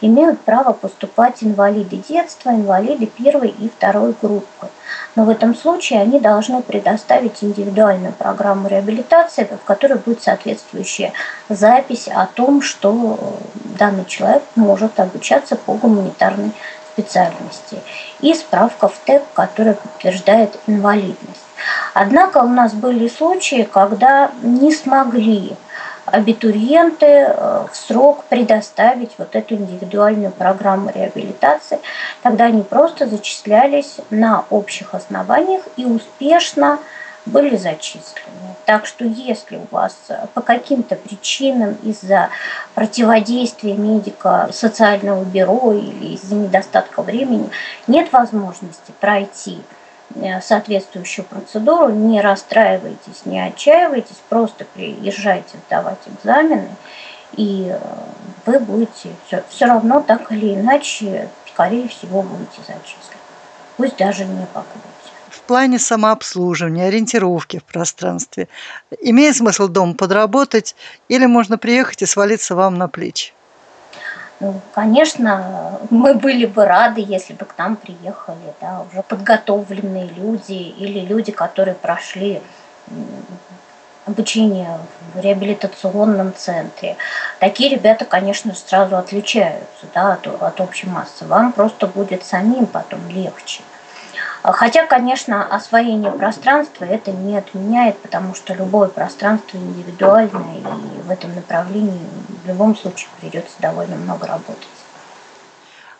имеют 0.00 0.40
право 0.40 0.72
поступать 0.72 1.42
инвалиды 1.42 1.96
детства, 2.08 2.50
инвалиды 2.50 3.06
первой 3.06 3.48
и 3.48 3.68
второй 3.68 4.14
группы. 4.20 4.68
Но 5.16 5.24
в 5.24 5.28
этом 5.28 5.54
случае 5.54 6.00
они 6.00 6.20
должны 6.20 6.62
предоставить 6.62 7.42
индивидуальную 7.42 8.12
программу 8.12 8.68
реабилитации, 8.68 9.44
в 9.44 9.64
которой 9.64 9.98
будет 9.98 10.22
соответствующая 10.22 11.12
запись 11.48 12.08
о 12.08 12.26
том, 12.26 12.62
что 12.62 13.36
данный 13.78 14.04
человек 14.06 14.42
может 14.56 14.98
обучаться 14.98 15.56
по 15.56 15.74
гуманитарной 15.74 16.52
специальности, 16.94 17.78
и 18.20 18.34
справка 18.34 18.88
в 18.88 18.96
ТЭП, 19.04 19.24
которая 19.34 19.74
подтверждает 19.74 20.58
инвалидность. 20.66 21.42
Однако 21.92 22.38
у 22.38 22.48
нас 22.48 22.72
были 22.72 23.08
случаи, 23.08 23.68
когда 23.70 24.30
не 24.42 24.72
смогли 24.72 25.56
абитуриенты 26.06 27.06
э, 27.06 27.66
в 27.70 27.76
срок 27.76 28.24
предоставить 28.24 29.12
вот 29.18 29.34
эту 29.34 29.54
индивидуальную 29.54 30.32
программу 30.32 30.90
реабилитации. 30.94 31.78
Тогда 32.22 32.44
они 32.44 32.62
просто 32.62 33.06
зачислялись 33.06 33.96
на 34.10 34.44
общих 34.50 34.94
основаниях 34.94 35.62
и 35.76 35.84
успешно 35.86 36.78
были 37.26 37.56
зачислены. 37.56 38.54
Так 38.66 38.86
что 38.86 39.04
если 39.04 39.56
у 39.56 39.66
вас 39.70 39.96
по 40.34 40.40
каким-то 40.40 40.96
причинам 40.96 41.76
из-за 41.82 42.30
противодействия 42.74 43.74
медика 43.74 44.50
социального 44.52 45.24
бюро 45.24 45.72
или 45.72 46.14
из-за 46.14 46.34
недостатка 46.34 47.02
времени 47.02 47.50
нет 47.86 48.12
возможности 48.12 48.92
пройти 49.00 49.60
Э, 50.16 50.40
соответствующую 50.40 51.24
процедуру, 51.24 51.88
не 51.90 52.20
расстраивайтесь, 52.20 53.24
не 53.24 53.40
отчаивайтесь, 53.40 54.20
просто 54.28 54.64
приезжайте 54.64 55.56
сдавать 55.66 55.98
экзамены, 56.06 56.68
и 57.36 57.70
э, 57.70 57.78
вы 58.46 58.60
будете 58.60 59.10
все, 59.26 59.42
все 59.48 59.66
равно 59.66 60.00
так 60.00 60.30
или 60.30 60.54
иначе, 60.54 61.28
скорее 61.52 61.88
всего, 61.88 62.22
будете 62.22 62.58
зачислены. 62.58 63.20
Пусть 63.76 63.96
даже 63.96 64.24
не 64.24 64.46
по. 64.46 64.64
Плане 65.46 65.78
самообслуживания, 65.78 66.86
ориентировки 66.86 67.58
в 67.58 67.64
пространстве, 67.64 68.48
имеет 69.00 69.36
смысл 69.36 69.68
дома 69.68 69.94
подработать 69.94 70.74
или 71.08 71.26
можно 71.26 71.58
приехать 71.58 72.02
и 72.02 72.06
свалиться 72.06 72.54
вам 72.54 72.76
на 72.76 72.88
плечи? 72.88 73.32
Ну, 74.40 74.60
конечно, 74.74 75.78
мы 75.90 76.14
были 76.14 76.46
бы 76.46 76.64
рады, 76.64 77.04
если 77.06 77.34
бы 77.34 77.44
к 77.44 77.56
нам 77.56 77.76
приехали 77.76 78.54
да, 78.60 78.84
уже 78.90 79.02
подготовленные 79.02 80.08
люди 80.08 80.52
или 80.52 81.00
люди, 81.00 81.30
которые 81.30 81.74
прошли 81.74 82.40
обучение 84.06 84.78
в 85.14 85.20
реабилитационном 85.20 86.34
центре. 86.36 86.96
Такие 87.38 87.70
ребята, 87.70 88.04
конечно, 88.04 88.54
сразу 88.54 88.96
отличаются 88.96 89.86
да, 89.94 90.14
от, 90.14 90.26
от 90.26 90.60
общей 90.60 90.86
массы. 90.88 91.24
Вам 91.26 91.52
просто 91.52 91.86
будет 91.86 92.24
самим 92.24 92.66
потом 92.66 93.08
легче. 93.08 93.62
Хотя, 94.52 94.86
конечно, 94.86 95.42
освоение 95.42 96.12
пространства 96.12 96.84
это 96.84 97.10
не 97.12 97.38
отменяет, 97.38 97.98
потому 98.00 98.34
что 98.34 98.52
любое 98.52 98.88
пространство 98.88 99.56
индивидуальное, 99.56 100.58
и 100.58 101.02
в 101.02 101.10
этом 101.10 101.34
направлении 101.34 102.06
в 102.44 102.46
любом 102.46 102.76
случае 102.76 103.08
придется 103.20 103.54
довольно 103.60 103.96
много 103.96 104.26
работать. 104.26 104.68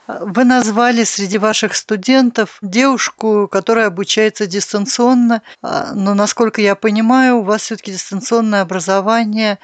Вы 0.07 0.45
назвали 0.45 1.05
среди 1.05 1.39
ваших 1.39 1.75
студентов 1.75 2.59
девушку, 2.61 3.49
которая 3.49 3.87
обучается 3.87 4.47
дистанционно, 4.47 5.41
а, 5.63 5.95
но, 5.95 6.13
насколько 6.13 6.61
я 6.61 6.75
понимаю, 6.75 7.39
у 7.39 7.43
вас 7.43 7.63
все-таки 7.63 7.93
дистанционное 7.93 8.61
образование 8.61 9.59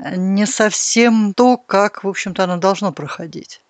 не 0.00 0.46
совсем 0.46 1.32
то, 1.32 1.56
как, 1.56 2.02
в 2.02 2.08
общем-то, 2.08 2.42
оно 2.42 2.56
должно 2.56 2.90
проходить. 2.90 3.60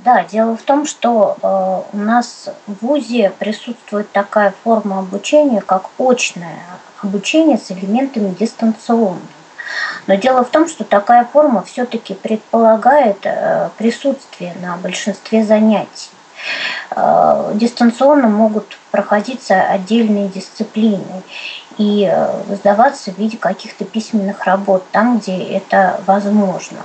Да, 0.00 0.24
дело 0.24 0.56
в 0.56 0.62
том, 0.62 0.86
что 0.86 1.36
э, 1.40 1.96
у 1.96 2.00
нас 2.00 2.50
в 2.66 2.84
ВУЗе 2.84 3.32
присутствует 3.38 4.10
такая 4.12 4.52
форма 4.64 4.98
обучения, 4.98 5.60
как 5.60 5.90
очное 5.98 6.58
обучение 7.02 7.58
с 7.58 7.70
элементами 7.70 8.34
дистанционного. 8.34 9.20
Но 10.06 10.14
дело 10.16 10.44
в 10.44 10.50
том, 10.50 10.68
что 10.68 10.84
такая 10.84 11.24
форма 11.24 11.62
все-таки 11.62 12.14
предполагает 12.14 13.24
э, 13.24 13.70
присутствие 13.78 14.54
на 14.60 14.76
большинстве 14.76 15.44
занятий. 15.44 16.10
Э, 16.90 17.52
дистанционно 17.54 18.28
могут 18.28 18.76
проходиться 18.90 19.62
отдельные 19.62 20.28
дисциплины 20.28 21.22
и 21.78 22.08
э, 22.10 22.54
сдаваться 22.54 23.10
в 23.10 23.18
виде 23.18 23.36
каких-то 23.36 23.84
письменных 23.84 24.44
работ 24.44 24.84
там, 24.92 25.18
где 25.18 25.42
это 25.42 26.00
возможно. 26.06 26.78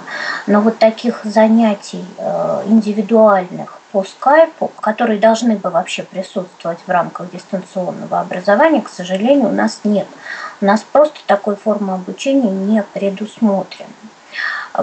Но 0.48 0.62
вот 0.62 0.80
таких 0.80 1.22
занятий 1.24 2.06
э, 2.18 2.64
индивидуальных 2.68 3.80
по 3.92 4.04
скайпу, 4.04 4.72
которые 4.80 5.20
должны 5.20 5.56
бы 5.56 5.70
вообще 5.70 6.04
присутствовать 6.04 6.80
в 6.86 6.90
рамках 6.90 7.32
дистанционного 7.32 8.20
образования, 8.20 8.82
к 8.82 8.90
сожалению, 8.90 9.50
у 9.50 9.54
нас 9.54 9.82
нет. 9.84 10.08
У 10.62 10.66
нас 10.66 10.82
просто 10.82 11.20
такой 11.26 11.56
формы 11.56 11.94
обучения 11.94 12.52
не 12.52 12.84
предусмотрена. 12.84 13.90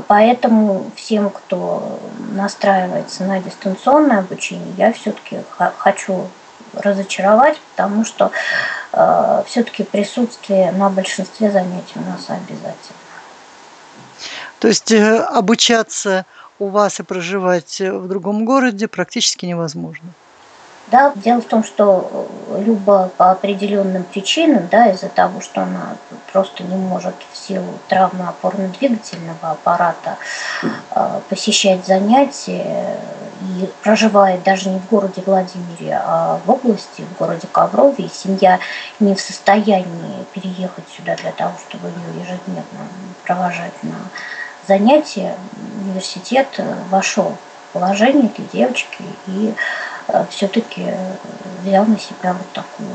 Поэтому 0.08 0.90
всем, 0.96 1.30
кто 1.30 2.00
настраивается 2.32 3.24
на 3.24 3.40
дистанционное 3.40 4.18
обучение, 4.18 4.74
я 4.76 4.92
все-таки 4.92 5.38
хочу 5.78 6.26
разочаровать, 6.76 7.58
потому 7.74 8.04
что 8.04 8.30
э, 8.92 9.42
все-таки 9.46 9.84
присутствие 9.84 10.72
на 10.72 10.90
большинстве 10.90 11.50
занятий 11.50 11.94
у 11.96 12.10
нас 12.10 12.26
обязательно. 12.28 12.96
То 14.58 14.68
есть 14.68 14.92
э, 14.92 15.18
обучаться 15.18 16.24
у 16.58 16.68
вас 16.68 17.00
и 17.00 17.02
проживать 17.02 17.80
в 17.80 18.08
другом 18.08 18.44
городе 18.44 18.88
практически 18.88 19.46
невозможно. 19.46 20.08
Да, 20.88 21.12
дело 21.16 21.40
в 21.40 21.46
том, 21.46 21.64
что 21.64 22.28
Люба 22.58 23.10
по 23.16 23.32
определенным 23.32 24.04
причинам, 24.04 24.68
да, 24.70 24.86
из-за 24.90 25.08
того, 25.08 25.40
что 25.40 25.62
она 25.62 25.96
просто 26.32 26.62
не 26.62 26.76
может 26.76 27.14
в 27.32 27.36
силу 27.36 27.66
травмы 27.88 28.28
опорно-двигательного 28.28 29.50
аппарата 29.50 30.16
э, 30.62 31.20
посещать 31.28 31.84
занятия 31.84 33.00
и 33.40 33.68
проживает 33.82 34.44
даже 34.44 34.68
не 34.68 34.78
в 34.78 34.88
городе 34.88 35.22
Владимире, 35.26 36.00
а 36.00 36.38
в 36.44 36.50
области, 36.50 37.02
в 37.02 37.18
городе 37.18 37.48
Коврове, 37.50 38.04
и 38.04 38.08
семья 38.08 38.60
не 39.00 39.16
в 39.16 39.20
состоянии 39.20 40.24
переехать 40.34 40.84
сюда 40.96 41.16
для 41.16 41.32
того, 41.32 41.54
чтобы 41.68 41.88
ее 41.88 42.20
ежедневно 42.20 42.86
провожать 43.24 43.74
на 43.82 43.96
занятия, 44.68 45.34
университет 45.80 46.46
вошел 46.90 47.36
в 47.70 47.72
положение 47.72 48.26
этой 48.26 48.44
девочки 48.52 49.02
и 49.26 49.52
Э, 49.95 49.95
все-таки 50.30 50.82
э, 50.82 51.16
взял 51.62 51.84
на 51.84 51.98
себя 51.98 52.32
вот 52.32 52.52
такую 52.52 52.90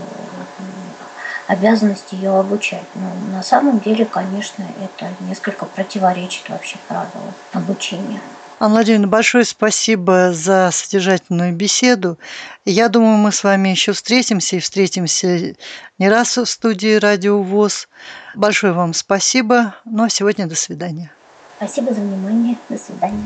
обязанность 1.48 2.14
ее 2.14 2.38
обучать. 2.38 2.86
Но 2.96 3.36
на 3.36 3.44
самом 3.44 3.80
деле, 3.80 4.06
конечно, 4.06 4.66
это 4.82 5.12
несколько 5.22 5.66
противоречит 5.66 6.50
вообще 6.50 6.78
правилам 6.88 7.34
обучения. 7.52 8.22
Анна 8.60 8.76
Владимировна, 8.76 9.08
большое 9.08 9.44
спасибо 9.44 10.34
за 10.34 10.70
содержательную 10.72 11.52
беседу. 11.52 12.20
Я 12.64 12.90
думаю, 12.90 13.18
мы 13.18 13.32
с 13.32 13.44
вами 13.44 13.70
еще 13.70 13.92
встретимся 13.92 14.58
и 14.58 14.60
встретимся 14.60 15.56
не 15.98 16.10
раз 16.10 16.38
в 16.38 16.46
студии 16.46 16.96
Радио 16.96 17.42
ВОЗ. 17.42 17.90
Большое 18.36 18.74
вам 18.74 18.94
спасибо. 18.94 19.76
Ну 19.84 20.04
а 20.04 20.10
сегодня 20.10 20.46
до 20.46 20.56
свидания. 20.56 21.12
Спасибо 21.64 21.94
за 21.94 22.02
внимание. 22.02 22.58
До 22.70 22.78
свидания. 22.80 23.24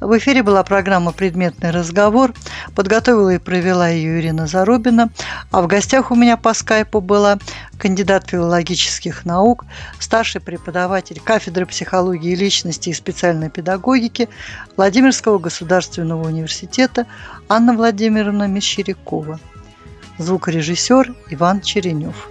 В 0.00 0.16
эфире 0.16 0.42
была 0.42 0.62
программа 0.62 1.12
«Предметный 1.12 1.70
разговор». 1.70 2.32
Подготовила 2.74 3.34
и 3.34 3.38
провела 3.38 3.90
ее 3.90 4.20
Ирина 4.20 4.46
Зарубина. 4.46 5.10
А 5.50 5.60
в 5.60 5.66
гостях 5.66 6.10
у 6.10 6.14
меня 6.14 6.38
по 6.38 6.54
скайпу 6.54 7.02
была 7.02 7.36
кандидат 7.76 8.30
филологических 8.30 9.26
наук, 9.26 9.66
старший 9.98 10.40
преподаватель 10.40 11.20
кафедры 11.20 11.66
психологии 11.66 12.34
личности 12.34 12.88
и 12.88 12.94
специальной 12.94 13.50
педагогики 13.50 14.30
Владимирского 14.78 15.38
государственного 15.38 16.26
университета 16.26 17.04
Анна 17.50 17.74
Владимировна 17.74 18.48
Мещерякова. 18.48 19.38
Звукорежиссер 20.16 21.14
Иван 21.28 21.60
Черенев. 21.60 22.30